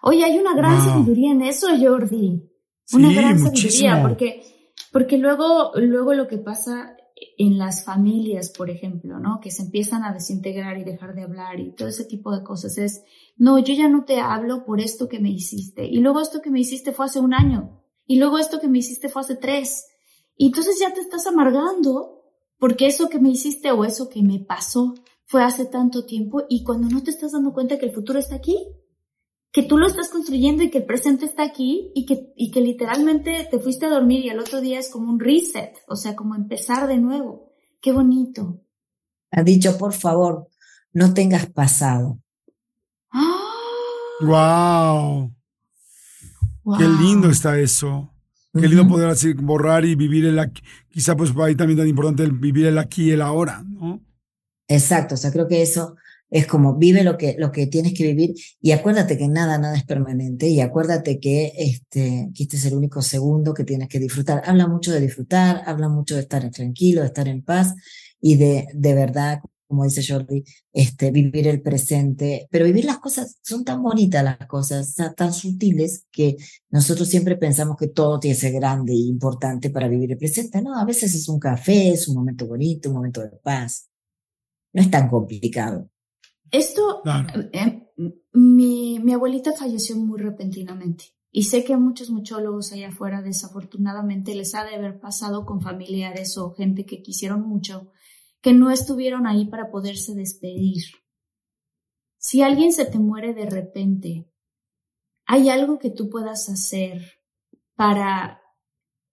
Oye, 0.02 0.24
hay 0.24 0.40
una 0.40 0.56
gran 0.56 0.84
sabiduría 0.84 1.32
en 1.32 1.44
eso, 1.44 1.68
Jordi. 1.80 2.50
Una 2.94 3.14
gran 3.14 3.38
sabiduría, 3.38 4.02
porque, 4.02 4.42
porque 4.92 5.20
luego, 5.20 5.74
luego 5.76 6.16
lo 6.16 6.28
que 6.28 6.40
pasa 6.40 6.97
en 7.38 7.58
las 7.58 7.84
familias, 7.84 8.50
por 8.50 8.70
ejemplo, 8.70 9.20
¿no? 9.20 9.40
Que 9.42 9.52
se 9.52 9.64
empiezan 9.64 10.04
a 10.04 10.14
desintegrar 10.14 10.78
y 10.78 10.84
dejar 10.84 11.16
de 11.16 11.24
hablar 11.24 11.60
y 11.60 11.74
todo 11.74 11.88
ese 11.88 12.06
tipo 12.06 12.36
de 12.36 12.44
cosas 12.44 12.78
es, 12.78 13.04
no, 13.36 13.60
yo 13.60 13.74
ya 13.74 13.90
no 13.90 14.06
te 14.06 14.20
hablo 14.20 14.66
por 14.66 14.82
esto 14.82 15.08
que 15.08 15.20
me 15.20 15.30
hiciste. 15.30 15.86
Y 15.86 16.00
luego 16.00 16.22
esto 16.22 16.42
que 16.42 16.52
me 16.52 16.60
hiciste 16.60 16.92
fue 16.92 17.06
hace 17.06 17.20
un 17.20 17.34
año. 17.34 17.84
Y 18.06 18.18
luego 18.18 18.38
esto 18.38 18.60
que 18.60 18.68
me 18.68 18.80
hiciste 18.80 19.10
fue 19.10 19.22
hace 19.22 19.36
tres. 19.36 19.86
Y 20.36 20.48
entonces 20.48 20.80
ya 20.80 20.94
te 20.94 21.02
estás 21.02 21.28
amargando 21.28 22.24
porque 22.60 22.88
eso 22.88 23.10
que 23.10 23.20
me 23.20 23.30
hiciste 23.30 23.72
o 23.72 23.84
eso 23.84 24.10
que 24.10 24.24
me 24.24 24.40
pasó 24.40 24.96
fue 25.26 25.44
hace 25.44 25.66
tanto 25.66 26.06
tiempo 26.06 26.44
y 26.50 26.64
cuando 26.64 26.88
no 26.88 27.04
te 27.04 27.12
estás 27.12 27.34
dando 27.34 27.54
cuenta 27.54 27.78
que 27.78 27.88
el 27.88 27.94
futuro 27.94 28.18
está 28.18 28.36
aquí, 28.36 28.56
que 29.58 29.64
tú 29.64 29.80
lo 29.80 29.88
estás 29.88 30.10
construyendo 30.10 30.62
y 30.62 30.70
que 30.70 30.78
el 30.78 30.86
presente 30.86 31.26
está 31.26 31.42
aquí 31.42 31.92
y 31.96 32.06
que, 32.06 32.32
y 32.36 32.52
que 32.52 32.62
literalmente 32.62 33.48
te 33.50 33.58
fuiste 33.58 33.88
a 33.88 33.90
dormir 33.90 34.24
y 34.24 34.30
al 34.30 34.38
otro 34.38 34.62
día 34.62 34.78
es 34.78 34.92
como 34.92 35.12
un 35.12 35.20
reset, 35.20 35.74
o 35.88 35.96
sea, 35.96 36.16
como 36.16 36.36
empezar 36.36 36.88
de 36.88 37.00
nuevo. 37.00 37.50
Qué 37.82 37.92
bonito. 37.92 38.62
Ha 39.32 39.42
dicho, 39.42 39.76
por 39.80 39.94
favor, 39.94 40.48
no 40.94 41.12
tengas 41.16 41.48
pasado. 41.48 42.20
¡Wow! 44.22 45.34
Qué 46.78 46.88
lindo 46.88 47.32
está 47.32 47.58
eso. 47.58 48.14
Qué 48.54 48.68
lindo 48.68 48.88
poder 48.88 49.10
así 49.10 49.34
borrar 49.34 49.86
y 49.86 49.96
vivir 49.96 50.26
el 50.26 50.38
aquí. 50.38 50.62
Quizá 50.88 51.18
pues 51.18 51.32
ahí 51.36 51.56
también 51.56 51.80
tan 51.80 51.88
importante 51.88 52.22
el 52.22 52.34
vivir 52.34 52.68
el 52.68 52.78
aquí 52.78 53.06
y 53.06 53.12
el 53.14 53.24
ahora, 53.24 53.64
¿no? 53.64 54.06
Exacto, 54.68 55.16
o 55.16 55.18
sea, 55.18 55.32
creo 55.32 55.48
que 55.48 55.64
eso 55.64 55.96
es 56.30 56.48
como 56.48 56.76
vive 56.76 57.04
lo 57.04 57.18
que, 57.18 57.36
lo 57.38 57.52
que 57.52 57.68
tienes 57.68 57.94
que 57.94 58.04
vivir 58.04 58.34
y 58.62 58.72
acuérdate 58.72 59.18
que 59.18 59.28
nada, 59.28 59.58
nada 59.58 59.78
es 59.78 59.86
permanente 59.86 60.48
y 60.48 60.60
acuérdate 60.62 61.20
que 61.20 61.54
este, 61.58 62.30
que 62.34 62.44
este 62.44 62.58
es 62.58 62.66
el 62.66 62.76
único 62.76 63.02
segundo 63.02 63.54
que 63.54 63.64
tienes 63.64 63.88
que 63.88 64.00
disfrutar. 64.00 64.44
Habla 64.46 64.68
mucho 64.68 64.92
de 64.92 65.00
disfrutar, 65.00 65.64
habla 65.66 65.90
mucho 65.90 66.16
de 66.16 66.22
estar 66.22 66.50
tranquilo, 66.52 67.02
de 67.02 67.08
estar 67.08 67.28
en 67.28 67.44
paz 67.44 67.74
y 68.20 68.36
de, 68.36 68.68
de 68.74 68.94
verdad, 68.94 69.40
como 69.68 69.84
dice 69.84 70.02
Jordi, 70.06 70.44
este, 70.74 71.12
vivir 71.12 71.48
el 71.48 71.62
presente. 71.62 72.48
Pero 72.52 72.66
vivir 72.66 72.86
las 72.86 73.00
cosas, 73.00 73.38
son 73.42 73.64
tan 73.64 73.82
bonitas 73.82 74.24
las 74.24 74.38
cosas, 74.48 74.96
tan 75.16 75.34
sutiles 75.34 76.06
que 76.12 76.36
nosotros 76.70 77.08
siempre 77.08 77.36
pensamos 77.38 77.78
que 77.78 77.88
todo 77.88 78.20
tiene 78.20 78.36
que 78.36 78.42
ser 78.42 78.54
grande 78.54 78.94
e 78.94 78.98
importante 78.98 79.70
para 79.70 79.88
vivir 79.88 80.12
el 80.12 80.18
presente. 80.18 80.62
No, 80.62 80.78
a 80.78 80.86
veces 80.86 81.14
es 81.16 81.28
un 81.30 81.40
café, 81.40 81.90
es 81.90 82.08
un 82.08 82.16
momento 82.16 82.48
bonito, 82.48 82.90
un 82.90 82.96
momento 82.96 83.22
de 83.22 83.32
paz. 83.44 83.90
No 84.74 84.82
es 84.82 84.92
tan 84.92 85.10
complicado. 85.10 85.90
Esto, 86.52 87.02
eh, 87.54 87.92
mi, 88.34 89.00
mi 89.00 89.14
abuelita 89.14 89.54
falleció 89.54 89.96
muy 89.96 90.20
repentinamente 90.20 91.06
y 91.32 91.44
sé 91.44 91.64
que 91.64 91.74
a 91.74 91.78
muchos 91.78 92.10
muchólogos 92.10 92.72
allá 92.72 92.90
afuera 92.90 93.22
desafortunadamente 93.22 94.34
les 94.34 94.56
ha 94.56 94.64
de 94.64 94.76
haber 94.76 95.00
pasado 95.00 95.46
con 95.46 95.62
familiares 95.62 96.38
o 96.38 96.54
gente 96.54 96.86
que 96.86 97.02
quisieron 97.02 97.42
mucho 97.42 97.92
que 98.42 98.54
no 98.54 98.72
estuvieron 98.72 99.28
ahí 99.28 99.46
para 99.46 99.70
poderse 99.70 100.14
despedir. 100.14 100.84
Si 102.18 102.42
alguien 102.42 102.72
se 102.72 102.86
te 102.86 103.00
muere 103.00 103.34
de 103.34 103.46
repente, 103.46 104.32
¿hay 105.26 105.50
algo 105.50 105.80
que 105.80 105.90
tú 105.90 106.10
puedas 106.10 106.50
hacer 106.50 107.20
para 107.76 108.42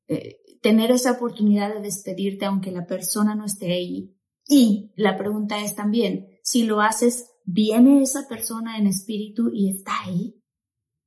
eh, 0.08 0.40
tener 0.62 0.90
esa 0.90 1.12
oportunidad 1.12 1.74
de 1.74 1.80
despedirte 1.80 2.44
aunque 2.44 2.70
la 2.70 2.86
persona 2.86 3.34
no 3.34 3.44
esté 3.44 3.72
ahí? 3.72 4.16
Y 4.46 4.92
la 4.96 5.16
pregunta 5.16 5.62
es 5.62 5.74
también, 5.74 6.33
si 6.44 6.64
lo 6.64 6.80
haces, 6.80 7.30
¿viene 7.44 8.02
esa 8.02 8.28
persona 8.28 8.78
en 8.78 8.86
espíritu 8.86 9.50
y 9.52 9.70
está 9.70 9.92
ahí? 10.04 10.40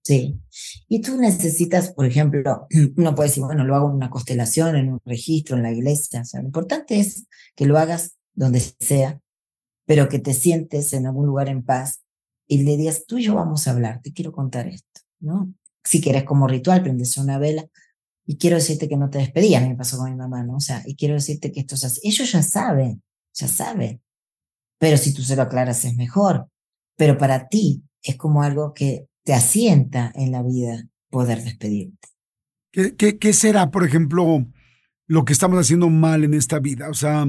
Sí. 0.03 0.41
Y 0.87 1.01
tú 1.01 1.17
necesitas, 1.17 1.91
por 1.91 2.05
ejemplo, 2.05 2.67
uno 2.97 3.15
puede 3.15 3.29
decir, 3.29 3.43
bueno, 3.43 3.63
lo 3.63 3.75
hago 3.75 3.89
en 3.89 3.95
una 3.95 4.09
constelación, 4.09 4.75
en 4.75 4.93
un 4.93 5.01
registro, 5.05 5.55
en 5.55 5.63
la 5.63 5.71
iglesia. 5.71 6.21
O 6.21 6.25
sea, 6.25 6.41
lo 6.41 6.47
importante 6.47 6.99
es 6.99 7.27
que 7.55 7.65
lo 7.65 7.77
hagas 7.77 8.17
donde 8.33 8.59
sea, 8.59 9.21
pero 9.85 10.09
que 10.09 10.19
te 10.19 10.33
sientes 10.33 10.91
en 10.93 11.05
algún 11.05 11.27
lugar 11.27 11.49
en 11.49 11.63
paz 11.63 12.01
y 12.47 12.63
le 12.63 12.75
digas, 12.75 13.05
tú 13.05 13.17
y 13.17 13.23
yo 13.23 13.35
vamos 13.35 13.67
a 13.67 13.71
hablar, 13.71 14.01
te 14.01 14.13
quiero 14.13 14.31
contar 14.31 14.67
esto, 14.67 15.01
¿no? 15.19 15.53
Si 15.83 16.01
quieres 16.01 16.23
como 16.23 16.47
ritual, 16.47 16.81
prendes 16.81 17.17
una 17.17 17.37
vela 17.37 17.67
y 18.25 18.37
quiero 18.37 18.55
decirte 18.55 18.89
que 18.89 18.97
no 18.97 19.09
te 19.09 19.19
despedí, 19.19 19.53
a 19.55 19.61
mí 19.61 19.69
me 19.69 19.75
pasó 19.75 19.97
con 19.97 20.09
mi 20.09 20.15
mamá, 20.15 20.43
¿no? 20.43 20.55
O 20.55 20.59
sea, 20.59 20.83
y 20.85 20.95
quiero 20.95 21.13
decirte 21.13 21.51
que 21.51 21.61
esto 21.61 21.75
es 21.75 21.83
así. 21.83 22.01
Ellos 22.03 22.31
ya 22.31 22.41
saben, 22.41 23.03
ya 23.33 23.47
saben. 23.47 24.01
Pero 24.79 24.97
si 24.97 25.13
tú 25.13 25.21
se 25.21 25.35
lo 25.35 25.43
aclaras 25.43 25.85
es 25.85 25.95
mejor. 25.95 26.47
Pero 26.95 27.17
para 27.17 27.47
ti 27.47 27.83
es 28.03 28.15
como 28.15 28.43
algo 28.43 28.73
que 28.73 29.07
te 29.23 29.33
asienta 29.33 30.11
en 30.15 30.31
la 30.31 30.41
vida 30.41 30.87
poder 31.09 31.43
despedirte. 31.43 32.07
¿Qué, 32.71 33.17
qué, 33.17 33.33
será, 33.33 33.71
por 33.71 33.83
ejemplo, 33.83 34.45
lo 35.07 35.25
que 35.25 35.33
estamos 35.33 35.59
haciendo 35.59 35.89
mal 35.89 36.23
en 36.23 36.33
esta 36.33 36.59
vida? 36.59 36.89
O 36.89 36.93
sea, 36.93 37.25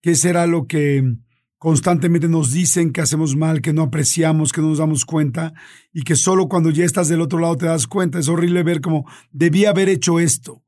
¿qué 0.00 0.14
será 0.14 0.46
lo 0.46 0.66
que 0.66 1.16
constantemente 1.58 2.28
nos 2.28 2.52
dicen 2.52 2.92
que 2.92 3.00
hacemos 3.00 3.34
mal, 3.34 3.62
que 3.62 3.72
no 3.72 3.82
apreciamos, 3.82 4.52
que 4.52 4.60
no 4.60 4.68
nos 4.68 4.78
damos 4.78 5.04
cuenta 5.04 5.54
y 5.92 6.02
que 6.02 6.14
solo 6.14 6.48
cuando 6.48 6.70
ya 6.70 6.84
estás 6.84 7.08
del 7.08 7.20
otro 7.20 7.38
lado 7.38 7.56
te 7.56 7.66
das 7.66 7.86
cuenta? 7.86 8.18
Es 8.18 8.28
horrible 8.28 8.62
ver 8.62 8.80
como 8.80 9.06
debía 9.32 9.70
haber 9.70 9.88
hecho 9.88 10.20
esto. 10.20 10.62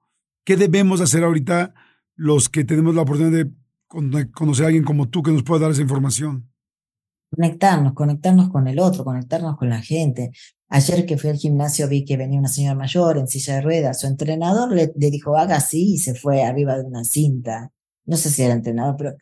¿Qué 0.45 0.57
debemos 0.57 1.01
hacer 1.01 1.23
ahorita 1.23 1.75
los 2.17 2.49
que 2.49 2.65
tenemos 2.65 2.95
la 2.95 3.03
oportunidad 3.03 3.45
de 3.45 3.53
conocer 3.89 4.65
a 4.65 4.69
alguien 4.69 4.85
como 4.85 5.09
tú 5.09 5.23
que 5.23 5.33
nos 5.33 5.43
pueda 5.43 5.63
dar 5.63 5.71
esa 5.73 5.83
información? 5.83 6.51
Conectarnos, 7.31 7.95
conectarnos 7.95 8.51
con 8.51 8.69
el 8.69 8.79
otro, 8.79 9.05
conectarnos 9.05 9.57
con 9.57 9.69
la 9.69 9.83
gente. 9.83 10.31
Ayer 10.69 11.07
que 11.07 11.19
fui 11.19 11.31
al 11.31 11.37
gimnasio 11.37 11.89
vi 11.89 12.05
que 12.05 12.17
venía 12.17 12.39
una 12.39 12.49
señora 12.49 12.75
mayor 12.75 13.19
en 13.19 13.27
silla 13.27 13.57
de 13.57 13.63
ruedas. 13.63 14.01
Su 14.01 14.07
entrenador 14.07 14.73
le, 14.73 14.93
dijo, 14.95 15.37
haga 15.37 15.57
así 15.57 15.95
y 15.95 15.99
se 15.99 16.15
fue 16.15 16.43
arriba 16.43 16.77
de 16.77 16.85
una 16.85 17.05
cinta. 17.05 17.71
No 18.05 18.17
sé 18.17 18.31
si 18.31 18.43
era 18.43 18.55
entrenador, 18.55 18.97
pero... 18.97 19.17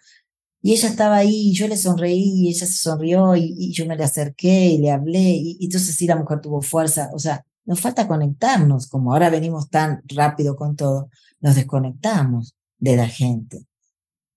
Y 0.62 0.72
ella 0.72 0.88
estaba 0.88 1.16
ahí 1.16 1.50
y 1.50 1.54
yo 1.54 1.68
le 1.68 1.76
sonreí 1.76 2.46
y 2.46 2.48
ella 2.48 2.66
se 2.66 2.72
sonrió 2.72 3.36
y, 3.36 3.72
yo 3.72 3.86
me 3.86 3.96
le 3.96 4.02
acerqué 4.02 4.66
y 4.66 4.78
le 4.78 4.90
hablé 4.90 5.20
y, 5.20 5.56
y 5.60 5.66
entonces 5.66 5.94
sí 5.94 6.06
la 6.06 6.16
mujer 6.16 6.40
tuvo 6.40 6.60
fuerza. 6.60 7.10
O 7.14 7.20
sea, 7.20 7.44
nos 7.64 7.80
falta 7.80 8.08
conectarnos, 8.08 8.88
como 8.88 9.12
ahora 9.12 9.30
venimos 9.30 9.70
tan 9.70 10.02
rápido 10.08 10.56
con 10.56 10.74
todo, 10.74 11.08
nos 11.40 11.54
desconectamos 11.54 12.56
de 12.78 12.96
la 12.96 13.06
gente 13.06 13.66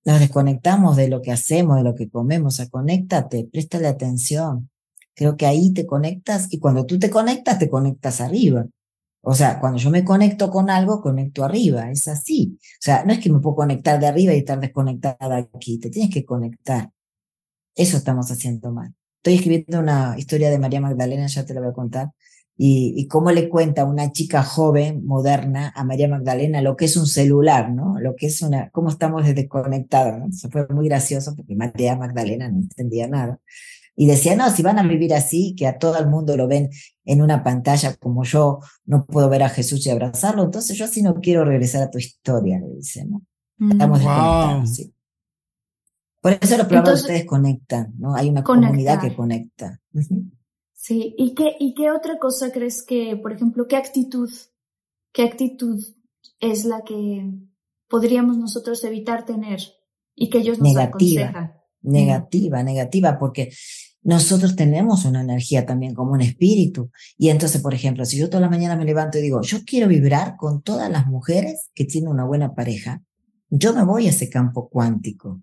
nos 0.09 0.19
desconectamos 0.19 0.97
de 0.97 1.07
lo 1.07 1.21
que 1.21 1.31
hacemos, 1.31 1.77
de 1.77 1.83
lo 1.83 1.93
que 1.93 2.09
comemos. 2.09 2.55
O 2.55 2.57
sea, 2.57 2.69
conéctate, 2.69 3.47
préstale 3.51 3.87
atención. 3.87 4.69
Creo 5.13 5.37
que 5.37 5.45
ahí 5.45 5.71
te 5.71 5.85
conectas 5.85 6.47
y 6.51 6.59
cuando 6.59 6.85
tú 6.85 6.97
te 6.97 7.09
conectas, 7.09 7.59
te 7.59 7.69
conectas 7.69 8.19
arriba. 8.19 8.65
O 9.21 9.35
sea, 9.35 9.59
cuando 9.59 9.77
yo 9.77 9.91
me 9.91 10.03
conecto 10.03 10.49
con 10.49 10.69
algo, 10.69 11.01
conecto 11.01 11.43
arriba. 11.43 11.91
Es 11.91 12.07
así. 12.07 12.57
O 12.59 12.81
sea, 12.81 13.03
no 13.05 13.13
es 13.13 13.19
que 13.19 13.29
me 13.29 13.39
puedo 13.39 13.57
conectar 13.57 13.99
de 13.99 14.07
arriba 14.07 14.33
y 14.33 14.39
estar 14.39 14.59
desconectada 14.59 15.37
aquí. 15.37 15.77
Te 15.77 15.89
tienes 15.89 16.11
que 16.11 16.25
conectar. 16.25 16.91
Eso 17.75 17.97
estamos 17.97 18.31
haciendo 18.31 18.71
mal. 18.71 18.95
Estoy 19.17 19.35
escribiendo 19.35 19.79
una 19.79 20.15
historia 20.17 20.49
de 20.49 20.57
María 20.57 20.81
Magdalena, 20.81 21.27
ya 21.27 21.45
te 21.45 21.53
la 21.53 21.59
voy 21.59 21.69
a 21.69 21.73
contar, 21.73 22.11
y, 22.61 23.07
cómo 23.07 23.31
le 23.31 23.47
cuenta 23.47 23.85
una 23.85 24.11
chica 24.11 24.43
joven, 24.43 25.05
moderna, 25.05 25.71
a 25.73 25.85
María 25.85 26.09
Magdalena 26.09 26.61
lo 26.61 26.75
que 26.75 26.85
es 26.85 26.97
un 26.97 27.07
celular, 27.07 27.71
¿no? 27.71 27.97
Lo 28.01 28.17
que 28.17 28.25
es 28.25 28.41
una, 28.41 28.69
cómo 28.71 28.89
estamos 28.89 29.23
desconectados, 29.33 30.19
¿no? 30.19 30.27
Eso 30.27 30.49
fue 30.49 30.67
muy 30.67 30.89
gracioso 30.89 31.33
porque 31.37 31.55
María 31.55 31.95
Magdalena 31.95 32.49
no 32.49 32.57
entendía 32.57 33.07
nada. 33.07 33.39
Y 33.95 34.07
decía, 34.07 34.35
no, 34.35 34.49
si 34.49 34.61
van 34.61 34.77
a 34.77 34.83
vivir 34.83 35.13
así, 35.13 35.55
que 35.57 35.67
a 35.67 35.77
todo 35.77 35.99
el 35.99 36.09
mundo 36.09 36.35
lo 36.35 36.49
ven 36.49 36.69
en 37.05 37.21
una 37.21 37.45
pantalla 37.45 37.95
como 37.95 38.25
yo, 38.25 38.59
no 38.83 39.05
puedo 39.05 39.29
ver 39.29 39.43
a 39.43 39.49
Jesús 39.49 39.85
y 39.85 39.89
abrazarlo, 39.89 40.43
entonces 40.43 40.77
yo 40.77 40.83
así 40.83 41.01
no 41.01 41.21
quiero 41.21 41.45
regresar 41.45 41.83
a 41.83 41.89
tu 41.89 41.97
historia, 41.97 42.59
le 42.59 42.75
dice, 42.75 43.05
¿no? 43.05 43.21
Mm. 43.57 43.71
Estamos 43.71 43.99
desconectados, 43.99 44.75
sí. 44.75 44.93
Por 46.19 46.33
eso 46.33 46.57
los 46.57 46.67
programas 46.67 47.01
ustedes 47.03 47.23
conectan, 47.23 47.93
¿no? 47.97 48.13
Hay 48.15 48.27
una 48.27 48.43
comunidad 48.43 48.99
que 48.99 49.15
conecta. 49.15 49.79
Sí, 50.81 51.13
¿y 51.17 51.33
qué, 51.35 51.57
y 51.59 51.73
qué 51.73 51.91
otra 51.91 52.17
cosa 52.19 52.53
crees 52.53 52.83
que, 52.83 53.17
por 53.21 53.33
ejemplo, 53.33 53.67
qué 53.67 53.75
actitud, 53.75 54.29
qué 55.11 55.23
actitud 55.23 55.83
es 56.39 56.63
la 56.63 56.83
que 56.85 57.29
podríamos 57.89 58.37
nosotros 58.37 58.81
evitar 58.85 59.25
tener 59.25 59.59
y 60.15 60.29
que 60.29 60.37
ellos 60.37 60.57
nos 60.57 60.69
negativa, 60.69 61.23
aconsejan? 61.25 61.53
Negativa, 61.81 62.63
negativa, 62.63 63.19
porque 63.19 63.51
nosotros 64.03 64.55
tenemos 64.55 65.03
una 65.03 65.19
energía 65.19 65.65
también 65.65 65.93
como 65.93 66.13
un 66.13 66.21
espíritu. 66.21 66.91
Y 67.17 67.27
entonces, 67.27 67.61
por 67.61 67.73
ejemplo, 67.73 68.05
si 68.05 68.17
yo 68.17 68.29
toda 68.29 68.39
la 68.39 68.49
mañana 68.49 68.77
me 68.77 68.85
levanto 68.85 69.17
y 69.17 69.21
digo, 69.21 69.41
yo 69.41 69.65
quiero 69.65 69.89
vibrar 69.89 70.37
con 70.37 70.61
todas 70.61 70.89
las 70.89 71.07
mujeres 71.07 71.71
que 71.75 71.83
tienen 71.83 72.09
una 72.09 72.23
buena 72.23 72.55
pareja, 72.55 73.03
yo 73.49 73.73
me 73.73 73.83
voy 73.83 74.07
a 74.07 74.11
ese 74.11 74.29
campo 74.29 74.69
cuántico. 74.69 75.41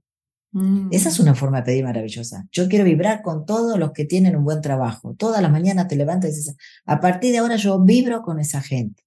Esa 0.90 1.10
es 1.10 1.18
mm. 1.18 1.22
una 1.22 1.34
forma 1.34 1.58
de 1.58 1.64
pedir 1.64 1.84
maravillosa. 1.84 2.46
Yo 2.50 2.68
quiero 2.68 2.84
vibrar 2.84 3.20
con 3.22 3.44
todos 3.44 3.78
los 3.78 3.92
que 3.92 4.06
tienen 4.06 4.36
un 4.36 4.44
buen 4.44 4.62
trabajo. 4.62 5.14
Todas 5.14 5.42
las 5.42 5.50
mañanas 5.50 5.88
te 5.88 5.96
levantas 5.96 6.30
y 6.30 6.34
dices, 6.34 6.56
a 6.86 7.00
partir 7.00 7.32
de 7.32 7.38
ahora 7.38 7.56
yo 7.56 7.78
vibro 7.80 8.22
con 8.22 8.40
esa 8.40 8.62
gente. 8.62 9.04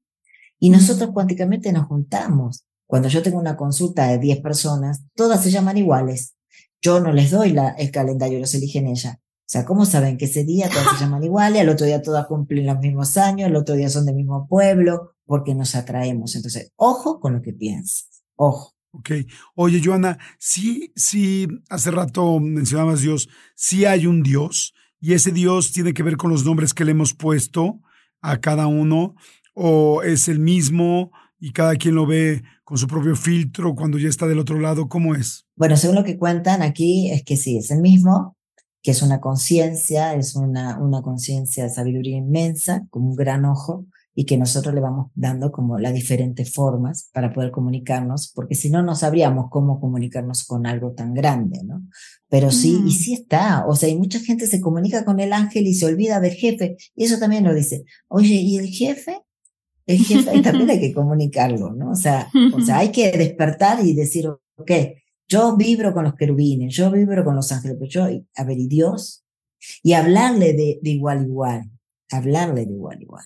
Y 0.60 0.70
mm. 0.70 0.74
nosotros 0.74 1.10
cuánticamente 1.12 1.72
nos 1.72 1.88
juntamos. 1.88 2.66
Cuando 2.86 3.08
yo 3.08 3.24
tengo 3.24 3.40
una 3.40 3.56
consulta 3.56 4.08
de 4.08 4.20
10 4.20 4.42
personas, 4.42 5.04
todas 5.16 5.42
se 5.42 5.52
llaman 5.52 5.78
iguales. 5.78 6.36
Yo 6.82 7.00
no 7.00 7.12
les 7.12 7.32
doy 7.32 7.52
la, 7.52 7.70
el 7.70 7.92
calendario, 7.92 8.40
los 8.40 8.54
eligen 8.54 8.88
ella. 8.88 9.20
O 9.22 9.52
sea, 9.52 9.66
¿cómo 9.66 9.86
saben 9.86 10.18
que 10.18 10.26
ese 10.26 10.44
día 10.44 10.70
todas 10.70 10.98
se 10.98 11.00
llaman 11.04 11.24
iguales, 11.24 11.62
al 11.62 11.70
otro 11.70 11.88
día 11.88 12.02
todas 12.02 12.28
cumplen 12.28 12.68
los 12.68 12.80
mismos 12.80 13.18
años, 13.18 13.50
el 13.50 13.56
otro 13.56 13.76
día 13.76 13.90
son 13.90 14.06
del 14.06 14.16
mismo 14.16 14.48
pueblo? 14.48 15.16
Porque 15.26 15.56
nos 15.56 15.74
atraemos. 15.76 16.36
Entonces, 16.36 16.72
ojo 16.76 17.20
con 17.20 17.34
lo 17.34 17.42
que 17.42 17.54
piensas. 17.54 18.24
Ojo. 18.36 18.74
Ok. 18.92 19.12
Oye, 19.56 19.82
Joana, 19.84 20.18
sí, 20.40 20.92
sí, 20.96 21.48
hace 21.70 21.92
rato 21.92 22.40
mencionabas 22.40 23.02
Dios, 23.02 23.30
sí 23.56 23.86
hay 23.86 24.08
un 24.08 24.24
Dios 24.24 24.74
y 25.00 25.14
ese 25.14 25.32
Dios 25.32 25.72
tiene 25.72 25.94
que 25.94 26.04
ver 26.04 26.18
con 26.18 26.32
los 26.32 26.44
nombres 26.44 26.74
que 26.74 26.86
le 26.86 26.92
hemos 26.92 27.14
puesto 27.14 27.82
a 28.22 28.40
cada 28.40 28.68
uno 28.68 29.16
o 29.54 30.02
es 30.04 30.28
el 30.28 30.40
mismo 30.40 31.12
y 31.40 31.52
cada 31.52 31.76
quien 31.76 31.96
lo 31.96 32.06
ve 32.06 32.44
con 32.64 32.78
su 32.78 32.88
propio 32.88 33.16
filtro 33.16 33.76
cuando 33.76 33.98
ya 33.98 34.10
está 34.10 34.28
del 34.28 34.40
otro 34.40 34.60
lado, 34.60 34.90
¿cómo 34.90 35.16
es? 35.16 35.46
Bueno, 35.56 35.78
según 35.78 35.96
lo 35.96 36.04
que 36.04 36.18
cuentan 36.18 36.62
aquí 36.62 37.12
es 37.12 37.24
que 37.24 37.38
sí, 37.38 37.58
es 37.58 37.72
el 37.72 37.82
mismo, 37.82 38.38
que 38.82 38.92
es 38.92 39.02
una 39.02 39.20
conciencia, 39.20 40.16
es 40.16 40.36
una, 40.36 40.78
una 40.80 41.02
conciencia 41.02 41.64
de 41.64 41.70
sabiduría 41.70 42.18
inmensa, 42.18 42.86
como 42.90 43.10
un 43.10 43.16
gran 43.16 43.46
ojo, 43.46 43.86
y 44.20 44.26
que 44.26 44.38
nosotros 44.38 44.76
le 44.76 44.82
vamos 44.82 45.12
dando 45.16 45.50
como 45.50 45.80
las 45.80 45.94
diferentes 45.94 46.54
formas 46.54 47.10
para 47.14 47.32
poder 47.32 47.52
comunicarnos, 47.52 48.34
porque 48.36 48.54
si 48.54 48.70
no, 48.70 48.84
no 48.84 48.94
sabríamos 48.94 49.46
cómo 49.50 49.80
comunicarnos 49.80 50.44
con 50.44 50.68
algo 50.68 50.92
tan 50.92 51.14
grande, 51.14 51.62
¿no? 51.64 51.88
Pero 52.28 52.52
sí, 52.52 52.82
y 52.84 52.90
mm. 52.90 52.90
sí 52.90 53.14
está, 53.14 53.66
o 53.66 53.78
sea, 53.78 53.88
y 53.88 53.96
mucha 53.96 54.20
gente 54.20 54.46
se 54.46 54.60
comunica 54.60 55.06
con 55.06 55.22
el 55.22 55.32
ángel 55.32 55.68
y 55.68 55.74
se 55.74 55.86
olvida 55.86 56.20
del 56.20 56.34
jefe, 56.34 56.76
y 56.98 57.06
eso 57.06 57.18
también 57.18 57.46
lo 57.46 57.54
dice, 57.54 57.86
oye, 58.10 58.34
¿y 58.34 58.58
el 58.58 58.68
jefe? 58.68 59.22
es 59.86 60.06
que 60.06 60.22
también 60.42 60.70
hay 60.70 60.82
que 60.82 60.94
comunicarlo, 60.94 61.72
¿no? 61.72 61.92
O 61.92 61.96
sea, 61.96 62.30
o 62.54 62.60
sea, 62.60 62.80
hay 62.80 62.92
que 62.92 63.14
despertar 63.14 63.86
y 63.86 63.94
decir, 63.94 64.28
ok, 64.28 64.72
yo 65.30 65.56
vibro 65.56 65.94
con 65.94 66.04
los 66.04 66.16
querubines, 66.16 66.76
yo 66.76 66.92
vibro 66.92 67.24
con 67.24 67.38
los 67.38 67.54
ángeles, 67.54 67.78
pero 67.80 67.90
yo, 67.90 68.24
a 68.36 68.44
ver, 68.44 68.58
¿y 68.58 68.68
Dios? 68.68 69.24
Y 69.82 69.94
hablarle 69.94 70.52
de, 70.52 70.80
de 70.82 70.90
igual 70.90 71.20
a 71.20 71.24
igual, 71.24 71.72
hablarle 72.12 72.66
de 72.66 72.74
igual 72.74 72.98
a 72.98 73.02
igual. 73.02 73.26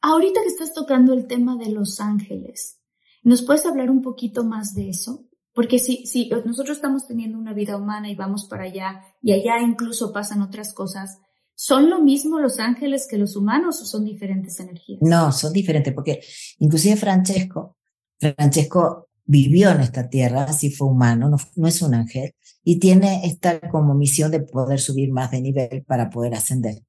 Ahorita 0.00 0.40
que 0.42 0.48
estás 0.48 0.72
tocando 0.74 1.12
el 1.12 1.26
tema 1.26 1.56
de 1.56 1.70
los 1.70 2.00
ángeles, 2.00 2.80
¿nos 3.22 3.42
puedes 3.42 3.66
hablar 3.66 3.90
un 3.90 4.02
poquito 4.02 4.44
más 4.44 4.74
de 4.74 4.90
eso? 4.90 5.26
Porque 5.54 5.78
si, 5.78 6.06
si 6.06 6.28
nosotros 6.44 6.76
estamos 6.76 7.06
teniendo 7.06 7.38
una 7.38 7.54
vida 7.54 7.76
humana 7.76 8.10
y 8.10 8.14
vamos 8.14 8.46
para 8.48 8.64
allá, 8.64 9.02
y 9.22 9.32
allá 9.32 9.60
incluso 9.60 10.12
pasan 10.12 10.42
otras 10.42 10.74
cosas, 10.74 11.18
¿son 11.54 11.88
lo 11.88 12.02
mismo 12.02 12.38
los 12.38 12.60
ángeles 12.60 13.06
que 13.08 13.16
los 13.16 13.36
humanos 13.36 13.80
o 13.80 13.86
son 13.86 14.04
diferentes 14.04 14.60
energías? 14.60 15.00
No, 15.00 15.32
son 15.32 15.52
diferentes, 15.52 15.94
porque 15.94 16.20
inclusive 16.58 16.96
Francesco, 16.96 17.78
Francesco 18.18 19.08
vivió 19.24 19.70
en 19.70 19.80
esta 19.80 20.08
tierra, 20.08 20.44
así 20.44 20.70
fue 20.70 20.88
humano, 20.88 21.28
no, 21.28 21.36
no, 21.56 21.68
es 21.68 21.82
un 21.82 21.94
ángel, 21.94 22.34
y 22.62 22.78
tiene 22.78 23.26
esta 23.26 23.58
como 23.70 23.94
misión 23.94 24.30
de 24.30 24.40
poder 24.40 24.78
subir 24.78 25.10
más 25.10 25.30
de 25.30 25.40
nivel 25.40 25.84
para 25.84 26.10
poder 26.10 26.34
ascender. 26.34 26.82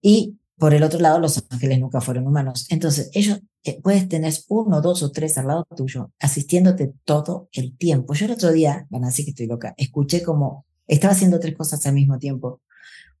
Y 0.00 0.39
por 0.60 0.74
el 0.74 0.82
otro 0.82 1.00
lado, 1.00 1.18
los 1.18 1.42
ángeles 1.48 1.80
nunca 1.80 2.02
fueron 2.02 2.26
humanos. 2.26 2.66
Entonces, 2.68 3.10
ellos, 3.14 3.40
eh, 3.64 3.80
puedes 3.82 4.06
tener 4.10 4.34
uno, 4.48 4.82
dos 4.82 5.02
o 5.02 5.10
tres 5.10 5.38
al 5.38 5.46
lado 5.46 5.66
tuyo, 5.74 6.12
asistiéndote 6.20 6.92
todo 7.04 7.48
el 7.52 7.78
tiempo. 7.78 8.12
Yo 8.12 8.26
el 8.26 8.32
otro 8.32 8.52
día, 8.52 8.86
van 8.90 9.04
a 9.04 9.06
decir 9.06 9.24
que 9.24 9.30
estoy 9.30 9.46
loca, 9.46 9.72
escuché 9.78 10.22
como 10.22 10.66
estaba 10.86 11.14
haciendo 11.14 11.40
tres 11.40 11.56
cosas 11.56 11.84
al 11.86 11.94
mismo 11.94 12.18
tiempo. 12.18 12.60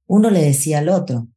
Uno 0.06 0.28
le 0.28 0.42
decía 0.42 0.80
al 0.80 0.90
otro, 0.90 1.28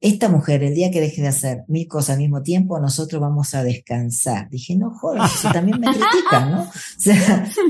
esta 0.00 0.28
mujer, 0.28 0.64
el 0.64 0.74
día 0.74 0.90
que 0.90 1.00
deje 1.00 1.22
de 1.22 1.28
hacer 1.28 1.62
mil 1.68 1.86
cosas 1.86 2.14
al 2.14 2.22
mismo 2.22 2.42
tiempo, 2.42 2.80
nosotros 2.80 3.20
vamos 3.20 3.54
a 3.54 3.62
descansar. 3.62 4.50
Dije, 4.50 4.74
no 4.74 4.90
jodas, 4.90 5.30
también 5.52 5.78
me 5.78 5.86
critican, 5.86 6.50
¿no? 6.50 6.70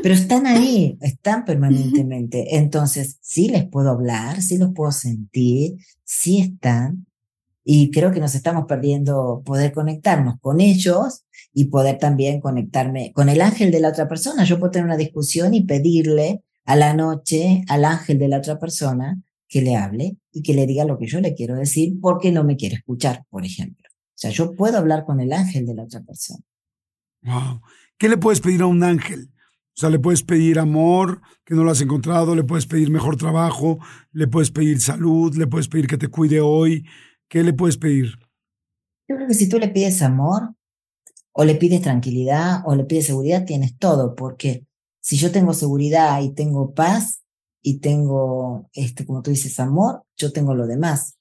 Pero 0.03 0.15
están 0.15 0.47
ahí, 0.47 0.97
están 1.03 1.45
permanentemente. 1.45 2.57
Entonces, 2.57 3.19
sí 3.21 3.49
les 3.49 3.69
puedo 3.69 3.91
hablar, 3.91 4.41
sí 4.41 4.57
los 4.57 4.73
puedo 4.73 4.93
sentir, 4.93 5.77
sí 6.05 6.41
están. 6.41 7.07
Y 7.65 7.91
creo 7.91 8.11
que 8.11 8.21
nos 8.21 8.35
estamos 8.35 8.65
perdiendo 8.67 9.43
poder 9.45 9.73
conectarnos 9.73 10.37
con 10.41 10.61
ellos 10.61 11.25
y 11.53 11.67
poder 11.67 11.99
también 11.99 12.41
conectarme 12.41 13.13
con 13.13 13.29
el 13.29 13.41
ángel 13.41 13.71
de 13.71 13.81
la 13.81 13.91
otra 13.91 14.09
persona. 14.09 14.45
Yo 14.45 14.59
puedo 14.59 14.73
tener 14.73 14.87
una 14.87 14.97
discusión 14.97 15.55
y 15.55 15.65
pedirle 15.65 16.43
a 16.65 16.77
la 16.77 16.95
noche 16.95 17.65
al 17.69 17.85
ángel 17.85 18.19
de 18.19 18.29
la 18.29 18.39
otra 18.39 18.59
persona 18.59 19.21
que 19.49 19.63
le 19.63 19.77
hable 19.77 20.17
y 20.33 20.43
que 20.43 20.55
le 20.55 20.67
diga 20.67 20.85
lo 20.85 20.99
que 20.99 21.07
yo 21.07 21.21
le 21.21 21.35
quiero 21.35 21.57
decir 21.57 22.01
porque 22.01 22.33
no 22.33 22.43
me 22.43 22.57
quiere 22.57 22.77
escuchar, 22.77 23.25
por 23.29 23.45
ejemplo. 23.45 23.87
O 23.91 24.19
sea, 24.23 24.31
yo 24.31 24.55
puedo 24.55 24.79
hablar 24.79 25.05
con 25.05 25.21
el 25.21 25.33
ángel 25.33 25.67
de 25.67 25.75
la 25.75 25.85
otra 25.85 26.01
persona. 26.03 26.41
Wow. 27.23 27.61
¿Qué 27.99 28.09
le 28.09 28.17
puedes 28.17 28.41
pedir 28.41 28.63
a 28.63 28.67
un 28.67 28.83
ángel? 28.83 29.31
O 29.75 29.81
sea, 29.81 29.89
le 29.89 29.99
puedes 29.99 30.23
pedir 30.23 30.59
amor, 30.59 31.23
que 31.45 31.55
no 31.55 31.65
lo 31.65 31.71
has 31.71 31.81
encontrado, 31.81 32.35
le 32.35 32.45
puedes 32.45 32.67
pedir 32.67 32.91
mejor 32.91 33.17
trabajo, 33.17 33.79
le 34.13 34.27
puedes 34.27 34.51
pedir 34.51 34.81
salud, 34.81 35.35
le 35.35 35.47
puedes 35.47 35.69
pedir 35.69 35.87
que 35.87 35.97
te 35.97 36.09
cuide 36.09 36.41
hoy. 36.41 36.85
¿Qué 37.33 37.43
le 37.43 37.55
puedes 37.55 37.79
pedir? 37.79 38.19
Yo 39.09 39.17
creo 39.17 39.27
que 39.27 39.33
si 39.33 39.49
tú 39.49 39.59
le 39.59 39.69
pides 39.69 40.03
amor, 40.03 40.55
o 41.33 41.45
le 41.45 41.55
pides 41.55 41.81
tranquilidad, 41.81 42.61
o 42.67 42.75
le 42.75 42.85
pides 42.85 43.07
seguridad, 43.07 43.47
tienes 43.47 43.79
todo, 43.79 44.15
porque 44.15 44.67
si 45.01 45.17
yo 45.17 45.33
tengo 45.33 45.55
seguridad 45.55 46.21
y 46.21 46.35
tengo 46.35 46.75
paz, 46.75 47.23
y 47.63 47.79
tengo, 47.79 48.69
este, 48.75 49.07
como 49.07 49.23
tú 49.23 49.31
dices, 49.31 49.59
amor, 49.61 50.05
yo 50.15 50.31
tengo 50.31 50.55
lo 50.55 50.67
demás. 50.67 51.17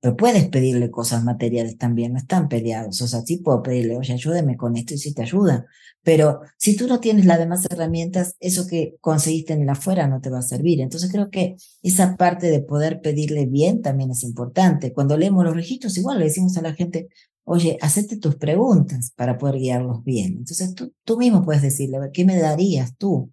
Pero 0.00 0.16
puedes 0.16 0.48
pedirle 0.48 0.90
cosas 0.90 1.24
materiales 1.24 1.76
también, 1.76 2.12
no 2.12 2.18
están 2.18 2.48
peleados. 2.48 3.00
O 3.02 3.06
sea, 3.06 3.20
sí 3.20 3.36
puedo 3.38 3.62
pedirle, 3.62 3.98
oye, 3.98 4.14
ayúdeme 4.14 4.56
con 4.56 4.76
esto 4.76 4.94
y 4.94 4.98
sí 4.98 5.12
te 5.12 5.22
ayuda. 5.22 5.66
Pero 6.02 6.40
si 6.56 6.74
tú 6.76 6.86
no 6.86 7.00
tienes 7.00 7.26
las 7.26 7.38
demás 7.38 7.66
herramientas, 7.70 8.34
eso 8.40 8.66
que 8.66 8.96
conseguiste 9.00 9.52
en 9.52 9.62
el 9.62 9.68
afuera 9.68 10.06
no 10.08 10.20
te 10.20 10.30
va 10.30 10.38
a 10.38 10.42
servir. 10.42 10.80
Entonces 10.80 11.12
creo 11.12 11.28
que 11.28 11.56
esa 11.82 12.16
parte 12.16 12.50
de 12.50 12.62
poder 12.62 13.02
pedirle 13.02 13.44
bien 13.46 13.82
también 13.82 14.10
es 14.10 14.22
importante. 14.22 14.92
Cuando 14.94 15.18
leemos 15.18 15.44
los 15.44 15.54
registros, 15.54 15.98
igual 15.98 16.18
le 16.18 16.24
decimos 16.24 16.56
a 16.56 16.62
la 16.62 16.72
gente, 16.72 17.08
oye, 17.44 17.76
hacete 17.82 18.16
tus 18.16 18.36
preguntas 18.36 19.12
para 19.14 19.36
poder 19.36 19.56
guiarlos 19.56 20.02
bien. 20.02 20.38
Entonces 20.38 20.74
tú, 20.74 20.94
tú 21.04 21.18
mismo 21.18 21.44
puedes 21.44 21.60
decirle, 21.60 21.98
a 21.98 22.00
ver, 22.00 22.10
¿qué 22.12 22.24
me 22.24 22.38
darías 22.38 22.96
tú? 22.96 23.30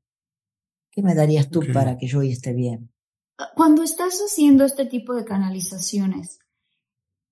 ¿Qué 0.92 1.02
me 1.02 1.16
darías 1.16 1.50
tú 1.50 1.62
para 1.74 1.98
que 1.98 2.08
yo 2.08 2.20
hoy 2.20 2.32
esté 2.32 2.54
bien? 2.54 2.92
Cuando 3.56 3.84
estás 3.84 4.20
haciendo 4.20 4.66
este 4.66 4.86
tipo 4.86 5.14
de 5.14 5.24
canalizaciones, 5.24 6.40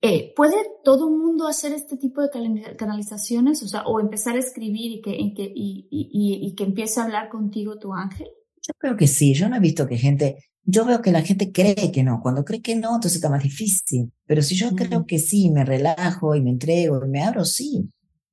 eh, 0.05 0.33
¿puede 0.35 0.55
todo 0.83 1.09
el 1.09 1.15
mundo 1.15 1.47
hacer 1.47 1.73
este 1.73 1.97
tipo 1.97 2.21
de 2.21 2.29
canalizaciones? 2.77 3.63
O 3.63 3.67
sea, 3.67 3.83
o 3.83 3.99
empezar 3.99 4.35
a 4.35 4.39
escribir 4.39 4.91
y 4.91 5.01
que, 5.01 5.11
que, 5.35 5.51
y, 5.55 5.87
y, 5.89 6.53
que 6.55 6.63
empiece 6.63 6.99
a 6.99 7.05
hablar 7.05 7.29
contigo 7.29 7.79
tu 7.79 7.93
ángel. 7.93 8.27
Yo 8.61 8.73
creo 8.77 8.95
que 8.95 9.07
sí, 9.07 9.33
yo 9.33 9.49
no 9.49 9.55
he 9.55 9.59
visto 9.59 9.87
que 9.87 9.97
gente, 9.97 10.43
yo 10.63 10.85
veo 10.85 11.01
que 11.01 11.11
la 11.11 11.21
gente 11.21 11.51
cree 11.51 11.91
que 11.91 12.03
no, 12.03 12.19
cuando 12.21 12.45
cree 12.45 12.61
que 12.61 12.75
no, 12.75 12.95
entonces 12.95 13.15
está 13.15 13.29
más 13.29 13.43
difícil, 13.43 14.11
pero 14.25 14.41
si 14.41 14.55
yo 14.55 14.75
creo 14.75 15.01
mm. 15.01 15.05
que 15.05 15.19
sí, 15.19 15.49
me 15.49 15.65
relajo 15.65 16.35
y 16.35 16.41
me 16.41 16.51
entrego 16.51 17.03
y 17.03 17.09
me 17.09 17.23
abro, 17.23 17.43
sí, 17.45 17.89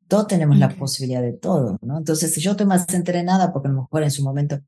todos 0.09 0.27
tenemos 0.27 0.59
la 0.59 0.69
posibilidad 0.69 1.23
de 1.23 1.33
todo, 1.33 1.79
¿no? 1.81 1.97
Entonces, 1.97 2.35
si 2.35 2.41
yo 2.43 2.51
estoy 2.51 2.67
más 2.67 2.87
entrenada, 2.93 3.51
porque 3.51 3.69
a 3.69 3.73
lo 3.73 3.81
mejor 3.83 4.03
en 4.03 4.11
su 4.11 4.23
momento 4.23 4.61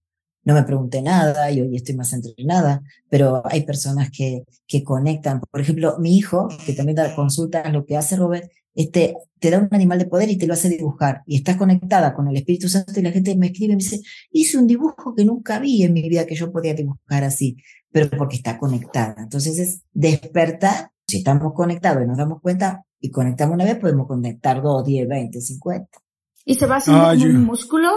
no 0.45 0.55
me 0.55 0.63
pregunté 0.63 1.03
nada 1.03 1.51
y 1.51 1.61
hoy 1.61 1.77
estoy 1.77 1.97
más 1.97 2.13
entrenada, 2.13 2.83
pero 3.09 3.43
hay 3.45 3.63
personas 3.63 4.11
que, 4.11 4.45
que 4.67 4.85
conectan. 4.85 5.41
Por 5.41 5.61
ejemplo, 5.61 5.97
mi 5.99 6.17
hijo, 6.17 6.49
que 6.65 6.75
también 6.75 6.97
da 6.97 7.15
consultas, 7.15 7.73
lo 7.73 7.85
que 7.85 7.97
hace 7.97 8.17
Robert, 8.17 8.51
este, 8.75 9.17
te 9.39 9.51
da 9.51 9.59
un 9.59 9.69
animal 9.71 9.99
de 9.99 10.07
poder 10.07 10.29
y 10.31 10.37
te 10.37 10.47
lo 10.47 10.55
hace 10.55 10.69
dibujar. 10.69 11.23
Y 11.27 11.37
estás 11.37 11.57
conectada 11.57 12.13
con 12.13 12.29
el 12.29 12.37
Espíritu 12.37 12.69
Santo 12.69 12.99
y 12.99 13.03
la 13.03 13.13
gente 13.13 13.37
me 13.37 13.47
escribe 13.47 13.73
y 13.73 13.77
me 13.77 13.83
dice, 13.83 14.01
hice 14.31 14.59
un 14.59 14.67
dibujo 14.67 15.15
que 15.15 15.25
nunca 15.25 15.59
vi 15.59 15.83
en 15.85 15.93
mi 15.93 16.09
vida 16.09 16.27
que 16.27 16.35
yo 16.35 16.53
podía 16.53 16.75
dibujar 16.75 17.25
así, 17.25 17.57
pero 17.91 18.11
porque 18.11 18.37
está 18.37 18.59
conectada. 18.59 19.15
Entonces 19.19 19.59
es 19.59 19.83
despertar. 19.93 20.91
Si 21.07 21.19
estamos 21.19 21.53
conectados 21.53 22.03
y 22.03 22.07
nos 22.07 22.17
damos 22.17 22.41
cuenta 22.41 22.83
y 22.99 23.11
conectamos 23.11 23.55
una 23.55 23.65
vez, 23.65 23.77
podemos 23.77 24.07
conectar 24.07 24.63
dos, 24.63 24.85
diez, 24.85 25.07
veinte, 25.07 25.41
cincuenta. 25.41 25.99
¿Y 26.45 26.55
se 26.55 26.67
va 26.67 26.77
haciendo 26.77 27.39
un 27.39 27.45
músculo? 27.45 27.91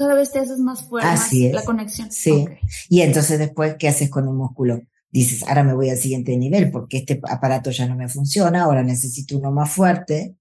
Cada 0.00 0.14
vez 0.14 0.32
te 0.32 0.38
haces 0.38 0.58
más 0.58 0.88
fuerte 0.88 1.52
la 1.52 1.62
conexión. 1.62 2.10
Sí. 2.10 2.46
Y 2.88 3.02
entonces 3.02 3.38
después, 3.38 3.76
¿qué 3.78 3.86
haces 3.86 4.08
con 4.08 4.26
el 4.26 4.32
músculo? 4.32 4.80
Dices, 5.10 5.42
ahora 5.46 5.62
me 5.62 5.74
voy 5.74 5.90
al 5.90 5.98
siguiente 5.98 6.34
nivel 6.38 6.70
porque 6.70 6.98
este 6.98 7.20
aparato 7.28 7.70
ya 7.70 7.86
no 7.86 7.96
me 7.96 8.08
funciona, 8.08 8.62
ahora 8.62 8.82
necesito 8.82 9.36
uno 9.36 9.50
más 9.52 9.70
fuerte 9.70 10.36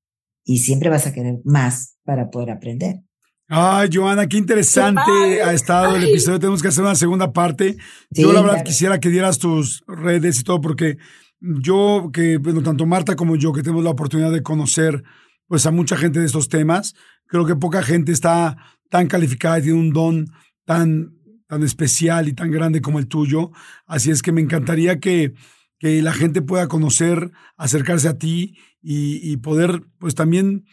y 0.46 0.60
siempre 0.60 0.90
vas 0.90 1.08
a 1.08 1.14
querer 1.14 1.40
más 1.44 1.98
para 2.06 2.30
poder 2.30 2.52
aprender. 2.52 3.02
Ay, 3.50 3.90
Joana, 3.92 4.28
qué 4.28 4.38
interesante 4.38 5.44
ha 5.44 5.52
estado 5.52 5.98
el 5.98 6.08
episodio. 6.08 6.40
Tenemos 6.40 6.62
que 6.62 6.70
hacer 6.70 6.86
una 6.86 6.96
segunda 6.96 7.34
parte. 7.34 7.76
yo 8.12 8.32
la 8.32 8.42
verdad 8.42 8.64
quisiera 8.64 9.02
que 9.02 9.10
dieras 9.10 9.40
tus 9.40 9.84
redes 9.88 10.40
y 10.40 10.44
todo 10.44 10.62
porque 10.62 10.98
yo, 11.42 12.12
que 12.14 12.38
bueno, 12.38 12.64
tanto 12.64 12.86
Marta 12.86 13.18
como 13.18 13.36
yo, 13.36 13.52
que 13.52 13.62
tenemos 13.62 13.84
la 13.84 13.90
oportunidad 13.90 14.32
de 14.32 14.42
conocer 14.42 15.04
pues 15.48 15.66
a 15.66 15.72
mucha 15.72 15.98
gente 15.98 16.22
de 16.22 16.28
estos 16.28 16.48
temas, 16.48 16.94
creo 17.26 17.46
que 17.46 17.56
poca 17.58 17.84
gente 17.84 18.14
está 18.14 18.56
tan 18.90 19.08
calificada 19.08 19.60
y 19.60 19.64
tiene 19.64 19.80
un 19.80 19.94
don 19.94 20.32
tan, 20.66 21.14
tan 21.48 21.64
especial 21.64 22.28
y 22.28 22.34
tan 22.34 22.52
grande 22.52 22.82
como 22.82 23.00
el 23.00 23.08
tuyo. 23.08 23.52
Así 23.86 24.12
es 24.12 24.22
que 24.22 24.32
me 24.32 24.42
encantaría 24.42 25.00
que, 25.00 25.34
que 25.80 26.02
la 26.02 26.14
gente 26.14 26.42
pueda 26.42 26.68
conocer, 26.68 27.32
acercarse 27.58 28.10
a 28.10 28.18
ti 28.18 28.58
y, 28.82 29.38
poder, 29.38 29.82
pues 29.98 30.16
también 30.16 30.66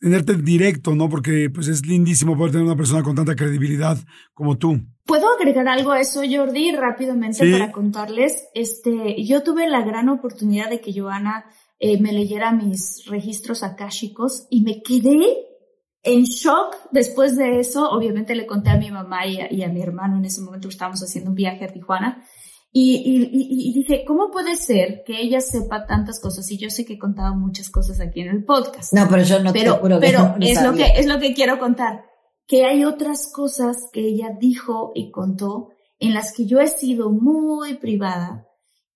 tenerte 0.00 0.34
directo, 0.34 0.94
¿no? 0.94 1.08
Porque 1.08 1.50
pues 1.50 1.68
es 1.68 1.86
lindísimo 1.86 2.36
poder 2.36 2.52
tener 2.52 2.66
una 2.66 2.76
persona 2.76 3.02
con 3.02 3.14
tanta 3.14 3.34
credibilidad 3.34 3.98
como 4.34 4.58
tú. 4.58 4.80
¿Puedo 5.04 5.26
agregar 5.34 5.68
algo 5.68 5.92
a 5.92 6.00
eso, 6.00 6.22
Jordi, 6.28 6.72
rápidamente 6.72 7.50
para 7.50 7.72
contarles? 7.72 8.48
Este, 8.54 9.24
yo 9.24 9.42
tuve 9.42 9.68
la 9.68 9.82
gran 9.82 10.08
oportunidad 10.08 10.68
de 10.68 10.80
que 10.80 10.98
Joana 10.98 11.46
eh, 11.78 12.00
me 12.00 12.12
leyera 12.12 12.52
mis 12.52 13.04
registros 13.06 13.62
akáshicos 13.62 14.46
y 14.50 14.62
me 14.62 14.82
quedé 14.82 15.18
en 16.06 16.22
shock 16.24 16.76
después 16.92 17.36
de 17.36 17.60
eso, 17.60 17.90
obviamente 17.90 18.34
le 18.34 18.46
conté 18.46 18.70
a 18.70 18.78
mi 18.78 18.90
mamá 18.90 19.26
y 19.26 19.62
a, 19.62 19.68
mi 19.68 19.82
hermano 19.82 20.16
en 20.16 20.24
ese 20.24 20.40
momento 20.40 20.68
estábamos 20.68 21.00
haciendo 21.00 21.30
un 21.30 21.36
viaje 21.36 21.64
a 21.64 21.72
Tijuana 21.72 22.24
y, 22.72 23.72
dije, 23.72 24.04
¿cómo 24.06 24.30
puede 24.30 24.54
ser 24.56 25.02
que 25.06 25.18
ella 25.18 25.40
sepa 25.40 25.86
tantas 25.86 26.20
cosas? 26.20 26.50
Y 26.50 26.58
yo 26.58 26.68
sé 26.68 26.84
que 26.84 26.94
he 26.94 26.98
contado 26.98 27.34
muchas 27.34 27.70
cosas 27.70 28.00
aquí 28.00 28.20
en 28.20 28.28
el 28.28 28.44
podcast. 28.44 28.92
No, 28.92 29.08
pero 29.08 29.22
yo 29.22 29.42
no 29.42 29.50
pero, 29.52 29.80
Pero 29.80 30.36
es, 30.40 30.62
lo 30.62 30.74
que, 30.74 30.84
es 30.94 31.06
lo 31.06 31.18
que 31.18 31.32
quiero 31.32 31.58
contar, 31.58 32.04
que 32.46 32.66
hay 32.66 32.84
otras 32.84 33.32
cosas 33.32 33.76
que 33.92 34.00
ella 34.00 34.28
dijo 34.38 34.92
y 34.94 35.10
contó 35.10 35.70
en 35.98 36.12
las 36.12 36.34
que 36.34 36.44
yo 36.44 36.60
he 36.60 36.68
sido 36.68 37.10
muy 37.10 37.74
privada 37.74 38.46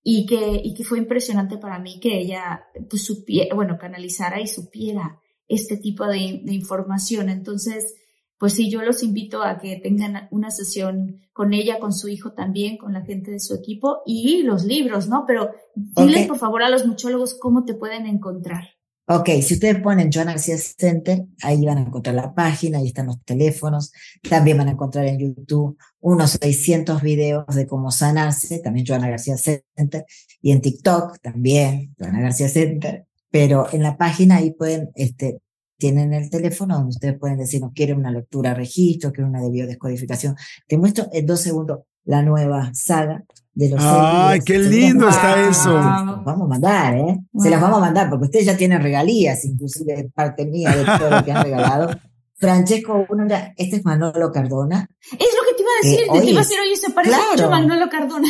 y 0.03 0.27
que, 0.27 0.61
y 0.63 0.75
que 0.75 0.83
fue 0.83 0.99
impresionante 0.99 1.57
para 1.57 1.79
mí 1.79 1.99
que 1.99 2.19
ella 2.19 2.63
pues, 2.87 3.03
supiera, 3.03 3.55
bueno, 3.55 3.79
canalizara 3.79 4.39
y 4.39 4.47
supiera 4.47 5.19
este 5.51 5.77
tipo 5.77 6.07
de, 6.07 6.17
información. 6.17 7.29
Entonces, 7.29 7.95
pues 8.37 8.53
sí, 8.53 8.69
yo 8.71 8.81
los 8.81 9.03
invito 9.03 9.43
a 9.43 9.59
que 9.59 9.77
tengan 9.77 10.27
una 10.31 10.49
sesión 10.49 11.21
con 11.33 11.53
ella, 11.53 11.79
con 11.79 11.93
su 11.93 12.07
hijo 12.07 12.31
también, 12.31 12.77
con 12.77 12.93
la 12.93 13.01
gente 13.01 13.31
de 13.31 13.39
su 13.39 13.53
equipo 13.53 14.01
y 14.05 14.43
los 14.43 14.63
libros, 14.63 15.07
¿no? 15.07 15.25
Pero 15.27 15.51
dile 15.75 16.25
por 16.25 16.37
favor 16.37 16.63
a 16.63 16.69
los 16.69 16.87
muchólogos 16.87 17.37
cómo 17.39 17.65
te 17.65 17.73
pueden 17.73 18.07
encontrar. 18.07 18.69
Ok, 19.07 19.29
si 19.41 19.55
ustedes 19.55 19.81
ponen 19.81 20.09
Joana 20.09 20.31
García 20.31 20.57
Center, 20.57 21.25
ahí 21.41 21.65
van 21.65 21.79
a 21.79 21.81
encontrar 21.81 22.15
la 22.15 22.33
página, 22.33 22.77
ahí 22.77 22.87
están 22.87 23.07
los 23.07 23.21
teléfonos, 23.25 23.91
también 24.29 24.57
van 24.57 24.69
a 24.69 24.71
encontrar 24.71 25.05
en 25.05 25.19
YouTube 25.19 25.77
unos 25.99 26.37
600 26.41 27.01
videos 27.01 27.45
de 27.47 27.67
cómo 27.67 27.91
sanarse, 27.91 28.59
también 28.59 28.85
Joana 28.85 29.09
García 29.09 29.35
Center, 29.35 30.05
y 30.41 30.51
en 30.51 30.61
TikTok 30.61 31.19
también, 31.19 31.93
Joana 31.99 32.21
García 32.21 32.47
Center, 32.47 33.05
pero 33.31 33.67
en 33.71 33.81
la 33.81 33.97
página 33.97 34.37
ahí 34.37 34.51
pueden, 34.51 34.91
este, 34.95 35.39
tienen 35.77 36.13
el 36.13 36.29
teléfono 36.29 36.75
donde 36.75 36.89
ustedes 36.89 37.17
pueden 37.17 37.37
decir, 37.37 37.61
no 37.61 37.71
quieren 37.73 37.97
una 37.97 38.11
lectura 38.11 38.53
registro, 38.53 39.11
quieren 39.11 39.29
una 39.29 39.41
de 39.41 39.49
biodescodificación. 39.49 40.35
Te 40.67 40.77
muestro 40.77 41.07
en 41.11 41.25
dos 41.25 41.41
segundos 41.41 41.79
la 42.03 42.21
nueva 42.21 42.71
saga 42.73 43.23
de 43.53 43.69
los 43.69 43.79
¡Ay, 43.81 44.39
qué 44.41 44.59
lindo 44.59 45.09
está 45.09 45.49
eso! 45.49 45.73
vamos 45.73 46.43
a 46.43 46.47
mandar, 46.47 46.95
¿eh? 46.95 47.19
Se 47.37 47.49
las 47.49 47.61
vamos 47.61 47.77
a 47.79 47.81
mandar, 47.81 48.09
porque 48.09 48.25
ustedes 48.25 48.45
ya 48.45 48.57
tienen 48.57 48.81
regalías, 48.81 49.43
inclusive 49.45 50.09
parte 50.13 50.45
mía 50.45 50.75
de 50.75 50.85
todo 50.85 51.09
lo 51.09 51.23
que 51.23 51.31
han 51.31 51.43
regalado. 51.43 51.89
Francesco, 52.41 53.05
uno 53.07 53.25
este 53.55 53.75
es 53.75 53.85
Manolo 53.85 54.31
Cardona. 54.31 54.89
Es 55.11 55.11
lo 55.11 55.47
que 55.47 55.55
te 55.55 55.61
iba 55.61 55.70
a 55.83 55.87
decir, 55.87 56.05
te 56.11 56.29
iba 56.29 56.39
a 56.39 56.43
decir, 56.43 56.57
oye, 56.59 56.75
se 56.75 56.91
parece 56.91 57.17
mucho 57.31 57.45
a 57.45 57.49
Manolo 57.49 57.89
Cardona. 57.89 58.27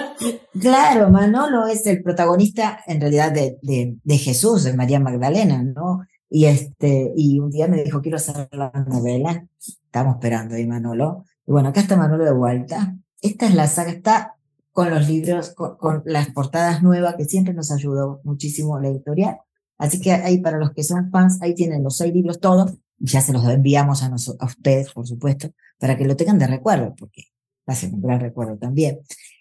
claro, 0.60 1.10
Manolo 1.10 1.66
es 1.66 1.86
el 1.86 2.02
protagonista, 2.02 2.80
en 2.86 3.00
realidad, 3.00 3.32
de, 3.32 3.58
de, 3.62 3.96
de 4.02 4.18
Jesús, 4.18 4.64
de 4.64 4.74
María 4.74 5.00
Magdalena, 5.00 5.62
¿no? 5.62 6.02
Y 6.28 6.46
este, 6.46 7.12
y 7.16 7.38
un 7.38 7.50
día 7.50 7.68
me 7.68 7.82
dijo, 7.84 8.02
quiero 8.02 8.16
hacer 8.16 8.48
la 8.52 8.72
novela. 8.88 9.46
Estamos 9.58 10.16
esperando 10.16 10.56
ahí, 10.56 10.66
Manolo. 10.66 11.24
Y 11.46 11.52
bueno, 11.52 11.68
acá 11.68 11.80
está 11.80 11.96
Manolo 11.96 12.24
de 12.24 12.32
vuelta. 12.32 12.96
Esta 13.20 13.46
es 13.46 13.54
la 13.54 13.68
saga, 13.68 13.90
está 13.90 14.34
con 14.72 14.90
los 14.90 15.08
libros, 15.08 15.50
con, 15.50 16.02
las 16.04 16.30
portadas 16.30 16.82
nuevas, 16.82 17.14
que 17.14 17.26
siempre 17.26 17.54
nos 17.54 17.70
ayudó 17.70 18.20
muchísimo 18.24 18.80
la 18.80 18.88
editorial. 18.88 19.38
Así 19.78 20.00
que 20.00 20.12
ahí 20.12 20.38
para 20.38 20.58
los 20.58 20.72
que 20.72 20.82
son 20.82 21.10
fans, 21.10 21.38
ahí 21.40 21.54
tienen 21.54 21.84
los 21.84 21.96
seis 21.96 22.12
libros 22.12 22.40
todos, 22.40 22.74
ya 22.98 23.20
se 23.20 23.32
los 23.32 23.44
enviamos 23.44 24.02
a, 24.02 24.06
a 24.06 24.44
ustedes, 24.46 24.92
por 24.92 25.06
supuesto, 25.06 25.50
para 25.84 25.98
que 25.98 26.06
lo 26.06 26.16
tengan 26.16 26.38
de 26.38 26.46
recuerdo, 26.46 26.94
porque 26.98 27.24
va 27.68 27.74
a 27.74 27.76
ser 27.76 27.92
un 27.92 28.00
gran 28.00 28.18
recuerdo 28.18 28.56
también. 28.56 29.00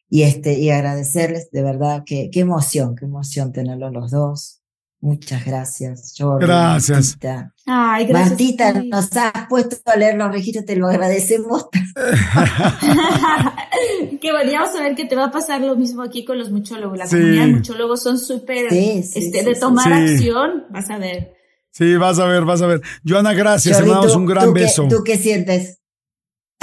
Y, 0.10 0.24
este, 0.24 0.60
y 0.60 0.72
agradecerles, 0.72 1.50
de 1.52 1.64
verdad, 1.64 2.04
que, 2.06 2.30
qué 2.30 2.42
emoción, 2.42 2.98
qué 2.98 3.06
emoción 3.06 3.54
tenerlos 3.54 3.94
los 3.94 4.12
dos. 4.12 4.60
Muchas 5.00 5.46
gracias, 5.46 6.14
Jordi. 6.18 6.46
Gracias. 6.46 7.12
Martita. 7.12 7.54
Ay, 7.66 8.08
gracias. 8.08 8.32
Martita, 8.32 8.74
nos 8.74 9.16
has 9.16 9.48
puesto 9.48 9.78
a 9.86 9.96
leer 9.96 10.18
los 10.18 10.34
registros, 10.34 10.66
te 10.66 10.76
lo 10.76 10.90
agradecemos. 10.90 11.68
Qué 14.22 14.32
bueno, 14.34 14.52
vamos 14.52 14.76
a 14.78 14.84
ver 14.84 14.96
que 14.96 15.06
te 15.06 15.16
va 15.16 15.28
a 15.28 15.32
pasar 15.32 15.62
lo 15.62 15.78
mismo 15.78 16.04
aquí 16.04 16.26
con 16.26 16.38
los 16.38 16.52
muchólogos. 16.52 16.98
La 16.98 17.08
comunidad 17.08 17.46
de 17.46 17.54
muchólogos 17.54 18.04
son 18.04 18.20
súper 18.20 18.66
este, 18.74 19.44
de 19.44 19.56
tomar 19.56 19.94
acción, 19.94 20.66
vas 20.72 20.90
a 20.90 20.98
ver. 20.98 21.36
Sí, 21.72 21.96
vas 21.96 22.20
a 22.20 22.26
ver, 22.26 22.44
vas 22.44 22.62
a 22.62 22.68
ver. 22.68 22.82
Joana, 23.08 23.32
gracias, 23.32 23.82
te 23.82 23.88
damos 23.88 24.14
un 24.14 24.26
gran 24.26 24.52
beso. 24.52 24.90
¿Tú 24.90 25.06
qué 25.06 25.18
sientes? 25.18 25.80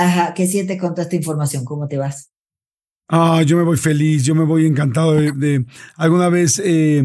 Ajá, 0.01 0.33
¿qué 0.35 0.47
sientes 0.47 0.81
con 0.81 0.95
toda 0.95 1.03
esta 1.03 1.17
información? 1.17 1.65
¿Cómo 1.65 1.87
te 1.87 1.99
vas? 1.99 2.31
Ah, 3.09 3.43
yo 3.45 3.57
me 3.57 3.65
voy 3.65 3.77
feliz, 3.77 4.25
yo 4.25 4.35
me 4.35 4.45
voy 4.45 4.67
encantado 4.67 5.13
de, 5.13 5.67
alguna 5.97 6.29
vez 6.29 6.61
eh, 6.65 7.03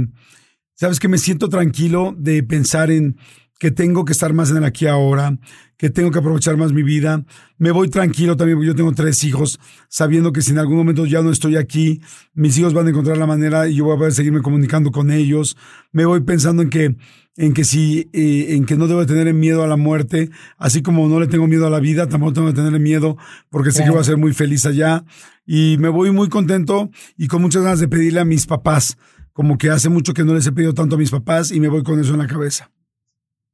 Sabes 0.77 0.99
que 0.99 1.07
me 1.07 1.17
siento 1.17 1.47
tranquilo 1.47 2.13
de 2.17 2.43
pensar 2.43 2.91
en 2.91 3.17
que 3.65 3.71
tengo 3.71 4.05
que 4.05 4.13
estar 4.13 4.31
más 4.31 4.51
en 4.51 4.57
el 4.57 4.63
aquí 4.63 4.85
ahora, 4.85 5.39
que 5.75 5.89
tengo 5.89 6.11
que 6.11 6.19
aprovechar 6.19 6.55
más 6.55 6.71
mi 6.71 6.83
vida. 6.83 7.25
Me 7.57 7.71
voy 7.71 7.89
tranquilo 7.89 8.37
también, 8.37 8.59
porque 8.59 8.67
yo 8.67 8.75
tengo 8.75 8.91
tres 8.91 9.23
hijos, 9.23 9.59
sabiendo 9.89 10.31
que 10.31 10.43
si 10.43 10.51
en 10.51 10.59
algún 10.59 10.77
momento 10.77 11.07
ya 11.07 11.23
no 11.23 11.31
estoy 11.31 11.55
aquí, 11.55 11.99
mis 12.35 12.55
hijos 12.59 12.75
van 12.75 12.85
a 12.85 12.91
encontrar 12.91 13.17
la 13.17 13.25
manera 13.25 13.67
y 13.67 13.73
yo 13.73 13.85
voy 13.85 13.95
a 13.95 13.97
poder 13.97 14.13
seguirme 14.13 14.43
comunicando 14.43 14.91
con 14.91 15.09
ellos. 15.09 15.57
Me 15.91 16.05
voy 16.05 16.19
pensando 16.19 16.61
en 16.61 16.69
que, 16.69 16.95
en 17.37 17.53
que 17.55 17.63
si, 17.63 18.07
eh, 18.13 18.53
en 18.55 18.65
que 18.65 18.75
no 18.75 18.85
debo 18.85 19.03
tener 19.07 19.33
miedo 19.33 19.63
a 19.63 19.67
la 19.67 19.77
muerte, 19.77 20.29
así 20.59 20.83
como 20.83 21.09
no 21.09 21.19
le 21.19 21.25
tengo 21.25 21.47
miedo 21.47 21.65
a 21.65 21.71
la 21.71 21.79
vida, 21.79 22.07
tampoco 22.07 22.33
tengo 22.33 22.47
que 22.49 22.61
tener 22.61 22.79
miedo, 22.79 23.17
porque 23.49 23.71
sé 23.71 23.83
que 23.83 23.89
voy 23.89 24.01
a 24.01 24.03
ser 24.03 24.17
muy 24.17 24.33
feliz 24.33 24.67
allá. 24.67 25.05
Y 25.43 25.77
me 25.79 25.89
voy 25.89 26.11
muy 26.11 26.29
contento 26.29 26.91
y 27.17 27.25
con 27.29 27.41
muchas 27.41 27.63
ganas 27.63 27.79
de 27.79 27.87
pedirle 27.87 28.19
a 28.19 28.25
mis 28.25 28.45
papás 28.45 28.95
como 29.33 29.57
que 29.57 29.71
hace 29.71 29.89
mucho 29.89 30.13
que 30.13 30.23
no 30.23 30.35
les 30.35 30.45
he 30.45 30.51
pedido 30.51 30.75
tanto 30.75 30.97
a 30.97 30.99
mis 30.99 31.09
papás 31.09 31.51
y 31.51 31.59
me 31.59 31.67
voy 31.67 31.81
con 31.81 31.99
eso 31.99 32.13
en 32.13 32.19
la 32.19 32.27
cabeza. 32.27 32.69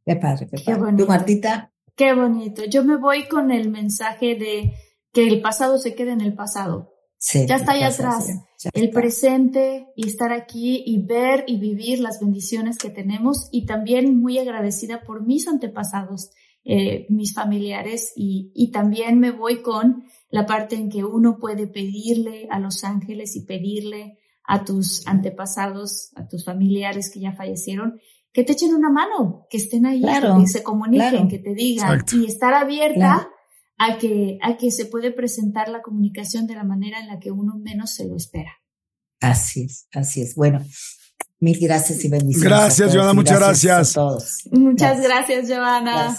Qué 0.06 0.16
padre, 0.16 0.48
qué, 0.66 0.76
bonito. 0.76 1.04
¿Tú, 1.04 1.10
Martita? 1.10 1.72
Qué 1.96 2.14
bonito. 2.14 2.66
Yo 2.66 2.84
me 2.84 2.98
voy 2.98 3.28
con 3.28 3.52
el 3.52 3.70
mensaje 3.70 4.36
de 4.36 4.74
que 5.12 5.28
el 5.28 5.42
pasado 5.42 5.78
se 5.78 5.94
quede 5.94 6.12
en 6.12 6.22
el 6.22 6.34
pasado. 6.34 6.94
Sí, 7.18 7.46
ya 7.48 7.58
está 7.58 7.74
ahí 7.74 7.84
atrás. 7.84 8.28
el 8.74 8.90
presente 8.90 9.88
y 9.96 10.08
estar 10.08 10.32
aquí 10.32 10.84
y 10.86 11.04
ver 11.06 11.44
y 11.46 11.60
vivir 11.60 12.00
las 12.00 12.20
bendiciones 12.20 12.80
que 12.80 12.90
tenemos 12.90 13.48
y 13.52 13.68
también 13.68 14.20
muy 14.20 14.40
agradecida 14.40 15.02
por 15.04 15.24
mis 15.24 15.48
antepasados, 15.48 16.32
eh, 16.64 17.06
mis 17.10 17.36
familiares 17.36 18.14
y, 18.16 18.52
y 18.56 18.72
también 18.72 19.20
me 19.20 19.30
voy 19.30 19.62
con 19.62 20.06
la 20.32 20.48
parte 20.48 20.76
en 20.76 20.90
que 20.90 21.04
uno 21.04 21.38
puede 21.38 21.68
pedirle 21.68 22.48
a 22.50 22.60
los 22.60 22.84
ángeles 22.84 23.36
y 23.36 23.46
pedirle 23.46 24.18
a 24.44 24.66
tus 24.66 25.06
antepasados, 25.06 26.12
a 26.16 26.28
tus 26.28 26.46
familiares 26.46 27.12
que 27.14 27.20
ya 27.20 27.34
fallecieron, 27.34 28.00
que 28.34 28.44
te 28.44 28.54
echen 28.54 28.74
una 28.74 28.90
mano, 28.90 29.46
que 29.50 29.58
estén 29.58 29.86
ahí, 29.86 30.02
que 30.02 30.48
se 30.48 30.64
comuniquen, 30.64 31.28
que 31.28 31.40
te 31.40 31.54
digan 31.54 32.04
y 32.14 32.26
estar 32.26 32.54
abierta 32.54 33.30
a 33.78 33.98
que 33.98 34.38
a 34.42 34.58
que 34.58 34.72
se 34.72 34.86
puede 34.86 35.12
presentar 35.12 35.70
la 35.70 35.82
comunicación 35.82 36.48
de 36.48 36.56
la 36.56 36.64
manera 36.64 37.00
en 37.00 37.08
la 37.08 37.20
que 37.20 37.32
uno 37.32 37.58
menos 37.58 37.92
se 37.92 38.08
lo 38.08 38.16
espera. 38.16 38.52
Así 39.20 39.64
es, 39.64 39.88
así 39.94 40.22
es. 40.22 40.36
Bueno, 40.36 40.64
Mil 41.42 41.58
gracias 41.60 42.06
y 42.06 42.08
bendiciones. 42.08 42.48
Gracias, 42.48 42.94
Joana, 42.94 43.14
muchas 43.14 43.40
gracias. 43.40 43.98
Muchas 44.52 45.02
gracias, 45.02 45.50
Joana. 45.50 46.16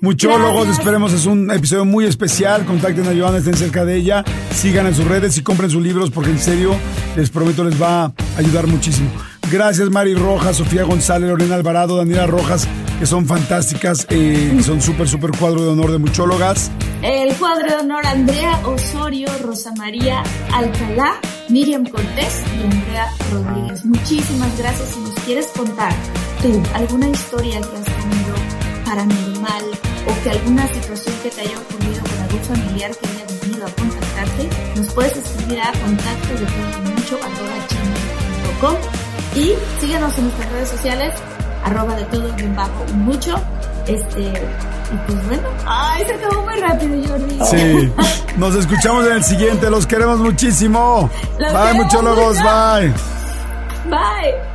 Muchólogos, 0.00 0.66
esperemos, 0.70 1.12
es 1.12 1.26
un 1.26 1.50
episodio 1.50 1.84
muy 1.84 2.06
especial. 2.06 2.64
Contacten 2.64 3.06
a 3.06 3.14
Joana, 3.14 3.36
estén 3.36 3.54
cerca 3.54 3.84
de 3.84 3.96
ella, 3.96 4.24
sigan 4.54 4.86
en 4.86 4.94
sus 4.94 5.06
redes 5.06 5.36
y 5.36 5.42
compren 5.42 5.68
sus 5.68 5.82
libros 5.82 6.10
porque 6.10 6.30
en 6.30 6.38
serio, 6.38 6.74
les 7.18 7.28
prometo, 7.28 7.64
les 7.64 7.80
va 7.80 8.04
a 8.04 8.14
ayudar 8.38 8.66
muchísimo. 8.66 9.10
Gracias, 9.52 9.90
Mari 9.90 10.14
Rojas, 10.14 10.56
Sofía 10.56 10.84
González, 10.84 11.28
Lorena 11.28 11.56
Alvarado, 11.56 11.98
Daniela 11.98 12.26
Rojas, 12.26 12.66
que 12.98 13.04
son 13.04 13.26
fantásticas, 13.26 14.06
eh, 14.08 14.58
son 14.64 14.80
súper, 14.80 15.06
súper 15.06 15.30
cuadro 15.32 15.60
de 15.60 15.68
honor 15.68 15.92
de 15.92 15.98
muchólogas. 15.98 16.70
El 17.02 17.34
cuadro 17.34 17.68
de 17.68 17.74
honor 17.74 18.06
Andrea 18.06 18.58
Osorio, 18.64 19.28
Rosa 19.42 19.74
María 19.76 20.22
Alcalá. 20.54 21.20
Miriam 21.50 21.84
Cortés 21.84 22.42
y 22.56 22.62
Andrea 22.64 23.12
Rodríguez. 23.30 23.84
Muchísimas 23.84 24.56
gracias. 24.56 24.88
Si 24.88 25.00
nos 25.00 25.14
quieres 25.26 25.46
contar 25.48 25.92
tú 26.40 26.62
alguna 26.74 27.10
historia 27.10 27.60
que 27.60 27.76
has 27.76 27.84
tenido 27.84 28.34
paranormal 28.86 29.64
o 30.06 30.24
que 30.24 30.30
alguna 30.30 30.66
situación 30.68 31.14
que 31.22 31.28
te 31.28 31.42
haya 31.42 31.58
ocurrido 31.58 32.00
con 32.00 32.18
algún 32.22 32.40
familiar 32.40 32.90
que 32.96 33.06
haya 33.06 33.26
venido 33.42 33.66
a 33.66 33.70
contactarte, 33.70 34.48
nos 34.76 34.94
puedes 34.94 35.14
escribir 35.14 35.60
a 35.60 35.72
contacto 35.72 36.34
de 36.38 36.90
mucho 36.94 37.18
y 39.34 39.54
síguenos 39.80 40.16
en 40.18 40.24
nuestras 40.24 40.52
redes 40.52 40.68
sociales 40.68 41.14
arroba 41.64 41.94
de 41.94 42.04
todo 42.04 42.32
bien 42.34 42.54
bajo 42.56 42.84
mucho 42.94 43.40
este 43.86 44.32
y 44.92 44.96
pues 45.06 45.26
bueno, 45.26 45.48
ay, 45.66 46.04
se 46.04 46.14
acabó 46.14 46.42
muy 46.42 46.60
rápido, 46.60 47.08
Jordi. 47.08 47.38
Sí. 47.46 47.92
Nos 48.36 48.54
escuchamos 48.54 49.06
en 49.06 49.12
el 49.14 49.24
siguiente. 49.24 49.70
Los 49.70 49.86
queremos 49.86 50.18
muchísimo. 50.18 51.08
bye, 51.38 51.72
muchólogos. 51.74 52.36
Bye. 52.42 52.92
Bye. 53.88 54.51